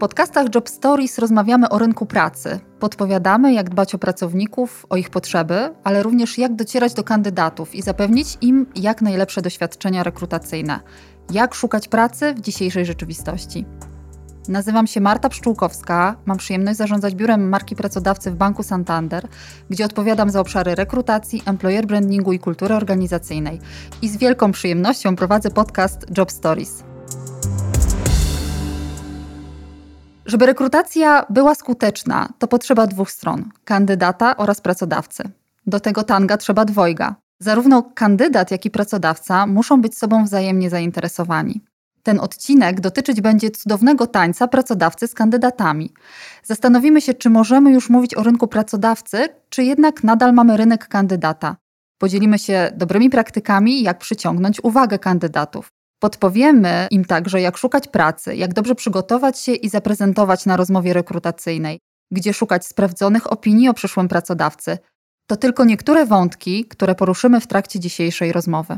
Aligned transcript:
podcastach 0.00 0.46
Job 0.54 0.68
Stories 0.68 1.18
rozmawiamy 1.18 1.68
o 1.68 1.78
rynku 1.78 2.06
pracy. 2.06 2.60
Podpowiadamy, 2.78 3.52
jak 3.52 3.70
dbać 3.70 3.94
o 3.94 3.98
pracowników, 3.98 4.86
o 4.90 4.96
ich 4.96 5.10
potrzeby, 5.10 5.74
ale 5.84 6.02
również 6.02 6.38
jak 6.38 6.54
docierać 6.54 6.94
do 6.94 7.04
kandydatów 7.04 7.74
i 7.74 7.82
zapewnić 7.82 8.38
im 8.40 8.66
jak 8.76 9.02
najlepsze 9.02 9.42
doświadczenia 9.42 10.02
rekrutacyjne. 10.02 10.80
Jak 11.32 11.54
szukać 11.54 11.88
pracy 11.88 12.34
w 12.34 12.40
dzisiejszej 12.40 12.86
rzeczywistości. 12.86 13.66
Nazywam 14.48 14.86
się 14.86 15.00
Marta 15.00 15.28
Pszczółkowska, 15.28 16.16
mam 16.26 16.36
przyjemność 16.36 16.78
zarządzać 16.78 17.14
biurem 17.14 17.48
marki 17.48 17.76
pracodawcy 17.76 18.30
w 18.30 18.36
Banku 18.36 18.62
Santander, 18.62 19.28
gdzie 19.70 19.84
odpowiadam 19.84 20.30
za 20.30 20.40
obszary 20.40 20.74
rekrutacji, 20.74 21.42
employer 21.46 21.86
brandingu 21.86 22.32
i 22.32 22.38
kultury 22.38 22.74
organizacyjnej. 22.74 23.60
I 24.02 24.08
z 24.08 24.16
wielką 24.16 24.52
przyjemnością 24.52 25.16
prowadzę 25.16 25.50
podcast 25.50 26.06
Job 26.18 26.30
Stories. 26.30 26.89
Żeby 30.30 30.46
rekrutacja 30.46 31.26
była 31.30 31.54
skuteczna, 31.54 32.28
to 32.38 32.48
potrzeba 32.48 32.86
dwóch 32.86 33.10
stron 33.10 33.48
kandydata 33.64 34.36
oraz 34.36 34.60
pracodawcy. 34.60 35.22
Do 35.66 35.80
tego 35.80 36.02
tanga 36.02 36.36
trzeba 36.36 36.64
dwojga. 36.64 37.14
Zarówno 37.40 37.82
kandydat, 37.82 38.50
jak 38.50 38.66
i 38.66 38.70
pracodawca 38.70 39.46
muszą 39.46 39.80
być 39.80 39.98
sobą 39.98 40.24
wzajemnie 40.24 40.70
zainteresowani. 40.70 41.60
Ten 42.02 42.20
odcinek 42.20 42.80
dotyczyć 42.80 43.20
będzie 43.20 43.50
cudownego 43.50 44.06
tańca 44.06 44.48
pracodawcy 44.48 45.06
z 45.06 45.14
kandydatami. 45.14 45.92
Zastanowimy 46.42 47.00
się, 47.00 47.14
czy 47.14 47.30
możemy 47.30 47.72
już 47.72 47.90
mówić 47.90 48.14
o 48.14 48.22
rynku 48.22 48.48
pracodawcy, 48.48 49.28
czy 49.48 49.64
jednak 49.64 50.04
nadal 50.04 50.34
mamy 50.34 50.56
rynek 50.56 50.88
kandydata. 50.88 51.56
Podzielimy 51.98 52.38
się 52.38 52.70
dobrymi 52.76 53.10
praktykami, 53.10 53.82
jak 53.82 53.98
przyciągnąć 53.98 54.64
uwagę 54.64 54.98
kandydatów. 54.98 55.72
Podpowiemy 56.00 56.88
im 56.90 57.04
także, 57.04 57.40
jak 57.40 57.56
szukać 57.56 57.88
pracy, 57.88 58.36
jak 58.36 58.54
dobrze 58.54 58.74
przygotować 58.74 59.38
się 59.38 59.52
i 59.52 59.68
zaprezentować 59.68 60.46
na 60.46 60.56
rozmowie 60.56 60.92
rekrutacyjnej, 60.92 61.80
gdzie 62.10 62.32
szukać 62.32 62.66
sprawdzonych 62.66 63.32
opinii 63.32 63.68
o 63.68 63.74
przyszłym 63.74 64.08
pracodawcy. 64.08 64.78
To 65.26 65.36
tylko 65.36 65.64
niektóre 65.64 66.06
wątki, 66.06 66.64
które 66.64 66.94
poruszymy 66.94 67.40
w 67.40 67.46
trakcie 67.46 67.80
dzisiejszej 67.80 68.32
rozmowy. 68.32 68.76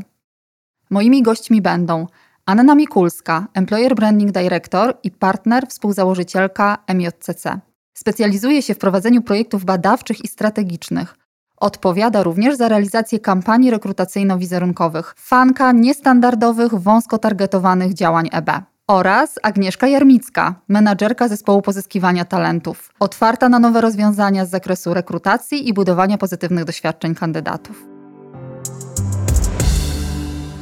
Moimi 0.89 1.23
gośćmi 1.23 1.61
będą 1.61 2.07
Anna 2.45 2.75
Mikulska, 2.75 3.47
Employer 3.53 3.95
Branding 3.95 4.31
Director 4.31 4.97
i 5.03 5.11
partner 5.11 5.67
współzałożycielka 5.67 6.77
MJCC. 6.93 7.59
Specjalizuje 7.93 8.61
się 8.61 8.73
w 8.73 8.77
prowadzeniu 8.77 9.21
projektów 9.21 9.65
badawczych 9.65 10.25
i 10.25 10.27
strategicznych. 10.27 11.22
Odpowiada 11.63 12.23
również 12.23 12.55
za 12.55 12.67
realizację 12.67 13.19
kampanii 13.19 13.71
rekrutacyjno-wizerunkowych, 13.71 15.13
fanka 15.17 15.71
niestandardowych, 15.71 16.75
wąsko 16.75 17.17
targetowanych 17.17 17.93
działań 17.93 18.29
EB. 18.31 18.51
Oraz 18.87 19.39
Agnieszka 19.43 19.87
Jarmicka, 19.87 20.55
menadżerka 20.67 21.27
zespołu 21.27 21.61
pozyskiwania 21.61 22.25
talentów, 22.25 22.89
otwarta 22.99 23.49
na 23.49 23.59
nowe 23.59 23.81
rozwiązania 23.81 24.45
z 24.45 24.49
zakresu 24.49 24.93
rekrutacji 24.93 25.69
i 25.69 25.73
budowania 25.73 26.17
pozytywnych 26.17 26.65
doświadczeń 26.65 27.15
kandydatów. 27.15 27.85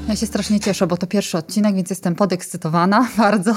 Ja 0.08 0.16
się 0.16 0.26
strasznie 0.26 0.60
cieszę, 0.60 0.88
bo 0.88 0.98
to 0.98 1.08
pierwszy 1.08 1.38
odcinek, 1.38 1.76
więc 1.76 1.90
jestem 1.90 2.16
podekscytowana 2.16 3.08
bardzo 3.18 3.56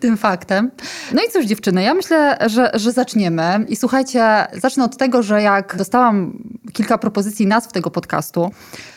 tym 0.00 0.16
faktem. 0.16 0.70
No 1.12 1.22
i 1.28 1.32
cóż, 1.32 1.46
dziewczyny, 1.46 1.82
ja 1.82 1.94
myślę, 1.94 2.38
że, 2.46 2.70
że 2.74 2.92
zaczniemy. 2.92 3.66
I 3.68 3.76
słuchajcie, 3.76 4.46
zacznę 4.52 4.84
od 4.84 4.96
tego, 4.96 5.22
że 5.22 5.42
jak 5.42 5.76
dostałam 5.76 6.38
kilka 6.72 6.98
propozycji 6.98 7.46
nazw 7.46 7.72
tego 7.72 7.90
podcastu, 7.90 8.50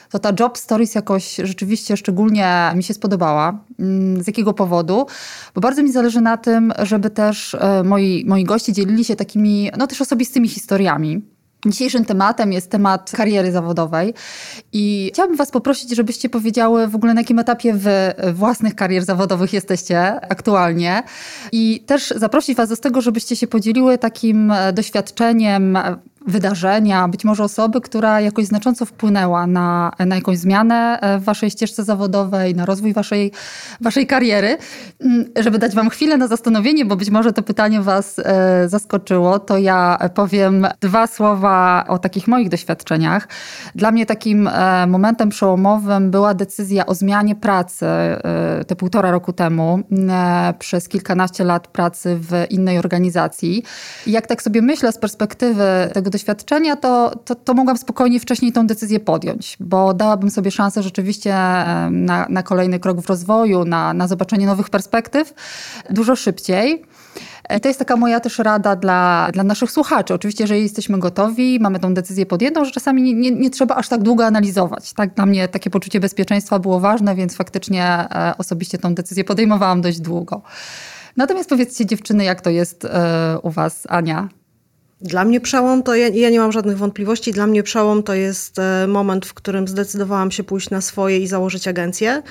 to 0.10 0.20
ta 0.20 0.32
Job 0.40 0.58
Stories 0.58 0.96
jakoś 0.96 1.36
rzeczywiście 1.44 1.98
szczególnie 1.98 2.72
mi 2.76 2.84
się 2.84 2.94
spodobała. 2.94 3.60
Mm, 3.80 4.24
z 4.24 4.28
jakiego 4.28 4.54
powodu? 4.54 5.06
Bo 5.56 5.62
bardzo 5.62 5.84
mi 5.84 5.92
zależy 5.92 6.22
na 6.22 6.38
tym, 6.38 6.74
żeby 6.80 7.10
też 7.10 7.56
e, 7.56 7.84
moi, 7.84 8.26
moi 8.28 8.44
goście 8.44 8.74
dzielili 8.74 9.06
się 9.06 9.16
takimi, 9.16 9.72
no 9.78 9.88
też 9.88 10.02
osobistymi 10.02 10.48
historiami 10.48 11.37
Dzisiejszym 11.72 12.06
tematem 12.06 12.54
jest 12.54 12.72
temat 12.72 13.12
kariery 13.16 13.52
zawodowej 13.52 14.14
i 14.74 15.12
chciałabym 15.14 15.38
Was 15.38 15.52
poprosić, 15.52 15.96
żebyście 15.96 16.30
powiedziały 16.30 16.88
w 16.88 16.96
ogóle 16.96 17.14
na 17.14 17.22
jakim 17.22 17.40
etapie 17.40 17.74
Wy 17.74 18.14
własnych 18.34 18.76
karier 18.76 19.06
zawodowych 19.06 19.54
jesteście 19.54 20.12
aktualnie 20.32 21.04
i 21.52 21.84
też 21.86 22.14
zaprosić 22.16 22.58
Was 22.58 22.70
do 22.70 22.78
tego, 22.78 23.02
żebyście 23.02 23.36
się 23.36 23.48
podzieliły 23.48 23.98
takim 23.98 24.54
doświadczeniem 24.74 25.78
wydarzenia, 26.28 27.08
być 27.08 27.26
może 27.26 27.44
osoby, 27.44 27.82
która 27.82 28.22
jakoś 28.22 28.46
znacząco 28.46 28.86
wpłynęła 28.86 29.48
na, 29.48 29.92
na 30.00 30.16
jakąś 30.16 30.38
zmianę 30.38 31.00
e, 31.02 31.20
w 31.20 31.24
waszej 31.24 31.52
ścieżce 31.52 31.84
zawodowej, 31.84 32.56
na 32.56 32.66
rozwój 32.66 32.94
waszej, 32.94 33.32
waszej 33.82 34.08
kariery. 34.08 34.58
Mm, 35.00 35.26
żeby 35.40 35.60
dać 35.60 35.76
wam 35.76 35.90
chwilę 35.90 36.18
na 36.18 36.28
zastanowienie, 36.28 36.86
bo 36.86 36.96
być 36.96 37.10
może 37.10 37.34
to 37.34 37.44
pytanie 37.44 37.82
was 37.82 38.20
e, 38.20 38.70
zaskoczyło, 38.70 39.40
to 39.40 39.58
ja 39.58 39.98
powiem 40.16 40.68
dwa 40.80 41.08
słowa 41.08 41.86
o 41.88 41.98
takich 42.00 42.28
moich 42.28 42.50
doświadczeniach. 42.50 43.28
Dla 43.76 43.92
mnie 43.92 44.06
takim 44.06 44.48
e, 44.48 44.88
momentem 44.88 45.30
przełomowym 45.30 46.12
była 46.12 46.34
decyzja 46.34 46.86
o 46.86 46.96
zmianie 46.96 47.36
pracy 47.36 47.86
te 48.68 48.76
półtora 48.76 49.12
roku 49.12 49.34
temu 49.34 49.80
przez 50.60 50.88
kilkanaście 50.88 51.44
lat 51.44 51.68
pracy 51.68 52.18
w 52.20 52.46
innej 52.50 52.80
organizacji. 52.80 53.64
Jak 54.08 54.28
tak 54.28 54.42
sobie 54.42 54.62
myślę 54.62 54.92
z 54.92 54.98
perspektywy 54.98 55.64
tego 55.94 56.10
doświadczenia, 56.18 56.76
to, 56.76 57.12
to, 57.26 57.36
to 57.36 57.54
mogłam 57.54 57.78
spokojnie 57.78 58.20
wcześniej 58.20 58.52
tą 58.52 58.68
decyzję 58.68 59.00
podjąć, 59.00 59.58
bo 59.60 59.94
dałabym 59.94 60.32
sobie 60.32 60.52
szansę 60.52 60.84
rzeczywiście 60.84 61.36
na, 61.92 62.26
na 62.30 62.44
kolejny 62.44 62.80
krok 62.80 63.02
w 63.02 63.10
rozwoju, 63.10 63.66
na, 63.66 63.94
na 63.94 64.08
zobaczenie 64.08 64.46
nowych 64.46 64.70
perspektyw 64.70 65.34
dużo 65.90 66.16
szybciej. 66.16 66.84
I 67.58 67.60
to 67.60 67.68
jest 67.68 67.80
taka 67.80 67.96
moja 67.96 68.20
też 68.20 68.40
rada 68.40 68.76
dla, 68.76 69.30
dla 69.34 69.44
naszych 69.44 69.72
słuchaczy. 69.72 70.14
Oczywiście, 70.14 70.44
jeżeli 70.44 70.64
jesteśmy 70.64 71.00
gotowi, 71.00 71.60
mamy 71.60 71.80
tą 71.80 71.94
decyzję 71.94 72.26
podjętą, 72.26 72.66
że 72.66 72.72
czasami 72.72 73.02
nie, 73.02 73.14
nie, 73.14 73.32
nie, 73.32 73.50
trzeba 73.50 73.76
aż 73.76 73.90
tak 73.90 74.04
długo 74.04 74.26
analizować. 74.26 74.94
Tak, 74.94 75.14
dla 75.14 75.26
mnie 75.26 75.48
takie 75.48 75.70
poczucie 75.70 76.00
bezpieczeństwa 76.00 76.60
było 76.60 76.80
ważne, 76.80 77.16
więc 77.16 77.36
faktycznie 77.36 77.86
e, 77.86 78.34
osobiście 78.38 78.78
tą 78.78 78.94
decyzję 78.96 79.24
podejmowałam 79.24 79.82
dość 79.82 80.00
długo. 80.00 80.42
Natomiast 81.18 81.50
powiedzcie 81.50 81.86
dziewczyny, 81.86 82.24
jak 82.24 82.42
to 82.42 82.50
jest 82.50 82.86
e, 82.86 83.40
u 83.44 83.50
Was, 83.50 83.84
Ania? 83.90 84.30
Dla 85.02 85.26
mnie 85.26 85.42
przełom 85.42 85.84
to, 85.84 85.96
ja, 85.96 86.08
ja, 86.08 86.30
nie 86.30 86.40
mam 86.40 86.52
żadnych 86.52 86.78
wątpliwości, 86.78 87.32
dla 87.32 87.48
mnie 87.48 87.64
przełom 87.64 88.04
to 88.04 88.14
jest 88.14 88.60
e, 88.60 88.88
moment, 88.88 89.26
w 89.26 89.34
którym 89.34 89.68
zdecydowałam 89.68 90.32
się 90.32 90.44
pójść 90.44 90.70
na 90.70 90.82
swoje 90.82 91.20
i 91.20 91.28
założyć 91.28 91.68
agencję. 91.68 92.22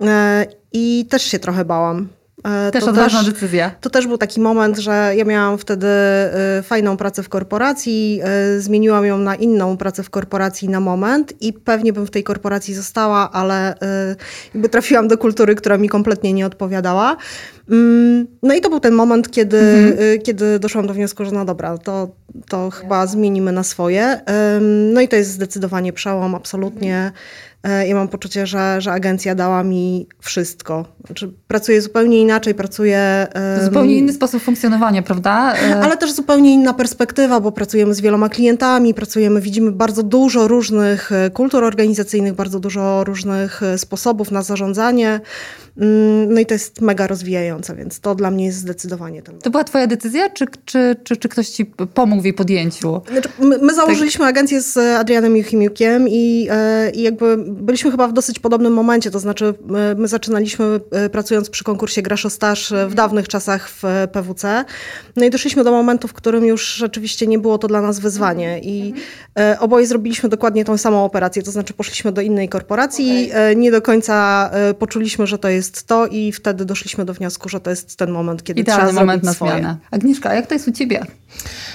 E, 0.00 0.46
I 0.72 1.06
też 1.10 1.22
się 1.22 1.38
trochę 1.38 1.64
bałam. 1.64 2.08
E, 2.44 2.70
też 2.70 2.84
to 2.84 2.90
odważna 2.90 3.18
też, 3.18 3.32
decyzja. 3.32 3.70
To 3.80 3.90
też 3.90 4.06
był 4.06 4.18
taki 4.18 4.40
moment, 4.40 4.78
że 4.78 5.12
ja 5.16 5.24
miałam 5.24 5.58
wtedy 5.58 5.86
fajną 6.62 6.96
pracę 6.96 7.22
w 7.22 7.28
korporacji, 7.28 8.20
zmieniłam 8.58 9.06
ją 9.06 9.18
na 9.18 9.34
inną 9.34 9.76
pracę 9.76 10.02
w 10.02 10.10
korporacji 10.10 10.68
na 10.68 10.80
moment 10.80 11.42
i 11.42 11.52
pewnie 11.52 11.92
bym 11.92 12.06
w 12.06 12.10
tej 12.10 12.24
korporacji 12.24 12.74
została, 12.74 13.30
ale 13.32 13.74
jakby 14.54 14.68
trafiłam 14.68 15.08
do 15.08 15.18
kultury, 15.18 15.54
która 15.54 15.78
mi 15.78 15.88
kompletnie 15.88 16.32
nie 16.32 16.46
odpowiadała. 16.46 17.16
Mm, 17.70 18.26
no 18.42 18.54
i 18.54 18.60
to 18.60 18.70
był 18.70 18.80
ten 18.80 18.94
moment, 18.94 19.30
kiedy, 19.30 19.58
mhm. 19.58 20.20
Kiedy 20.22 20.58
doszłam 20.58 20.86
do 20.86 20.94
wniosku, 20.94 21.24
że 21.24 21.30
no 21.30 21.44
dobra, 21.44 21.78
to, 21.78 22.08
to 22.48 22.70
chyba 22.70 23.06
zmienimy 23.06 23.52
na 23.52 23.62
swoje. 23.62 24.20
No 24.92 25.00
i 25.00 25.08
to 25.08 25.16
jest 25.16 25.30
zdecydowanie 25.30 25.92
przełom, 25.92 26.34
absolutnie. 26.34 27.12
E, 27.68 27.88
ja 27.88 27.94
mam 27.94 28.08
poczucie, 28.08 28.46
że, 28.46 28.80
że 28.80 28.92
agencja 28.92 29.34
dała 29.34 29.62
mi 29.62 30.06
wszystko. 30.20 30.84
Znaczy, 31.06 31.32
pracuję 31.48 31.82
zupełnie 31.82 32.20
inaczej, 32.20 32.54
pracuję. 32.54 33.26
Zupełnie 33.64 33.96
inny 33.96 34.12
sposób 34.12 34.42
funkcjonowania, 34.42 35.02
prawda? 35.02 35.54
E, 35.54 35.80
ale 35.80 35.96
też 35.96 36.12
zupełnie 36.12 36.54
inna 36.54 36.74
perspektywa, 36.74 37.40
bo 37.40 37.52
pracujemy 37.52 37.94
z 37.94 38.00
wieloma 38.00 38.28
klientami, 38.28 38.94
pracujemy, 38.94 39.40
widzimy 39.40 39.72
bardzo 39.72 40.02
dużo 40.02 40.48
różnych 40.48 41.12
e, 41.12 41.30
kultur 41.30 41.64
organizacyjnych, 41.64 42.34
bardzo 42.34 42.60
dużo 42.60 43.04
różnych 43.04 43.60
sposobów 43.76 44.30
na 44.30 44.42
zarządzanie. 44.42 45.20
Mm, 45.80 46.34
no 46.34 46.40
i 46.40 46.46
to 46.46 46.54
jest 46.54 46.80
mega 46.80 47.06
rozwijające, 47.06 47.74
więc 47.74 48.00
to 48.00 48.14
dla 48.14 48.30
mnie 48.30 48.46
jest 48.46 48.58
zdecydowanie 48.58 49.22
ten. 49.22 49.38
To 49.38 49.50
była 49.50 49.64
Twoja 49.64 49.86
decyzja, 49.86 50.30
czy, 50.30 50.46
czy, 50.64 50.96
czy, 51.04 51.16
czy 51.16 51.28
ktoś 51.28 51.48
Ci 51.48 51.66
pomógł 51.94 52.22
w 52.22 52.24
jej 52.24 52.34
podjęciu? 52.34 53.00
Znaczy, 53.10 53.28
my, 53.38 53.58
my, 53.62 53.74
założyliśmy 53.74 54.24
tak. 54.24 54.28
agencję 54.28 54.60
z 54.60 54.76
Adrianem 54.78 55.36
Juchimiukiem 55.36 56.08
i, 56.08 56.48
i 56.94 57.02
jakby 57.02 57.38
byliśmy 57.58 57.90
chyba 57.90 58.08
w 58.08 58.12
dosyć 58.12 58.38
podobnym 58.38 58.72
momencie, 58.72 59.10
to 59.10 59.18
znaczy 59.18 59.54
my, 59.66 59.94
my 59.98 60.08
zaczynaliśmy 60.08 60.80
e, 60.90 61.10
pracując 61.10 61.50
przy 61.50 61.64
konkursie 61.64 62.02
Graszo 62.02 62.30
Staż 62.30 62.72
w 62.88 62.94
dawnych 62.94 63.28
czasach 63.28 63.70
w 63.70 63.82
PWC. 64.12 64.64
No 65.16 65.24
i 65.24 65.30
doszliśmy 65.30 65.64
do 65.64 65.70
momentu, 65.70 66.08
w 66.08 66.12
którym 66.12 66.44
już 66.44 66.74
rzeczywiście 66.74 67.26
nie 67.26 67.38
było 67.38 67.58
to 67.58 67.68
dla 67.68 67.80
nas 67.80 67.98
wyzwanie 67.98 68.60
i 68.62 68.94
e, 69.38 69.56
oboje 69.60 69.86
zrobiliśmy 69.86 70.28
dokładnie 70.28 70.64
tą 70.64 70.78
samą 70.78 71.04
operację, 71.04 71.42
to 71.42 71.50
znaczy 71.50 71.72
poszliśmy 71.74 72.12
do 72.12 72.20
innej 72.20 72.48
korporacji, 72.48 73.30
okay. 73.30 73.56
nie 73.56 73.70
do 73.70 73.82
końca 73.82 74.50
poczuliśmy, 74.78 75.26
że 75.26 75.38
to 75.38 75.48
jest 75.48 75.86
to 75.86 76.06
i 76.06 76.32
wtedy 76.32 76.64
doszliśmy 76.64 77.04
do 77.04 77.14
wniosku, 77.14 77.48
że 77.48 77.60
to 77.60 77.70
jest 77.70 77.96
ten 77.96 78.10
moment, 78.10 78.42
kiedy 78.42 78.60
Idealny 78.60 78.86
trzeba 78.86 79.00
moment 79.00 79.22
na 79.22 79.34
swoje. 79.34 79.52
zmianę. 79.52 79.76
Agnieszka, 79.90 80.34
jak 80.34 80.46
to 80.46 80.54
jest 80.54 80.68
u 80.68 80.72
ciebie? 80.72 81.06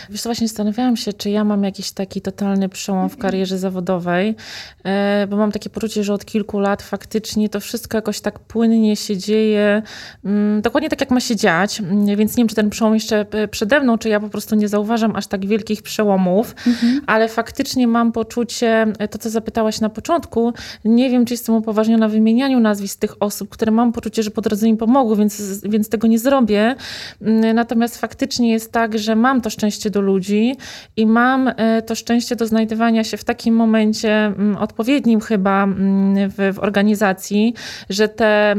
Wiesz 0.09 0.21
co, 0.21 0.29
właśnie 0.29 0.47
zastanawiałam 0.47 0.97
się, 0.97 1.13
czy 1.13 1.29
ja 1.29 1.43
mam 1.43 1.63
jakiś 1.63 1.91
taki 1.91 2.21
totalny 2.21 2.69
przełom 2.69 3.09
w 3.09 3.17
karierze 3.17 3.57
zawodowej, 3.57 4.35
e, 4.83 5.27
bo 5.29 5.37
mam 5.37 5.51
takie 5.51 5.62
takie 5.63 5.69
poczucie, 5.69 6.03
że 6.03 6.13
od 6.13 6.25
kilku 6.25 6.59
lat 6.59 6.81
faktycznie 6.81 7.49
to 7.49 7.59
wszystko 7.59 7.97
jakoś 7.97 8.21
tak 8.21 8.39
płynnie 8.39 8.95
się 8.95 9.17
dzieje, 9.17 9.81
mm, 10.25 10.61
dokładnie 10.61 10.89
tak 10.89 10.99
jak 10.99 11.11
ma 11.11 11.19
się 11.19 11.35
dziać, 11.35 11.79
mm, 11.79 12.05
więc 12.05 12.37
nie 12.37 12.41
wiem, 12.41 12.47
czy 12.47 12.55
ten 12.55 12.69
przełom 12.69 12.93
jeszcze 12.93 13.25
e, 13.31 13.47
przede 13.47 13.79
mną, 13.79 13.97
czy 13.97 14.09
ja 14.09 14.19
po 14.19 14.29
prostu 14.29 14.55
nie 14.55 14.67
zauważam 14.67 15.15
aż 15.15 15.27
tak 15.27 15.45
wielkich 15.45 15.81
przełomów, 15.81 16.55
mhm. 16.67 17.01
ale 17.07 17.27
faktycznie 17.27 17.87
mam 17.87 18.11
poczucie, 18.11 18.87
e, 18.99 19.07
to 19.07 19.17
co 19.17 19.29
zapytałaś 19.29 19.81
na 19.81 19.89
początku, 19.89 20.53
nie 20.85 21.09
wiem, 21.09 21.25
czy 21.25 21.33
jestem 21.33 21.55
upoważniona 21.55 22.07
w 22.07 22.11
wymienianiu 22.11 22.59
nazwisk 22.59 22.99
tych 22.99 23.15
osób, 23.19 23.49
które 23.49 23.71
mam 23.71 23.91
poczucie, 23.91 24.23
że 24.23 24.31
po 24.31 24.41
drodze 24.41 24.67
mi 24.67 24.77
pomogły, 24.77 25.15
więc, 25.15 25.61
więc 25.67 25.89
tego 25.89 26.07
nie 26.07 26.19
zrobię. 26.19 26.75
Mm, 27.21 27.55
natomiast 27.55 27.97
faktycznie 27.97 28.51
jest 28.51 28.71
tak, 28.71 28.99
że 28.99 29.15
mam 29.15 29.41
to 29.41 29.49
szczęście 29.49 29.89
do 29.89 30.01
ludzi 30.01 30.55
i 30.97 31.05
mam 31.05 31.51
e, 31.57 31.81
to 31.81 31.95
szczęście 31.95 32.35
do 32.35 32.47
znajdywania 32.47 33.03
się 33.03 33.17
w 33.17 33.23
takim 33.23 33.55
momencie 33.55 34.33
odpowiednim 34.59 35.19
chyba 35.21 35.52
mm, 35.63 36.29
w, 36.29 36.55
w 36.55 36.59
organizacji, 36.59 37.53
że 37.89 38.07
te, 38.07 38.55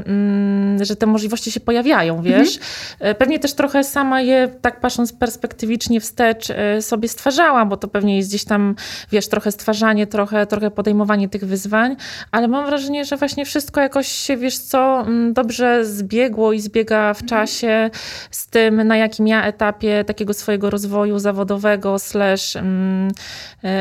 że 0.80 0.96
te 0.96 1.06
możliwości 1.06 1.52
się 1.52 1.60
pojawiają, 1.60 2.22
wiesz. 2.22 2.56
Mhm. 2.56 3.16
Pewnie 3.16 3.38
też 3.38 3.54
trochę 3.54 3.84
sama 3.84 4.20
je, 4.20 4.48
tak 4.60 4.80
patrząc 4.80 5.12
perspektywicznie 5.12 6.00
wstecz, 6.00 6.50
e, 6.50 6.82
sobie 6.82 7.08
stwarzałam, 7.08 7.68
bo 7.68 7.76
to 7.76 7.88
pewnie 7.88 8.16
jest 8.16 8.28
gdzieś 8.28 8.44
tam, 8.44 8.74
wiesz, 9.12 9.28
trochę 9.28 9.52
stwarzanie, 9.52 10.06
trochę, 10.06 10.46
trochę 10.46 10.70
podejmowanie 10.70 11.28
tych 11.28 11.44
wyzwań, 11.46 11.96
ale 12.30 12.48
mam 12.48 12.66
wrażenie, 12.66 13.04
że 13.04 13.16
właśnie 13.16 13.44
wszystko 13.44 13.80
jakoś 13.80 14.08
się, 14.08 14.36
wiesz 14.36 14.58
co, 14.58 15.06
dobrze 15.32 15.84
zbiegło 15.84 16.52
i 16.52 16.60
zbiega 16.60 17.14
w 17.14 17.22
mhm. 17.22 17.28
czasie 17.28 17.90
z 18.30 18.46
tym, 18.46 18.86
na 18.86 18.96
jakim 18.96 19.28
ja 19.28 19.44
etapie 19.44 20.04
takiego 20.04 20.34
swojego 20.34 20.70
rozwoju 20.70 21.18
zawodowego 21.18 21.98
slash 21.98 22.56
um, 22.56 23.08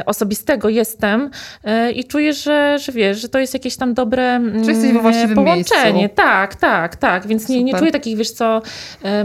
osobistego 0.05 0.69
jestem 0.69 1.29
e, 1.63 1.91
i 1.91 2.03
czuję, 2.03 2.33
że, 2.33 2.79
że 2.79 2.91
wiesz, 2.91 3.02
że 3.13 3.29
to 3.29 3.39
jest 3.39 3.53
jakieś 3.53 3.77
tam 3.77 3.93
dobre 3.93 4.39
um, 4.39 5.35
połączenie. 5.35 5.93
Miejscu. 5.93 6.15
Tak, 6.15 6.55
tak, 6.55 6.95
tak. 6.95 7.27
Więc 7.27 7.49
nie, 7.49 7.63
nie 7.63 7.73
czuję 7.73 7.91
takich, 7.91 8.17
wiesz 8.17 8.31
co, 8.31 8.61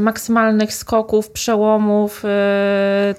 maksymalnych 0.00 0.74
skoków, 0.74 1.30
przełomów 1.30 2.22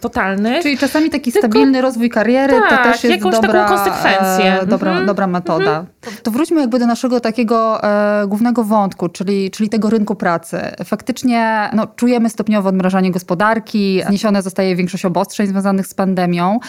totalnych. 0.01 0.63
Czyli 0.63 0.77
czasami 0.77 1.09
taki 1.09 1.31
Tylko, 1.31 1.47
stabilny 1.47 1.81
rozwój 1.81 2.09
kariery 2.09 2.53
tak, 2.53 2.69
to 2.69 2.91
też 2.91 3.03
jest 3.03 3.15
jakąś 3.15 3.35
dobra, 3.35 3.53
taką 3.53 3.75
konsekwencję. 3.75 4.61
E, 4.61 4.65
dobra, 4.65 4.91
mm 4.91 5.03
-hmm. 5.03 5.07
dobra 5.07 5.27
metoda. 5.27 5.71
Mm 5.71 5.85
-hmm. 5.85 5.87
to, 6.01 6.11
to, 6.23 6.31
wróćmy 6.31 6.61
jakby 6.61 6.79
do 6.79 6.87
naszego 6.87 7.19
takiego 7.19 7.83
e, 7.83 8.27
głównego 8.27 8.63
wątku, 8.63 9.09
czyli, 9.09 9.51
czyli 9.51 9.69
tego 9.69 9.89
rynku 9.89 10.15
pracy. 10.15 10.61
Faktycznie 10.85 11.69
no, 11.73 11.87
czujemy 11.95 12.29
stopniowo 12.29 12.69
odmrażanie 12.69 13.11
gospodarki, 13.11 14.01
zniesione 14.07 14.41
zostaje 14.41 14.75
większość 14.75 15.05
obostrzeń 15.05 15.47
związanych 15.47 15.87
z 15.87 15.93
pandemią 15.93 16.59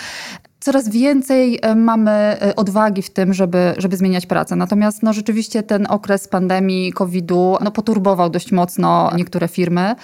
coraz 0.61 0.89
więcej 0.89 1.59
e, 1.63 1.75
mamy 1.75 2.11
e, 2.11 2.57
odwagi 2.57 3.03
w 3.03 3.11
tym, 3.11 3.35
żeby, 3.35 3.75
żeby 3.79 3.97
zmieniać 3.97 4.27
pracę. 4.27 4.57
Natomiast 4.57 5.03
no, 5.03 5.13
rzeczywiście 5.13 5.63
ten 5.63 5.87
okres 5.87 6.29
pandemii 6.29 6.93
COVID-u 6.93 7.57
no, 7.61 7.71
poturbował 7.71 8.31
dość 8.31 8.53
mocno 8.53 9.11
niektóre 9.17 9.49
firmy, 9.49 9.95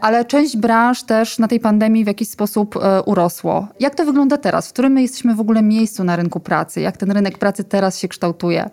ale 0.00 0.24
część 0.24 0.56
branż 0.56 1.02
też 1.02 1.38
na 1.38 1.48
tej 1.48 1.60
pandemii 1.60 2.04
w 2.04 2.06
jakiś 2.06 2.28
sposób 2.28 2.76
e, 2.76 3.02
urosło. 3.02 3.68
Jak 3.80 3.94
to 3.94 4.04
wygląda 4.04 4.36
teraz? 4.36 4.68
W 4.68 4.72
którym 4.72 4.92
my 4.92 5.02
jesteśmy 5.02 5.34
w 5.34 5.40
ogóle 5.40 5.62
miejscu 5.62 6.04
na 6.04 6.16
rynku 6.16 6.40
pracy? 6.40 6.80
Jak 6.80 6.96
ten 6.96 7.10
rynek 7.10 7.38
pracy 7.38 7.64
teraz 7.64 7.98
się 7.98 8.08
kształtuje? 8.08 8.70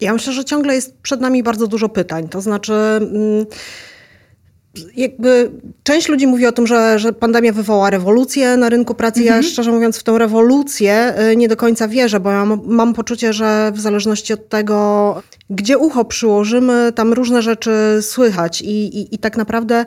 Ja 0.00 0.12
myślę, 0.12 0.32
że 0.32 0.44
ciągle 0.44 0.74
jest 0.74 0.98
przed 0.98 1.20
nami 1.20 1.42
bardzo 1.42 1.66
dużo 1.66 1.88
pytań. 1.88 2.28
To 2.28 2.40
znaczy. 2.40 2.74
Mm, 2.74 3.46
jakby 4.96 5.50
część 5.82 6.08
ludzi 6.08 6.26
mówi 6.26 6.46
o 6.46 6.52
tym, 6.52 6.66
że, 6.66 6.98
że 6.98 7.12
pandemia 7.12 7.52
wywoła 7.52 7.90
rewolucję 7.90 8.56
na 8.56 8.68
rynku 8.68 8.94
pracy. 8.94 9.20
Mhm. 9.20 9.42
Ja 9.42 9.48
szczerze 9.48 9.72
mówiąc 9.72 9.98
w 9.98 10.02
tę 10.02 10.18
rewolucję 10.18 11.14
y, 11.32 11.36
nie 11.36 11.48
do 11.48 11.56
końca 11.56 11.88
wierzę, 11.88 12.20
bo 12.20 12.30
ja 12.30 12.44
mam, 12.44 12.60
mam, 12.66 12.94
poczucie, 12.94 13.32
że 13.32 13.72
w 13.74 13.80
zależności 13.80 14.32
od 14.32 14.48
tego, 14.48 15.22
gdzie 15.50 15.78
ucho 15.78 16.04
przyłożymy, 16.04 16.92
tam 16.94 17.12
różne 17.12 17.42
rzeczy 17.42 17.98
słychać 18.00 18.62
i, 18.62 18.98
i, 18.98 19.14
i 19.14 19.18
tak 19.18 19.36
naprawdę 19.36 19.84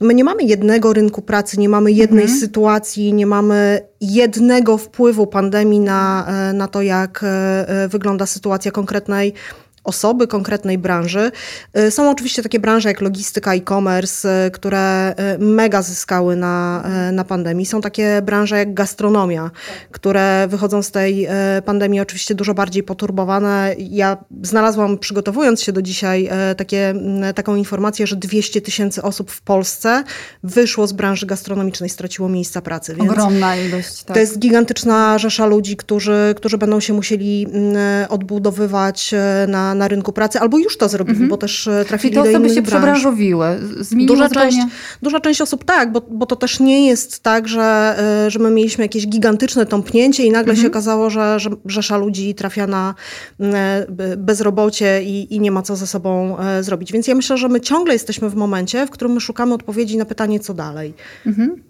my 0.00 0.14
nie 0.14 0.24
mamy 0.24 0.42
jednego 0.42 0.92
rynku 0.92 1.22
pracy, 1.22 1.60
nie 1.60 1.68
mamy 1.68 1.92
jednej 1.92 2.24
mhm. 2.24 2.40
sytuacji, 2.40 3.12
nie 3.12 3.26
mamy 3.26 3.80
jednego 4.00 4.78
wpływu 4.78 5.26
pandemii 5.26 5.80
na, 5.80 6.26
e, 6.28 6.52
na 6.52 6.68
to, 6.68 6.82
jak 6.82 7.24
e, 7.24 7.88
wygląda 7.88 8.26
sytuacja 8.26 8.70
konkretnej 8.70 9.34
osoby 9.84 10.26
konkretnej 10.26 10.78
branży. 10.78 11.32
Y, 11.78 11.90
są 11.90 12.10
oczywiście 12.10 12.42
takie 12.42 12.60
branże 12.60 12.88
jak 12.88 13.00
logistyka, 13.00 13.54
e-commerce, 13.54 14.46
y, 14.46 14.50
które 14.50 15.14
y, 15.34 15.38
mega 15.38 15.82
zyskały 15.82 16.36
na, 16.36 16.84
na 17.12 17.24
pandemii. 17.24 17.66
Są 17.66 17.80
takie 17.80 18.22
branże 18.22 18.58
jak 18.58 18.74
gastronomia, 18.74 19.50
które 19.90 20.46
wychodzą 20.48 20.82
z 20.82 20.90
tej 20.90 21.28
pandemii 21.64 22.00
oczywiście 22.00 22.34
dużo 22.34 22.54
bardziej 22.54 22.82
poturbowane. 22.82 23.74
Ja 23.78 24.16
znalazłam, 24.42 24.98
przygotowując 24.98 25.62
się 25.62 25.72
do 25.72 25.82
dzisiaj, 25.82 26.30
takie, 26.56 26.94
taką 27.34 27.56
informację, 27.56 28.06
że 28.06 28.16
200 28.16 28.60
tysięcy 28.60 29.02
osób 29.02 29.30
w 29.30 29.42
Polsce 29.42 30.04
wyszło 30.42 30.86
z 30.86 30.92
branży 30.92 31.26
gastronomicznej, 31.26 31.90
straciło 31.90 32.28
miejsca 32.28 32.60
pracy. 32.60 32.94
Więc 32.94 33.10
Ogromna 33.10 33.56
ilość. 33.56 34.02
Tak. 34.02 34.14
To 34.14 34.20
jest 34.20 34.38
gigantyczna 34.38 35.18
rzesza 35.18 35.46
ludzi, 35.46 35.76
którzy, 35.76 36.34
którzy 36.36 36.58
będą 36.58 36.80
się 36.80 36.92
musieli 36.92 37.46
odbudowywać 38.08 39.14
na 39.48 39.69
na, 39.74 39.88
rynku 39.88 40.12
pracy, 40.12 40.40
albo 40.40 40.58
już 40.58 40.76
to 40.76 40.88
zrobili, 40.88 41.16
mm 41.16 41.28
-hmm. 41.28 41.30
bo 41.30 41.36
też 41.36 41.68
e, 41.68 41.84
trafili 41.84 42.14
Czyli 42.14 42.24
te 42.24 42.30
osoby 42.30 42.48
się 42.48 42.54
branż. 42.54 42.68
przebranżowiły, 42.68 43.46
duża 43.92 44.28
część, 44.28 44.58
duża 45.02 45.20
część 45.20 45.40
osób 45.40 45.64
tak, 45.64 45.92
bo, 45.92 46.00
bo 46.10 46.26
to 46.26 46.36
też 46.36 46.60
nie 46.60 46.86
jest 46.86 47.22
tak, 47.22 47.48
że, 47.48 47.96
e, 48.26 48.30
że 48.30 48.38
my 48.38 48.50
mieliśmy 48.50 48.84
jakieś 48.84 49.06
gigantyczne 49.06 49.66
tąpnięcie 49.66 50.24
i 50.24 50.30
nagle 50.30 50.52
mm 50.52 50.56
-hmm. 50.56 50.62
się 50.62 50.66
mhm. 50.66 50.72
okazało, 50.72 51.10
że, 51.10 51.40
że 51.40 51.50
rzesza 51.64 51.96
ludzi 51.96 52.34
trafia 52.34 52.66
na 52.66 52.94
e, 53.40 53.86
bezrobocie 54.16 55.02
i, 55.02 55.34
i 55.34 55.40
nie 55.40 55.50
ma 55.50 55.62
co 55.62 55.76
ze 55.76 55.86
sobą 55.86 56.36
zrobić. 56.60 56.92
Więc 56.92 57.06
ja 57.06 57.14
myślę, 57.14 57.38
że 57.38 57.48
my 57.48 57.60
ciągle 57.60 57.92
jesteśmy 57.92 58.30
w 58.30 58.34
momencie, 58.34 58.86
w 58.86 58.90
którym 58.90 59.12
my 59.12 59.20
szukamy 59.20 59.54
odpowiedzi 59.54 59.96
na 59.96 60.04
pytanie, 60.04 60.40
co 60.40 60.54
dalej. 60.54 60.94
Mm 61.26 61.38
-hmm. 61.38 61.69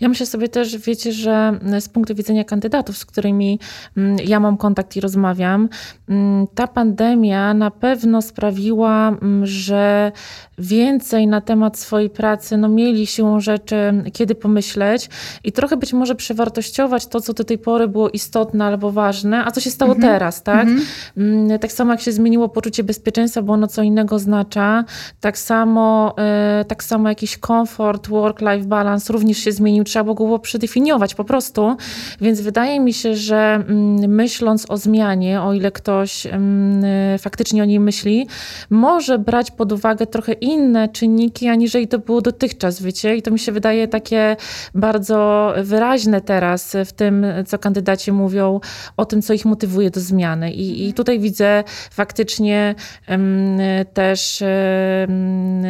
Ja 0.00 0.08
myślę 0.08 0.26
sobie 0.26 0.48
też, 0.48 0.78
wiecie, 0.78 1.12
że 1.12 1.58
z 1.80 1.88
punktu 1.88 2.14
widzenia 2.14 2.44
kandydatów, 2.44 2.98
z 2.98 3.04
którymi 3.04 3.60
mm, 3.96 4.16
ja 4.24 4.40
mam 4.40 4.56
kontakt 4.56 4.96
i 4.96 5.00
rozmawiam, 5.00 5.68
mm, 6.08 6.46
ta 6.54 6.66
pandemia 6.66 7.54
na 7.54 7.70
pewno 7.70 8.22
sprawiła, 8.22 9.08
mm, 9.08 9.46
że 9.46 10.12
więcej 10.58 11.26
na 11.26 11.40
temat 11.40 11.78
swojej 11.78 12.10
pracy 12.10 12.56
no, 12.56 12.68
mieli 12.68 13.06
siłą 13.06 13.40
rzeczy 13.40 14.02
kiedy 14.12 14.34
pomyśleć 14.34 15.08
i 15.44 15.52
trochę 15.52 15.76
być 15.76 15.92
może 15.92 16.14
przewartościować 16.14 17.06
to, 17.06 17.20
co 17.20 17.32
do 17.32 17.44
tej 17.44 17.58
pory 17.58 17.88
było 17.88 18.10
istotne 18.10 18.64
albo 18.64 18.92
ważne, 18.92 19.44
a 19.44 19.50
co 19.50 19.60
się 19.60 19.70
stało 19.70 19.94
mhm. 19.94 20.12
teraz, 20.12 20.42
tak? 20.42 20.68
Mhm. 21.16 21.58
Tak 21.58 21.72
samo 21.72 21.92
jak 21.92 22.00
się 22.00 22.12
zmieniło 22.12 22.48
poczucie 22.48 22.84
bezpieczeństwa, 22.84 23.42
bo 23.42 23.52
ono 23.52 23.66
co 23.66 23.82
innego 23.82 24.16
oznacza, 24.16 24.84
tak 25.20 25.38
samo, 25.38 26.14
e, 26.18 26.64
tak 26.68 26.84
samo 26.84 27.08
jakiś 27.08 27.38
komfort, 27.38 28.08
work-life 28.08 28.68
balance 28.68 29.12
również 29.12 29.38
się 29.38 29.52
zmienił, 29.54 29.84
trzeba 29.84 30.04
było 30.04 30.14
go 30.14 30.38
przedefiniować 30.38 31.14
po 31.14 31.24
prostu. 31.24 31.76
Więc 32.20 32.40
wydaje 32.40 32.80
mi 32.80 32.92
się, 32.92 33.16
że 33.16 33.36
mm, 33.36 34.14
myśląc 34.14 34.70
o 34.70 34.76
zmianie, 34.76 35.42
o 35.42 35.52
ile 35.52 35.70
ktoś 35.70 36.26
mm, 36.26 36.84
y, 36.84 37.18
faktycznie 37.18 37.62
o 37.62 37.64
niej 37.64 37.80
myśli, 37.80 38.26
może 38.70 39.18
brać 39.18 39.50
pod 39.50 39.72
uwagę 39.72 40.06
trochę 40.06 40.32
inne 40.32 40.88
czynniki, 40.88 41.48
aniżeli 41.48 41.88
to 41.88 41.98
było 41.98 42.20
dotychczas, 42.20 42.82
wiecie? 42.82 43.16
I 43.16 43.22
to 43.22 43.30
mi 43.30 43.38
się 43.38 43.52
wydaje 43.52 43.88
takie 43.88 44.36
bardzo 44.74 45.52
wyraźne 45.62 46.20
teraz 46.20 46.76
w 46.86 46.92
tym, 46.92 47.26
co 47.46 47.58
kandydaci 47.58 48.12
mówią 48.12 48.60
o 48.96 49.04
tym, 49.04 49.22
co 49.22 49.32
ich 49.32 49.44
motywuje 49.44 49.90
do 49.90 50.00
zmiany. 50.00 50.52
I, 50.52 50.88
i 50.88 50.94
tutaj 50.94 51.18
widzę 51.18 51.64
faktycznie 51.90 52.74
um, 53.08 53.58
też, 53.94 54.42
um, 54.42 55.62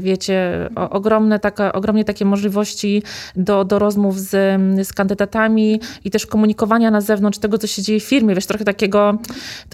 wiecie, 0.00 0.68
ogromne 0.90 1.38
taka, 1.38 1.72
ogromnie 1.72 2.04
takie 2.04 2.24
możliwości 2.24 3.02
do, 3.36 3.64
do 3.64 3.78
rozmów 3.78 4.20
z, 4.20 4.30
z 4.86 4.92
kandydatami 4.92 5.80
i 6.04 6.10
też 6.10 6.26
komunikowania 6.26 6.90
na 6.90 7.00
zewnątrz 7.00 7.38
tego, 7.38 7.58
co 7.58 7.66
się 7.66 7.82
dzieje 7.82 8.00
w 8.00 8.04
firmie. 8.04 8.34
Wiesz, 8.34 8.46
trochę 8.46 8.64
takiego, 8.64 9.18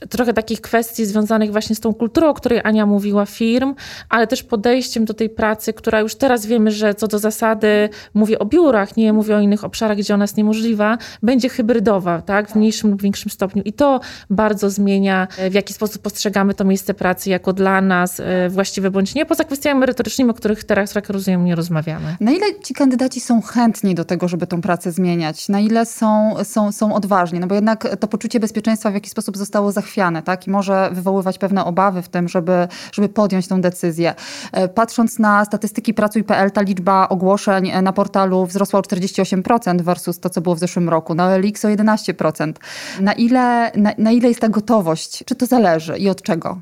trochę 0.08 0.32
takich 0.32 0.60
kwestii 0.60 1.06
związanych 1.06 1.52
właśnie 1.52 1.76
z 1.76 1.80
tą 1.80 1.94
kulturą, 1.94 2.28
o 2.28 2.34
której 2.34 2.60
Ania 2.64 2.86
mówiła, 2.86 3.26
firm, 3.26 3.75
ale 4.08 4.26
też 4.26 4.42
podejściem 4.42 5.04
do 5.04 5.14
tej 5.14 5.30
pracy, 5.30 5.72
która 5.72 6.00
już 6.00 6.14
teraz 6.14 6.46
wiemy, 6.46 6.70
że 6.70 6.94
co 6.94 7.08
do 7.08 7.18
zasady, 7.18 7.88
mówię 8.14 8.38
o 8.38 8.44
biurach, 8.44 8.96
nie 8.96 9.12
mówię 9.12 9.36
o 9.36 9.40
innych 9.40 9.64
obszarach, 9.64 9.98
gdzie 9.98 10.14
ona 10.14 10.25
jest 10.25 10.36
niemożliwa, 10.36 10.98
będzie 11.22 11.48
hybrydowa, 11.48 12.22
tak, 12.22 12.50
w 12.50 12.54
mniejszym 12.54 12.90
lub 12.90 13.02
większym 13.02 13.30
stopniu. 13.30 13.62
I 13.62 13.72
to 13.72 14.00
bardzo 14.30 14.70
zmienia, 14.70 15.28
w 15.50 15.54
jaki 15.54 15.75
sposób 15.75 16.02
postrzegamy 16.02 16.54
to 16.54 16.64
miejsce 16.64 16.94
pracy 16.94 17.30
jako 17.30 17.52
dla 17.52 17.80
nas 17.80 18.20
e, 18.20 18.48
właściwe 18.48 18.90
bądź 18.90 19.14
nie, 19.14 19.26
poza 19.26 19.44
kwestiami 19.44 19.80
merytorycznymi, 19.80 20.30
o 20.30 20.34
których 20.34 20.64
teraz, 20.64 20.94
jak 20.94 21.10
rozumiem, 21.10 21.44
nie 21.44 21.54
rozmawiamy. 21.54 22.16
Na 22.20 22.30
ile 22.30 22.46
ci 22.64 22.75
kandydaci 22.75 23.20
są 23.20 23.42
chętni 23.47 23.95
do 23.95 24.05
tego, 24.05 24.29
żeby 24.29 24.47
tą 24.47 24.61
pracę 24.61 24.93
zmieniać, 24.93 25.49
na 25.49 25.61
ile 25.61 25.87
są, 25.87 26.35
są, 26.45 26.73
są 26.73 26.95
odważni, 26.95 27.41
no 27.41 27.47
bo 27.47 27.55
jednak 27.55 27.97
to 28.00 28.09
poczucie 28.09 28.41
bezpieczeństwa 28.41 28.91
w 28.91 28.95
jakiś 28.95 29.12
sposób 29.12 29.37
zostało 29.37 29.73
zachwiane, 29.73 30.23
tak? 30.23 30.47
I 30.47 30.50
może 30.50 30.91
wywoływać 30.93 31.38
pewne 31.38 31.65
obawy 31.65 32.03
w 32.03 32.09
tym, 32.09 32.29
żeby, 32.29 32.69
żeby 32.93 33.09
podjąć 33.09 33.49
tę 33.49 33.61
decyzję. 33.61 34.15
E, 34.53 34.69
patrząc 34.69 35.19
na 35.19 35.45
statystyki 35.45 35.95
Pracuj.pl, 35.95 36.50
ta 36.50 36.62
liczba 36.62 37.09
ogłoszeń 37.09 37.73
na 37.83 37.93
portalu 37.93 38.47
wzrosła 38.47 38.81
o 38.81 38.83
48% 38.83 39.83
versus 39.83 40.21
to, 40.21 40.31
co 40.31 40.41
było 40.41 40.55
w 40.55 40.59
zeszłym 40.59 40.88
roku. 40.88 41.15
Na 41.15 41.26
OLX 41.26 41.65
o 41.65 41.69
11%. 41.69 42.53
Na 43.00 43.12
ile, 43.12 43.73
na, 43.76 43.93
na 43.99 44.11
ile 44.11 44.29
jest 44.29 44.41
ta 44.41 44.49
gotowość? 44.49 45.25
Czy 45.25 45.35
to 45.35 45.47
zależy 45.47 45.99
i 45.99 46.09
od 46.09 46.23
czego? 46.23 46.61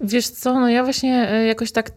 Wiesz 0.00 0.28
co, 0.28 0.60
no 0.60 0.68
ja 0.68 0.84
właśnie 0.84 1.30
e, 1.30 1.46
jakoś 1.46 1.72
tak, 1.72 1.90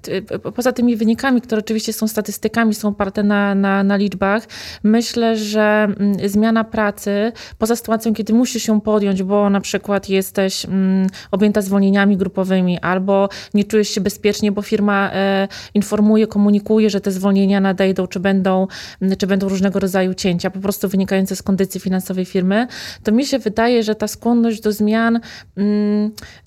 poza 0.56 0.72
tymi 0.72 0.96
wynikami, 0.96 1.42
które 1.42 1.60
oczywiście 1.60 1.94
są 1.94 2.08
statystykami, 2.08 2.74
są 2.74 2.88
oparte 2.88 3.24
na, 3.24 3.56
na, 3.56 3.84
na 3.84 3.96
liczbach, 3.96 4.48
myślę, 4.84 5.38
że 5.38 5.88
mm, 6.00 6.30
zmiana 6.30 6.64
pracy, 6.64 7.32
poza 7.58 7.76
sytuacją, 7.76 8.14
kiedy 8.14 8.34
musisz 8.34 8.64
się 8.64 8.82
podjąć, 8.82 9.24
bo 9.24 9.50
na 9.50 9.62
przykład 9.62 10.10
jesteś 10.10 10.66
mm, 10.66 11.08
objęta 11.32 11.62
zwolnieniami 11.62 12.18
grupowymi, 12.18 12.80
albo 12.80 13.30
nie 13.54 13.64
czujesz 13.64 13.90
się 13.90 14.02
bezpiecznie, 14.02 14.52
bo 14.52 14.62
firma 14.62 15.12
e, 15.14 15.48
informuje, 15.74 16.28
komunikuje, 16.28 16.90
że 16.90 17.02
te 17.02 17.12
zwolnienia 17.12 17.60
nadejdą, 17.60 18.08
czy 18.08 18.20
będą, 18.20 18.68
mm, 19.02 19.18
czy 19.18 19.28
będą 19.28 19.50
różnego 19.50 19.80
rodzaju 19.80 20.14
cięcia, 20.14 20.50
po 20.50 20.60
prostu 20.60 20.90
wynikające 20.90 21.36
z 21.36 21.44
kondycji 21.44 21.80
finansowej 21.80 22.26
firmy, 22.26 22.68
to 23.04 23.12
mi 23.12 23.26
się 23.26 23.40
wydaje, 23.40 23.84
że 23.84 23.96
ta 23.96 24.08
skłonność 24.08 24.62
do 24.62 24.72
zmian 24.72 25.20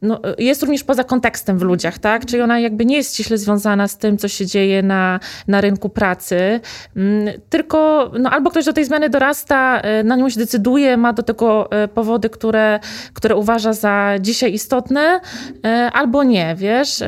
no, 0.02 0.20
jest 0.38 0.62
również 0.62 0.84
poza 0.84 1.04
kontekstem 1.16 1.58
w 1.58 1.62
ludziach, 1.62 1.98
tak? 1.98 2.26
Czyli 2.26 2.42
ona 2.42 2.60
jakby 2.60 2.84
nie 2.84 2.96
jest 2.96 3.14
ściśle 3.14 3.38
związana 3.38 3.88
z 3.88 3.98
tym, 3.98 4.18
co 4.18 4.28
się 4.28 4.46
dzieje 4.46 4.82
na, 4.82 5.20
na 5.48 5.60
rynku 5.60 5.88
pracy, 5.88 6.60
mm, 6.96 7.40
tylko 7.50 8.10
no, 8.18 8.30
albo 8.30 8.50
ktoś 8.50 8.64
do 8.64 8.72
tej 8.72 8.84
zmiany 8.84 9.08
dorasta, 9.10 9.80
e, 9.80 10.04
na 10.04 10.16
nią 10.16 10.28
się 10.28 10.40
decyduje, 10.40 10.96
ma 10.96 11.12
do 11.12 11.22
tego 11.22 11.72
e, 11.72 11.88
powody, 11.88 12.30
które, 12.30 12.80
które 13.12 13.36
uważa 13.36 13.72
za 13.72 14.14
dzisiaj 14.20 14.52
istotne, 14.52 15.20
e, 15.64 15.90
albo 15.92 16.24
nie, 16.24 16.54
wiesz? 16.58 17.02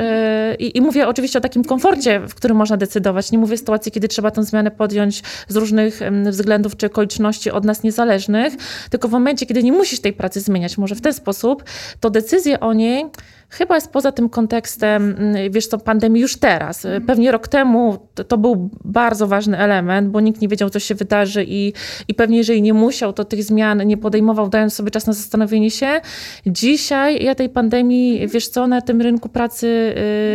I, 0.59 0.77
I 0.77 0.81
mówię 0.81 1.07
oczywiście 1.07 1.39
o 1.39 1.41
takim 1.41 1.63
komforcie, 1.63 2.19
w 2.19 2.35
którym 2.35 2.57
można 2.57 2.77
decydować. 2.77 3.31
Nie 3.31 3.37
mówię 3.37 3.53
o 3.53 3.57
sytuacji, 3.57 3.91
kiedy 3.91 4.07
trzeba 4.07 4.31
tę 4.31 4.43
zmianę 4.43 4.71
podjąć 4.71 5.23
z 5.47 5.55
różnych 5.55 5.99
względów 6.25 6.77
czy 6.77 6.85
okoliczności 6.85 7.51
od 7.51 7.65
nas 7.65 7.83
niezależnych, 7.83 8.53
tylko 8.89 9.07
w 9.07 9.11
momencie, 9.11 9.45
kiedy 9.45 9.63
nie 9.63 9.71
musisz 9.71 9.99
tej 9.99 10.13
pracy 10.13 10.41
zmieniać, 10.41 10.77
może 10.77 10.95
w 10.95 11.01
ten 11.01 11.13
sposób, 11.13 11.63
to 11.99 12.09
decyzje 12.09 12.59
o 12.59 12.73
niej 12.73 13.05
chyba 13.49 13.75
jest 13.75 13.91
poza 13.91 14.11
tym 14.11 14.29
kontekstem, 14.29 15.15
mm, 15.19 15.51
wiesz 15.51 15.67
co, 15.67 15.77
pandemii 15.77 16.21
już 16.21 16.37
teraz. 16.37 16.85
Mhm. 16.85 17.05
Pewnie 17.05 17.31
rok 17.31 17.47
temu 17.47 17.97
to, 18.15 18.23
to, 18.23 18.37
był 18.37 18.69
bardzo 18.85 19.27
ważny 19.27 19.57
element, 19.57 20.09
bo 20.09 20.19
nikt 20.19 20.41
nie 20.41 20.47
wiedział, 20.47 20.69
co 20.69 20.79
się 20.79 20.95
wydarzy 20.95 21.45
i, 21.47 21.73
i 22.07 22.13
pewnie 22.13 22.37
jeżeli 22.37 22.61
nie 22.61 22.73
musiał, 22.73 23.13
to 23.13 23.25
tych 23.25 23.43
zmian 23.43 23.87
nie 23.87 23.97
podejmował, 23.97 24.49
dając 24.49 24.73
sobie 24.73 24.91
czas 24.91 25.07
na 25.07 25.13
zastanowienie 25.13 25.71
się. 25.71 26.01
Dzisiaj 26.45 27.23
ja 27.23 27.35
tej 27.35 27.49
pandemii, 27.49 28.27
wiesz 28.27 28.47
co, 28.47 28.67
na 28.67 28.81
tym 28.81 29.01
rynku 29.01 29.29
pracy 29.29 29.67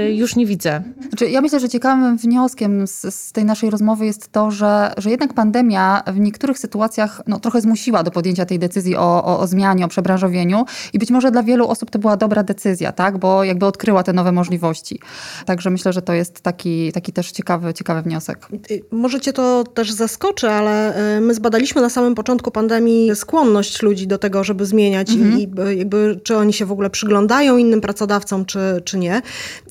y, 0.08 0.14
już 0.14 0.36
nie 0.36 0.46
widzę. 0.46 0.82
Znaczy, 1.08 1.30
ja 1.30 1.40
myślę, 1.40 1.60
że 1.60 1.68
ciekawym 1.68 2.16
wnioskiem 2.16 2.86
z, 2.86 3.14
z, 3.14 3.32
tej 3.32 3.44
naszej 3.44 3.70
rozmowy 3.70 4.06
jest 4.06 4.32
to, 4.32 4.50
że, 4.50 4.92
że 4.96 5.10
jednak 5.10 5.34
pandemia 5.34 6.02
w 6.06 6.18
niektórych 6.18 6.58
sytuacjach 6.58 7.22
no, 7.26 7.40
trochę 7.40 7.60
zmusiła 7.60 8.02
do 8.02 8.10
podjęcia 8.10 8.46
tej 8.46 8.58
decyzji 8.58 8.96
o, 8.96 9.24
o, 9.24 9.40
o 9.40 9.46
zmianie, 9.46 9.84
o 9.84 9.88
przebranżowieniu 9.88 10.64
i 10.92 10.98
być 10.98 11.10
może 11.10 11.30
dla 11.30 11.42
wielu 11.42 11.68
osób 11.68 11.90
to 11.90 11.98
była 11.98 12.16
dobra 12.16 12.42
decyzja, 12.42 12.92
tak? 12.92 13.03
Tak? 13.04 13.18
bo 13.18 13.44
jakby 13.44 13.66
odkryła 13.66 14.02
te 14.02 14.12
nowe 14.12 14.32
możliwości. 14.32 15.00
Także 15.46 15.70
myślę, 15.70 15.92
że 15.92 16.02
to 16.02 16.12
jest 16.12 16.40
taki, 16.40 16.92
taki 16.92 17.12
też 17.12 17.32
ciekawy, 17.32 17.74
ciekawy 17.74 18.02
wniosek. 18.02 18.48
Może 18.90 19.20
cię 19.20 19.32
to 19.32 19.64
też 19.64 19.92
zaskoczy, 19.92 20.50
ale 20.50 20.98
y, 21.16 21.20
my 21.20 21.34
zbadaliśmy 21.34 21.82
na 21.82 21.90
samym 21.90 22.14
początku 22.14 22.50
pandemii 22.50 23.16
skłonność 23.16 23.82
ludzi 23.82 24.06
do 24.06 24.18
tego, 24.18 24.44
żeby 24.44 24.66
zmieniać 24.66 25.10
mhm. 25.10 25.38
i 25.38 25.48
jakby, 25.78 26.20
czy 26.22 26.36
oni 26.36 26.52
się 26.52 26.66
w 26.66 26.72
ogóle 26.72 26.90
przyglądają 26.90 27.56
innym 27.56 27.80
pracodawcom, 27.80 28.44
czy, 28.44 28.58
czy 28.84 28.98
nie. 28.98 29.22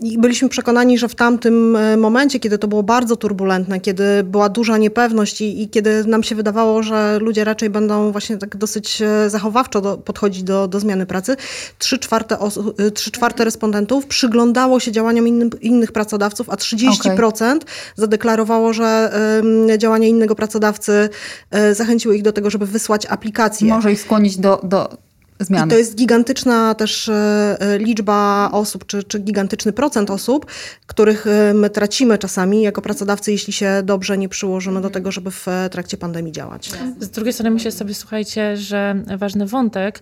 I 0.02 0.18
byliśmy 0.18 0.50
przekonani, 0.50 0.98
że 0.98 1.08
w 1.08 1.16
tamtym 1.16 1.76
y, 1.76 1.98
momencie, 1.98 2.40
kiedy 2.40 2.58
to 2.58 2.68
było 2.68 2.84
bardzo 2.84 3.16
turbulentne, 3.16 3.80
kiedy 3.80 4.24
była 4.24 4.50
duża 4.50 4.78
niepewność 4.78 5.42
i, 5.42 5.62
i 5.62 5.70
kiedy 5.70 6.06
nam 6.06 6.24
się 6.24 6.36
wydawało, 6.36 6.84
że 6.84 7.20
ludzie 7.22 7.44
raczej 7.44 7.70
będą 7.70 8.12
właśnie 8.12 8.38
tak 8.38 8.58
dosyć 8.58 9.02
y, 9.02 9.30
zachowawczo 9.30 9.82
do, 9.82 9.98
podchodzić 9.98 10.44
do, 10.44 10.68
do 10.68 10.80
zmiany 10.80 11.06
pracy, 11.06 11.36
trzy 11.80 12.00
czwarte, 12.00 12.40
osu, 12.40 12.74
trzy 12.94 13.12
czwarte 13.24 13.46
respondentów 13.46 14.06
przyglądało 14.06 14.80
się 14.80 14.92
działaniom 14.92 15.28
innym, 15.28 15.50
innych 15.62 15.92
pracodawców, 15.92 16.50
a 16.50 16.56
30% 16.56 17.56
okay. 17.56 17.60
zadeklarowało, 17.96 18.74
że 18.74 19.14
y, 19.74 19.78
działania 19.78 20.08
innego 20.08 20.36
pracodawcy 20.36 21.10
y, 21.56 21.76
zachęciły 21.76 22.16
ich 22.16 22.22
do 22.22 22.34
tego, 22.34 22.50
żeby 22.50 22.66
wysłać 22.66 23.06
aplikację. 23.06 23.70
Może 23.70 23.92
ich 23.92 24.02
skłonić 24.02 24.38
do, 24.38 24.60
do 24.64 24.98
zmiany. 25.40 25.68
I 25.68 25.70
to 25.70 25.78
jest 25.78 25.96
gigantyczna 25.96 26.76
też 26.76 27.10
e, 27.10 27.58
e, 27.60 27.78
liczba 27.78 28.50
osób, 28.52 28.86
czy, 28.86 29.04
czy 29.04 29.20
gigantyczny 29.20 29.74
procent 29.74 30.10
osób, 30.10 30.46
których 30.88 31.28
e, 31.28 31.54
my 31.54 31.70
tracimy 31.70 32.18
czasami 32.18 32.62
jako 32.62 32.82
pracodawcy, 32.82 33.32
jeśli 33.32 33.54
się 33.54 33.82
dobrze 33.84 34.18
nie 34.18 34.30
przyłożymy 34.30 34.82
do 34.82 34.90
tego, 34.90 35.12
żeby 35.12 35.32
w 35.32 35.48
trakcie 35.72 35.98
pandemii 35.98 36.32
działać. 36.32 36.72
Z 37.00 37.10
drugiej 37.10 37.34
strony 37.34 37.52
myślę 37.52 37.72
sobie, 37.72 37.94
słuchajcie, 37.94 38.58
że 38.58 38.96
ważny 39.18 39.46
wątek, 39.46 40.00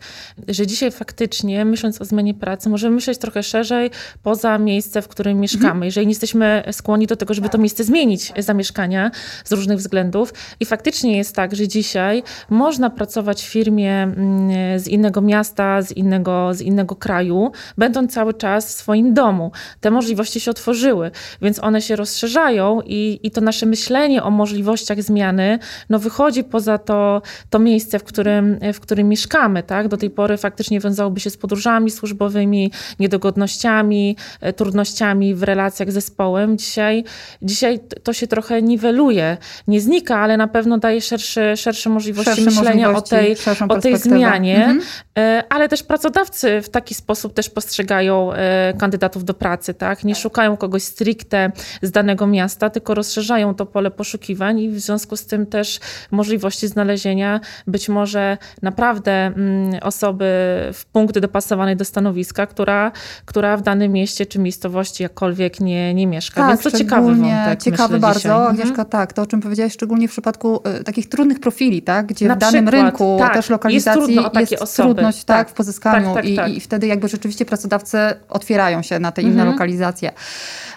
że 0.48 0.68
dzisiaj 0.68 0.92
faktycznie 0.92 1.66
myśląc 1.66 2.02
o 2.02 2.06
zmianie 2.06 2.34
pracy, 2.34 2.70
możemy 2.70 2.96
myśleć 2.96 3.18
trochę 3.18 3.44
szerzej 3.44 3.92
poza 4.24 4.58
miejsce, 4.58 5.02
w 5.02 5.08
którym 5.08 5.40
mieszkamy. 5.40 5.68
Mhm. 5.68 5.84
Jeżeli 5.84 6.08
nie 6.08 6.12
jesteśmy 6.12 6.64
skłonni 6.72 7.08
do 7.08 7.16
tego, 7.16 7.34
żeby 7.34 7.50
to 7.50 7.58
miejsce 7.58 7.84
zmienić 7.84 8.34
zamieszkania 8.38 9.12
z 9.46 9.52
różnych 9.52 9.78
względów 9.78 10.34
i 10.60 10.66
faktycznie 10.66 11.18
jest 11.18 11.36
tak, 11.36 11.56
że 11.56 11.68
dzisiaj 11.68 12.24
można 12.50 12.90
pracować 12.90 13.44
w 13.44 13.48
firmie 13.48 14.04
mm, 14.04 14.80
z 14.80 14.88
innego 14.88 15.21
miasta, 15.22 15.62
miasta, 15.62 15.82
z 15.82 15.92
innego, 15.92 16.54
z 16.54 16.62
innego 16.62 16.96
kraju, 16.96 17.52
będąc 17.78 18.14
cały 18.14 18.34
czas 18.34 18.68
w 18.68 18.72
swoim 18.72 19.14
domu. 19.14 19.52
Te 19.80 19.92
możliwości 19.92 20.40
się 20.40 20.52
otworzyły, 20.52 21.12
więc 21.42 21.60
one 21.64 21.82
się 21.82 21.96
rozszerzają 21.96 22.82
i, 22.86 23.20
i 23.24 23.32
to 23.32 23.42
nasze 23.42 23.66
myślenie 23.66 24.24
o 24.24 24.32
możliwościach 24.32 25.04
zmiany 25.04 25.60
no 25.90 26.00
wychodzi 26.00 26.44
poza 26.44 26.78
to, 26.78 27.22
to 27.50 27.60
miejsce, 27.60 28.00
w 28.00 28.04
którym, 28.04 28.60
w 28.74 28.80
którym 28.80 29.10
mieszkamy. 29.10 29.64
Tak? 29.64 29.88
Do 29.88 29.98
tej 29.98 30.10
pory 30.10 30.38
faktycznie 30.38 30.80
wiązałoby 30.80 31.20
się 31.20 31.30
z 31.30 31.38
podróżami 31.38 31.92
służbowymi, 31.92 32.72
niedogodnościami, 33.00 34.16
e, 34.42 34.54
trudnościami 34.54 35.36
w 35.36 35.44
relacjach 35.44 35.92
z 35.92 35.94
zespołem. 35.94 36.58
Dzisiaj, 36.58 37.04
dzisiaj 37.42 37.80
to 38.04 38.14
się 38.14 38.28
trochę 38.28 38.62
niweluje. 38.62 39.38
Nie 39.68 39.82
znika, 39.82 40.20
ale 40.20 40.38
na 40.38 40.48
pewno 40.48 40.78
daje 40.78 41.02
szersze, 41.02 41.58
szersze 41.58 41.90
możliwości 41.90 42.36
szersze 42.36 42.46
myślenia 42.46 42.92
możliwości, 42.92 43.50
o 43.50 43.56
tej, 43.56 43.78
o 43.78 43.82
tej 43.82 43.98
zmianie. 43.98 44.58
Mhm. 44.58 44.82
E, 45.20 45.44
ale 45.50 45.70
też 45.70 45.84
pracodawcy 45.84 46.62
w 46.62 46.70
taki 46.70 46.94
sposób 46.94 47.34
też 47.34 47.50
postrzegają 47.50 48.34
e, 48.34 48.74
kandydatów 48.80 49.26
do 49.26 49.34
pracy, 49.34 49.74
tak? 49.74 50.04
Nie 50.04 50.14
tak. 50.14 50.24
szukają 50.24 50.58
kogoś 50.58 50.84
stricte 50.84 51.52
z 51.82 51.92
danego 51.92 52.28
miasta, 52.28 52.70
tylko 52.70 52.94
rozszerzają 52.94 53.56
to 53.56 53.66
pole 53.66 53.92
poszukiwań 53.92 54.60
i 54.60 54.70
w 54.70 54.80
związku 54.80 55.18
z 55.18 55.26
tym 55.26 55.46
też 55.46 55.80
możliwości 56.12 56.68
znalezienia 56.68 57.40
być 57.68 57.90
może 57.90 58.38
naprawdę 58.62 59.12
mm, 59.12 59.80
osoby 59.82 60.26
w 60.74 60.86
punkt 60.92 61.20
dopasowanej 61.20 61.76
do 61.76 61.86
stanowiska, 61.86 62.48
która, 62.48 62.92
która 63.26 63.58
w 63.58 63.62
danym 63.62 63.92
mieście 63.92 64.26
czy 64.26 64.40
miejscowości 64.40 65.04
jakkolwiek 65.04 65.60
nie, 65.60 65.94
nie 65.94 66.08
mieszka. 66.08 66.42
Tak, 66.42 66.50
Więc 66.50 66.62
to 66.62 66.78
ciekawy 66.78 67.16
wątek. 67.16 67.64
Ciekawy 67.64 67.94
myślę, 67.94 68.00
bardzo, 68.00 68.20
dzisiaj. 68.20 68.32
Mhm. 68.32 68.60
Agnieszka, 68.60 68.86
tak, 68.86 69.14
to 69.14 69.22
o 69.22 69.26
czym 69.26 69.42
powiedziałaś 69.42 69.74
szczególnie 69.74 70.08
w 70.08 70.12
przypadku 70.12 70.62
y, 70.80 70.84
takich 70.84 71.10
trudnych 71.10 71.40
profili, 71.40 71.82
tak? 71.82 72.06
Gdzie 72.06 72.28
Na 72.28 72.36
w 72.36 72.38
danym 72.38 72.66
przykład, 72.66 72.84
rynku 72.84 73.18
tak, 73.20 73.34
też 73.34 73.50
lokalizacji 73.50 74.00
jest, 74.00 74.06
trudno 74.06 74.28
o 74.28 74.30
takie 74.30 74.48
jest 74.52 74.64
osoby. 74.64 75.01
Trudność 75.02 75.24
tak, 75.24 75.38
tak, 75.38 75.50
w 75.50 75.54
pozyskaniu 75.54 76.06
tak, 76.06 76.16
tak, 76.16 76.26
i, 76.26 76.36
tak. 76.36 76.54
i 76.54 76.60
wtedy 76.60 76.88
jakby 76.88 77.08
rzeczywiście 77.08 77.46
pracodawcy 77.46 77.98
otwierają 78.30 78.82
się 78.82 79.00
na 79.00 79.12
te 79.12 79.22
inne 79.22 79.32
mhm. 79.32 79.50
lokalizacje. 79.50 80.12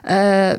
E, 0.04 0.58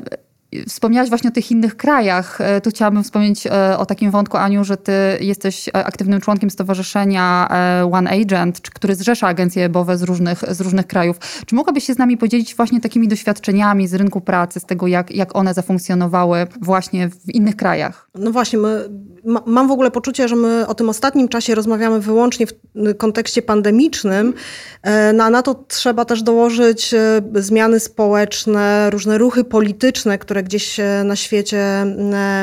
Wspomniałaś 0.68 1.08
właśnie 1.08 1.30
o 1.30 1.32
tych 1.32 1.50
innych 1.50 1.76
krajach. 1.76 2.40
E, 2.40 2.60
tu 2.60 2.70
chciałabym 2.70 3.04
wspomnieć 3.04 3.46
e, 3.46 3.78
o 3.78 3.86
takim 3.86 4.10
wątku, 4.10 4.36
Aniu, 4.36 4.64
że 4.64 4.76
ty 4.76 4.92
jesteś 5.20 5.70
aktywnym 5.72 6.20
członkiem 6.20 6.50
stowarzyszenia 6.50 7.48
One 7.92 8.10
Agent, 8.10 8.60
który 8.60 8.94
zrzesza 8.94 9.26
agencje 9.26 9.64
ebowe 9.64 9.98
z 9.98 10.02
różnych, 10.02 10.44
z 10.50 10.60
różnych 10.60 10.86
krajów. 10.86 11.18
Czy 11.46 11.54
mogłabyś 11.54 11.84
się 11.84 11.94
z 11.94 11.98
nami 11.98 12.16
podzielić 12.16 12.54
właśnie 12.54 12.80
takimi 12.80 13.08
doświadczeniami 13.08 13.88
z 13.88 13.94
rynku 13.94 14.20
pracy, 14.20 14.60
z 14.60 14.64
tego, 14.64 14.86
jak, 14.86 15.10
jak 15.10 15.36
one 15.36 15.54
zafunkcjonowały 15.54 16.46
właśnie 16.60 17.08
w 17.08 17.34
innych 17.34 17.56
krajach? 17.56 18.08
No 18.14 18.32
właśnie, 18.32 18.58
my 18.58 18.88
ma, 19.26 19.42
mam 19.46 19.68
w 19.68 19.70
ogóle 19.70 19.90
poczucie, 19.90 20.28
że 20.28 20.36
my 20.36 20.66
o 20.66 20.74
tym 20.74 20.88
ostatnim 20.88 21.28
czasie 21.28 21.54
rozmawiamy 21.54 22.00
wyłącznie 22.00 22.46
w 22.46 22.96
kontekście 22.96 23.42
pandemicznym, 23.42 24.34
e, 24.82 25.12
no, 25.12 25.24
a 25.24 25.30
na 25.30 25.42
to 25.42 25.64
trzeba 25.68 26.04
też 26.04 26.22
dołożyć 26.22 26.94
e, 26.94 27.22
zmiany 27.34 27.80
społeczne, 27.80 28.90
różne 28.90 29.18
ruchy 29.18 29.44
polityczne, 29.44 30.18
które 30.18 30.42
gdzieś 30.42 30.76
na 31.04 31.16
świecie 31.16 31.86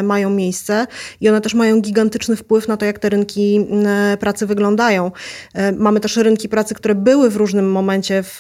mają 0.04 0.30
miejsce 0.30 0.88
i 1.22 1.30
one 1.30 1.42
też 1.42 1.54
mają 1.54 1.82
gigantyczny 1.82 2.36
wpływ 2.36 2.68
na 2.68 2.78
to, 2.78 2.86
jak 2.86 3.00
te 3.00 3.10
rynki 3.10 3.68
pracy 4.20 4.46
wyglądają. 4.46 5.12
Mamy 5.78 6.00
też 6.00 6.18
rynki 6.18 6.50
pracy, 6.50 6.76
które 6.76 6.96
były 6.96 7.30
w 7.30 7.36
różnym 7.36 7.72
momencie, 7.72 8.24
w 8.24 8.40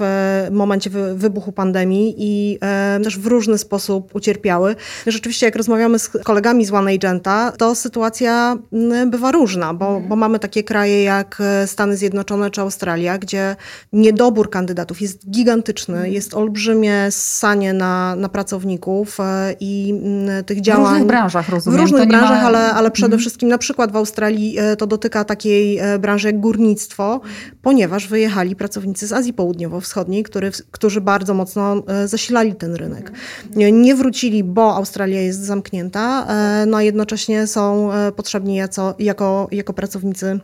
momencie 0.51 0.89
wybuchu 1.15 1.51
pandemii 1.51 2.15
i 2.17 2.59
też 3.03 3.19
w 3.19 3.27
różny 3.27 3.57
sposób 3.57 4.15
ucierpiały. 4.15 4.75
Rzeczywiście, 5.07 5.45
jak 5.45 5.55
rozmawiamy 5.55 5.99
z 5.99 6.09
kolegami 6.09 6.65
z 6.65 6.73
One 6.73 6.91
Agenta, 6.91 7.51
to 7.57 7.75
sytuacja 7.75 8.32
mm, 8.73 9.09
bywa 9.09 9.31
różna, 9.31 9.73
bo, 9.73 9.99
bo 9.99 10.15
mamy 10.15 10.39
takie 10.39 10.63
kraje 10.63 11.03
jak 11.03 11.41
e, 11.41 11.67
Stany 11.67 11.97
Zjednoczone 11.97 12.51
czy 12.51 12.61
Australia, 12.61 13.17
gdzie 13.17 13.55
niedobór 13.93 14.49
kandydatów 14.49 15.01
jest 15.01 15.29
gigantyczny, 15.29 15.95
mhm. 15.95 16.13
jest 16.13 16.33
olbrzymie 16.33 17.07
ssanie 17.11 17.73
na, 17.73 18.15
na 18.15 18.29
pracowników 18.29 19.19
e, 19.19 19.55
i 19.59 19.93
mm, 20.03 20.43
tych 20.43 20.61
działań... 20.61 20.83
W 20.83 20.89
różnych 20.89 21.07
branżach, 21.07 21.49
rozumiem. 21.49 21.77
W 21.77 21.81
różnych 21.81 22.07
branżach, 22.07 22.41
ma... 22.41 22.47
ale, 22.47 22.73
ale 22.73 22.91
przede 22.91 23.05
mhm. 23.05 23.19
wszystkim 23.19 23.49
na 23.49 23.57
przykład 23.57 23.91
w 23.91 23.95
Australii 23.95 24.59
e, 24.59 24.75
to 24.75 24.87
dotyka 24.87 25.23
takiej 25.23 25.79
branży 25.99 26.27
jak 26.27 26.39
górnictwo, 26.39 27.21
ponieważ 27.61 28.07
wyjechali 28.07 28.55
pracownicy 28.55 29.07
z 29.07 29.13
Azji 29.13 29.33
Południowo-Wschodniej, 29.33 30.23
który, 30.23 30.51
którzy 30.71 31.01
bardzo 31.01 31.33
mocno 31.33 31.83
zasilali 32.05 32.55
ten 32.55 32.75
rynek. 32.75 33.11
Mhm. 33.47 33.81
Nie 33.81 33.95
wrócili, 33.95 34.43
bo 34.43 34.75
Australia 34.75 35.21
jest 35.21 35.39
zamknięta, 35.39 36.27
no 36.67 36.77
a 36.77 36.81
jednocześnie 36.81 37.47
są 37.47 37.89
potrzebni 38.23 38.55
jako, 38.55 38.95
jako, 38.99 39.47
jako 39.51 39.73
pracownicy 39.73 40.39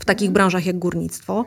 w 0.00 0.04
takich 0.04 0.30
branżach 0.30 0.66
jak 0.66 0.78
górnictwo. 0.78 1.44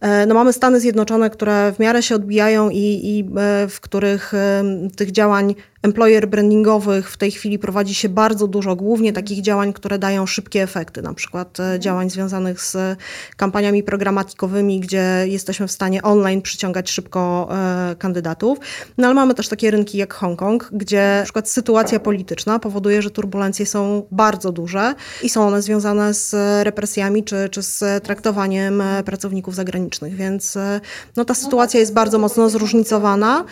E, 0.00 0.26
no 0.26 0.34
mamy 0.34 0.52
Stany 0.52 0.80
Zjednoczone, 0.80 1.30
które 1.30 1.72
w 1.72 1.78
miarę 1.78 2.02
się 2.02 2.14
odbijają 2.14 2.70
i, 2.70 3.00
i 3.04 3.20
e, 3.20 3.68
w 3.68 3.80
których 3.80 4.34
e, 4.34 4.64
tych 4.96 5.12
działań 5.12 5.54
employer 5.86 6.28
brandingowych 6.28 7.10
w 7.10 7.16
tej 7.16 7.30
chwili 7.30 7.58
prowadzi 7.58 7.94
się 7.94 8.08
bardzo 8.08 8.46
dużo, 8.46 8.76
głównie 8.76 9.12
takich 9.12 9.42
działań, 9.42 9.72
które 9.72 9.98
dają 9.98 10.26
szybkie 10.26 10.62
efekty, 10.62 11.02
na 11.02 11.14
przykład 11.14 11.60
e, 11.60 11.80
działań 11.80 12.10
związanych 12.10 12.60
z 12.60 12.98
kampaniami 13.36 13.82
programatikowymi, 13.82 14.80
gdzie 14.80 15.24
jesteśmy 15.26 15.66
w 15.66 15.72
stanie 15.72 16.02
online 16.02 16.42
przyciągać 16.42 16.90
szybko 16.90 17.48
e, 17.50 17.96
kandydatów. 17.98 18.58
No 18.98 19.06
ale 19.06 19.14
mamy 19.14 19.34
też 19.34 19.48
takie 19.48 19.70
rynki 19.70 19.98
jak 19.98 20.14
Hongkong, 20.14 20.68
gdzie 20.72 21.16
na 21.18 21.24
przykład 21.24 21.48
sytuacja 21.48 22.00
polityczna 22.00 22.58
powoduje, 22.58 23.02
że 23.02 23.10
turbulencje 23.10 23.66
są 23.66 24.02
bardzo 24.10 24.52
duże 24.52 24.94
i 25.22 25.28
są 25.28 25.46
one 25.46 25.62
związane 25.62 26.14
z 26.14 26.34
represjami 26.64 27.24
czy, 27.24 27.48
czy 27.48 27.62
z 27.62 28.04
traktowaniem 28.04 28.80
e, 28.80 29.02
pracowników 29.02 29.54
zagranicznych, 29.54 30.14
więc 30.14 30.58
no, 31.16 31.24
ta 31.24 31.34
sytuacja 31.34 31.80
jest 31.80 31.92
bardzo 31.92 32.18
mocno 32.18 32.50
zróżnicowana, 32.50 33.44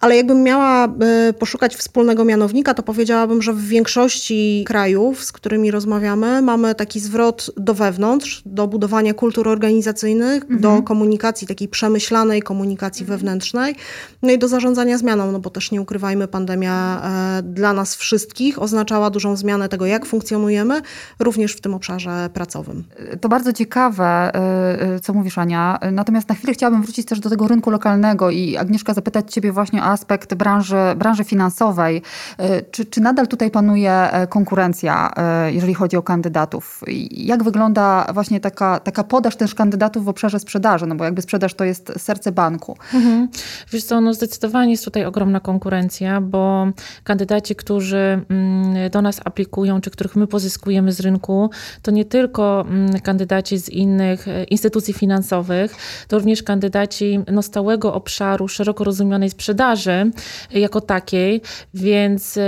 ale 0.00 0.16
jakbym 0.16 0.42
miała 0.42 0.88
poszukać 1.32 1.76
wspólnego 1.76 2.24
mianownika, 2.24 2.74
to 2.74 2.82
powiedziałabym, 2.82 3.42
że 3.42 3.52
w 3.52 3.66
większości 3.66 4.64
krajów, 4.66 5.24
z 5.24 5.32
którymi 5.32 5.70
rozmawiamy, 5.70 6.42
mamy 6.42 6.74
taki 6.74 7.00
zwrot 7.00 7.50
do 7.56 7.74
wewnątrz, 7.74 8.42
do 8.46 8.66
budowania 8.68 9.14
kultur 9.14 9.48
organizacyjnych, 9.48 10.42
mhm. 10.42 10.60
do 10.60 10.82
komunikacji, 10.82 11.46
takiej 11.46 11.68
przemyślanej 11.68 12.42
komunikacji 12.42 13.06
wewnętrznej, 13.06 13.74
no 14.22 14.32
i 14.32 14.38
do 14.38 14.48
zarządzania 14.48 14.98
zmianą, 14.98 15.32
no 15.32 15.38
bo 15.38 15.50
też 15.50 15.70
nie 15.70 15.82
ukrywajmy, 15.82 16.28
pandemia 16.28 17.02
e, 17.38 17.42
dla 17.42 17.72
nas 17.72 17.96
wszystkich 17.96 18.62
oznaczała 18.62 19.10
dużą 19.10 19.36
zmianę 19.36 19.68
tego, 19.68 19.86
jak 19.86 20.06
funkcjonujemy, 20.06 20.80
również 21.18 21.52
w 21.52 21.60
tym 21.60 21.74
obszarze 21.74 22.30
pracowym. 22.34 22.84
To 23.20 23.28
bardzo 23.28 23.52
ciekawe, 23.52 24.04
e, 24.04 24.94
e, 24.94 25.00
co 25.00 25.12
mówisz 25.12 25.38
Ania. 25.38 25.78
Natomiast 25.92 26.28
na 26.28 26.34
chwilę 26.34 26.52
chciałabym 26.52 26.82
wrócić 26.82 27.06
też 27.06 27.20
do 27.20 27.30
tego 27.30 27.48
rynku 27.48 27.70
lokalnego 27.70 28.30
i 28.30 28.56
Agnieszka 28.56 28.94
zapytać 28.94 29.32
Ciebie 29.32 29.52
właśnie 29.52 29.82
o 29.82 29.84
aspekt 29.84 30.34
branży, 30.34 30.76
branży 30.96 31.21
branży 31.22 31.32
finansowej, 31.32 32.02
y, 32.40 32.64
czy, 32.70 32.84
czy 32.84 33.00
nadal 33.00 33.26
tutaj 33.26 33.50
panuje 33.50 33.92
e, 33.92 34.26
konkurencja, 34.26 35.10
e, 35.16 35.52
jeżeli 35.52 35.74
chodzi 35.74 35.96
o 35.96 36.02
kandydatów? 36.02 36.80
Jak 37.10 37.42
wygląda 37.42 38.06
właśnie 38.14 38.40
taka, 38.40 38.80
taka 38.80 39.04
podaż 39.04 39.36
też 39.36 39.54
kandydatów 39.54 40.04
w 40.04 40.08
obszarze 40.08 40.38
sprzedaży? 40.38 40.86
No 40.86 40.94
bo 40.94 41.04
jakby 41.04 41.22
sprzedaż 41.22 41.54
to 41.54 41.64
jest 41.64 41.92
serce 41.98 42.32
banku. 42.32 42.76
Mhm. 42.94 43.28
Wiesz 43.72 43.84
co, 43.84 44.00
no 44.00 44.14
zdecydowanie 44.14 44.70
jest 44.70 44.84
tutaj 44.84 45.04
ogromna 45.04 45.40
konkurencja, 45.40 46.20
bo 46.20 46.66
kandydaci, 47.04 47.56
którzy 47.56 48.24
mm, 48.28 48.90
do 48.90 49.02
nas 49.02 49.20
aplikują, 49.24 49.80
czy 49.80 49.90
których 49.90 50.16
my 50.16 50.26
pozyskujemy 50.26 50.92
z 50.92 51.00
rynku, 51.00 51.50
to 51.82 51.90
nie 51.90 52.04
tylko 52.04 52.64
mm, 52.68 53.00
kandydaci 53.00 53.58
z 53.58 53.68
innych 53.68 54.28
e, 54.28 54.44
instytucji 54.44 54.94
finansowych, 54.94 55.74
to 56.08 56.18
również 56.18 56.42
kandydaci 56.42 57.20
no, 57.32 57.42
stałego 57.42 57.94
obszaru 57.94 58.48
szeroko 58.48 58.84
rozumianej 58.84 59.30
sprzedaży 59.30 60.10
jako 60.50 60.80
takiej, 60.80 61.01
takiej, 61.02 61.40
więc, 61.74 62.38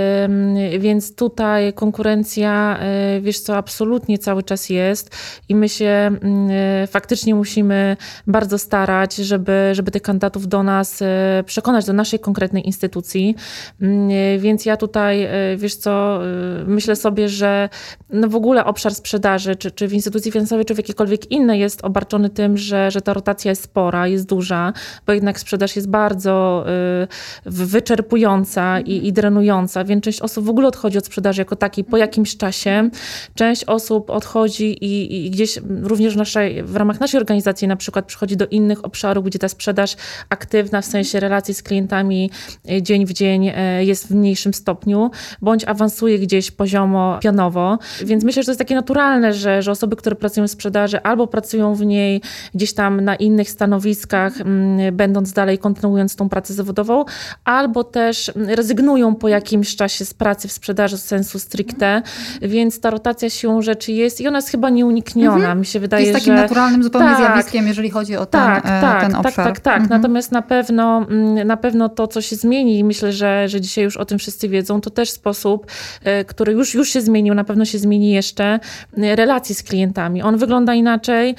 więc 0.79 1.15
tutaj 1.15 1.73
konkurencja, 1.73 2.77
e, 2.79 3.21
wiesz 3.21 3.39
co, 3.39 3.57
absolutnie 3.57 4.17
cały 4.17 4.43
czas 4.43 4.69
jest 4.69 5.15
i 5.49 5.55
my 5.55 5.69
się 5.69 5.85
mm, 5.85 6.49
e, 6.51 6.87
faktycznie 6.87 7.35
musimy 7.35 7.97
bardzo 8.27 8.57
starać, 8.57 9.15
żeby, 9.15 9.69
żeby 9.73 9.91
tych 9.91 10.01
kandydatów 10.01 10.47
do 10.47 10.63
nas 10.63 11.01
e, 11.01 11.43
przekonać, 11.45 11.85
do 11.85 11.93
naszej 11.93 12.19
konkretnej 12.19 12.65
instytucji. 12.65 13.35
Mm, 13.81 14.39
więc 14.39 14.65
ja 14.65 14.77
tutaj, 14.77 15.27
wiesz 15.57 15.75
co, 15.75 16.19
myślę 16.65 16.95
sobie, 16.95 17.29
że 17.29 17.69
no 18.09 18.29
w 18.29 18.35
ogóle 18.35 18.65
obszar 18.65 18.95
sprzedaży, 18.95 19.55
czy, 19.55 19.71
czy 19.71 19.87
w 19.87 19.93
instytucji 19.93 20.31
finansowej, 20.31 20.65
czy 20.65 20.73
w 20.73 20.77
jakiejkolwiek 20.77 21.31
innej 21.31 21.59
jest 21.59 21.85
obarczony 21.85 22.29
tym, 22.29 22.57
że, 22.57 22.91
że 22.91 23.01
ta 23.01 23.13
rotacja 23.13 23.51
jest 23.51 23.63
spora, 23.63 24.07
jest 24.07 24.25
duża, 24.25 24.73
bo 25.07 25.13
jednak 25.13 25.39
sprzedaż 25.39 25.75
jest 25.75 25.89
bardzo 25.89 26.65
wyczerpująca 27.45 28.44
i, 28.85 29.07
i 29.07 29.13
drenująca, 29.13 29.83
więc 29.83 30.03
część 30.03 30.21
osób 30.21 30.45
w 30.45 30.49
ogóle 30.49 30.67
odchodzi 30.67 30.97
od 30.97 31.05
sprzedaży 31.05 31.41
jako 31.41 31.55
takiej 31.55 31.83
po 31.83 31.97
jakimś 31.97 32.37
czasie. 32.37 32.89
Część 33.35 33.63
osób 33.63 34.09
odchodzi 34.09 34.85
i, 34.85 35.25
i 35.25 35.31
gdzieś 35.31 35.59
również 35.81 36.13
w, 36.13 36.17
naszej, 36.17 36.63
w 36.63 36.75
ramach 36.75 36.99
naszej 36.99 37.19
organizacji 37.19 37.67
na 37.67 37.75
przykład 37.75 38.05
przychodzi 38.05 38.37
do 38.37 38.47
innych 38.47 38.85
obszarów, 38.85 39.25
gdzie 39.25 39.39
ta 39.39 39.49
sprzedaż 39.49 39.95
aktywna 40.29 40.81
w 40.81 40.85
sensie 40.85 41.19
relacji 41.19 41.53
z 41.53 41.63
klientami 41.63 42.31
e, 42.69 42.81
dzień 42.81 43.05
w 43.05 43.13
dzień 43.13 43.51
e, 43.55 43.85
jest 43.85 44.07
w 44.07 44.11
mniejszym 44.11 44.53
stopniu, 44.53 45.11
bądź 45.41 45.63
awansuje 45.65 46.19
gdzieś 46.19 46.51
poziomo 46.51 47.19
pionowo. 47.21 47.77
Więc 48.05 48.23
myślę, 48.23 48.43
że 48.43 48.45
to 48.45 48.51
jest 48.51 48.59
takie 48.59 48.75
naturalne, 48.75 49.33
że, 49.33 49.61
że 49.61 49.71
osoby, 49.71 49.95
które 49.95 50.15
pracują 50.15 50.47
w 50.47 50.51
sprzedaży 50.51 51.01
albo 51.01 51.27
pracują 51.27 51.75
w 51.75 51.85
niej 51.85 52.21
gdzieś 52.53 52.73
tam 52.73 53.01
na 53.01 53.15
innych 53.15 53.49
stanowiskach, 53.49 54.33
będąc 54.91 55.33
dalej, 55.33 55.57
kontynuując 55.57 56.15
tą 56.15 56.29
pracę 56.29 56.53
zawodową, 56.53 57.05
albo 57.45 57.83
też 57.83 58.31
rezygnują 58.35 59.15
po 59.15 59.29
jakimś 59.29 59.75
czasie 59.75 60.05
z 60.05 60.13
pracy 60.13 60.47
w 60.47 60.51
sprzedaży 60.51 60.97
sensu 60.97 61.39
stricte, 61.39 62.01
więc 62.41 62.79
ta 62.79 62.89
rotacja 62.89 63.29
siłą 63.29 63.61
rzeczy 63.61 63.91
jest 63.91 64.21
i 64.21 64.27
ona 64.27 64.37
jest 64.37 64.49
chyba 64.49 64.69
nieunikniona. 64.69 65.35
Mhm. 65.35 65.59
Mi 65.59 65.65
się 65.65 65.79
wydaje, 65.79 66.05
jest 66.05 66.19
takim 66.19 66.35
że... 66.35 66.41
naturalnym 66.41 66.83
zupełnie 66.83 67.07
tak, 67.07 67.17
zjawiskiem, 67.17 67.67
jeżeli 67.67 67.89
chodzi 67.89 68.15
o 68.15 68.25
ten, 68.25 68.41
tak, 68.41 68.65
e, 68.65 68.69
tak, 68.81 69.01
ten 69.01 69.11
tak, 69.11 69.19
obszar. 69.19 69.45
Tak, 69.45 69.45
tak, 69.45 69.59
tak. 69.59 69.81
Mhm. 69.81 70.01
Natomiast 70.01 70.31
na 70.31 70.41
pewno, 70.41 71.05
mm, 71.09 71.47
na 71.47 71.57
pewno 71.57 71.89
to, 71.89 72.07
co 72.07 72.21
się 72.21 72.35
zmieni 72.35 72.79
i 72.79 72.83
myślę, 72.83 73.13
że, 73.13 73.47
że 73.47 73.61
dzisiaj 73.61 73.83
już 73.83 73.97
o 73.97 74.05
tym 74.05 74.19
wszyscy 74.19 74.49
wiedzą, 74.49 74.81
to 74.81 74.89
też 74.89 75.11
sposób, 75.11 75.71
e, 76.03 76.25
który 76.25 76.53
już, 76.53 76.73
już 76.73 76.89
się 76.89 77.01
zmienił, 77.01 77.33
na 77.33 77.43
pewno 77.43 77.65
się 77.65 77.79
zmieni 77.79 78.11
jeszcze, 78.11 78.59
e, 78.97 79.15
relacji 79.15 79.55
z 79.55 79.63
klientami. 79.63 80.21
On 80.21 80.37
wygląda 80.37 80.73
inaczej, 80.73 81.35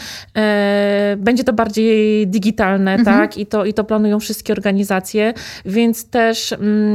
będzie 1.16 1.44
to 1.44 1.52
bardziej 1.52 2.26
digitalne, 2.26 2.94
mhm. 2.94 3.18
tak? 3.18 3.38
I 3.38 3.46
to, 3.46 3.64
I 3.64 3.74
to 3.74 3.84
planują 3.84 4.20
wszystkie 4.20 4.52
organizacje, 4.52 5.34
więc 5.64 6.10
też 6.10 6.52
mm, 6.52 6.85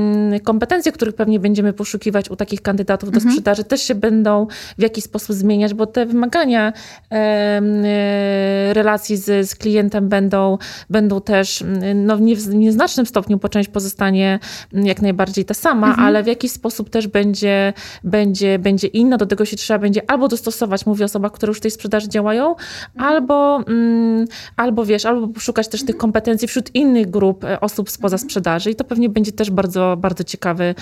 kompetencje, 0.43 0.91
których 0.91 1.15
pewnie 1.15 1.39
będziemy 1.39 1.73
poszukiwać 1.73 2.29
u 2.29 2.35
takich 2.35 2.61
kandydatów 2.61 3.11
do 3.11 3.15
mhm. 3.15 3.31
sprzedaży, 3.31 3.63
też 3.63 3.81
się 3.81 3.95
będą 3.95 4.47
w 4.77 4.81
jakiś 4.81 5.03
sposób 5.03 5.35
zmieniać, 5.35 5.73
bo 5.73 5.85
te 5.85 6.05
wymagania 6.05 6.73
e, 7.11 8.73
relacji 8.73 9.17
z, 9.17 9.49
z 9.49 9.55
klientem 9.55 10.09
będą, 10.09 10.57
będą 10.89 11.21
też 11.21 11.63
no, 11.95 12.17
nie 12.17 12.35
w 12.35 12.55
nieznacznym 12.55 13.05
stopniu, 13.05 13.39
po 13.39 13.49
część 13.49 13.69
pozostanie 13.69 14.39
jak 14.73 15.01
najbardziej 15.01 15.45
ta 15.45 15.53
sama, 15.53 15.87
mhm. 15.87 16.07
ale 16.07 16.23
w 16.23 16.27
jakiś 16.27 16.51
sposób 16.51 16.89
też 16.89 17.07
będzie, 17.07 17.73
będzie, 18.03 18.59
będzie 18.59 18.87
inna. 18.87 19.17
Do 19.17 19.25
tego 19.25 19.45
się 19.45 19.57
trzeba 19.57 19.79
będzie 19.79 20.11
albo 20.11 20.27
dostosować, 20.27 20.85
mówię 20.85 21.05
o 21.05 21.05
osobach, 21.05 21.31
które 21.31 21.49
już 21.49 21.57
w 21.57 21.61
tej 21.61 21.71
sprzedaży 21.71 22.09
działają, 22.09 22.55
albo, 22.97 23.63
mm, 23.67 24.25
albo 24.57 24.85
wiesz, 24.85 25.05
albo 25.05 25.39
szukać 25.39 25.67
też 25.67 25.85
tych 25.85 25.97
kompetencji 25.97 26.47
wśród 26.47 26.75
innych 26.75 27.09
grup 27.09 27.43
e, 27.43 27.59
osób 27.59 27.89
spoza 27.89 28.17
sprzedaży 28.17 28.71
i 28.71 28.75
to 28.75 28.83
pewnie 28.83 29.09
będzie 29.09 29.31
też 29.31 29.51
bardzo, 29.51 29.80
bardzo 29.97 30.23
ciekawy 30.23 30.75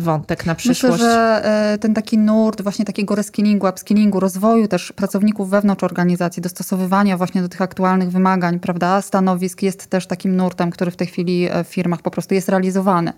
wątek 0.00 0.46
na 0.46 0.54
przyszłość. 0.54 0.92
Myślę, 0.92 1.08
że 1.08 1.44
e, 1.72 1.78
ten 1.78 1.94
taki 1.94 2.18
nurt 2.18 2.62
właśnie 2.62 2.84
takiego 2.84 3.14
reskillingu, 3.14 3.66
upskillingu, 3.66 4.20
rozwoju 4.20 4.68
też 4.68 4.92
pracowników 4.92 5.50
wewnątrz 5.50 5.84
organizacji, 5.84 6.42
dostosowywania 6.42 7.16
właśnie 7.16 7.42
do 7.42 7.48
tych 7.48 7.62
aktualnych 7.62 8.10
wymagań, 8.10 8.60
prawda, 8.60 9.02
stanowisk 9.02 9.62
jest 9.62 9.86
też 9.86 10.06
takim 10.06 10.36
nurtem, 10.36 10.70
który 10.70 10.90
w 10.90 10.96
tej 10.96 11.06
chwili 11.06 11.48
w 11.64 11.68
firmach 11.68 12.02
po 12.02 12.10
prostu 12.10 12.34
jest 12.34 12.48
realizowany. 12.48 13.12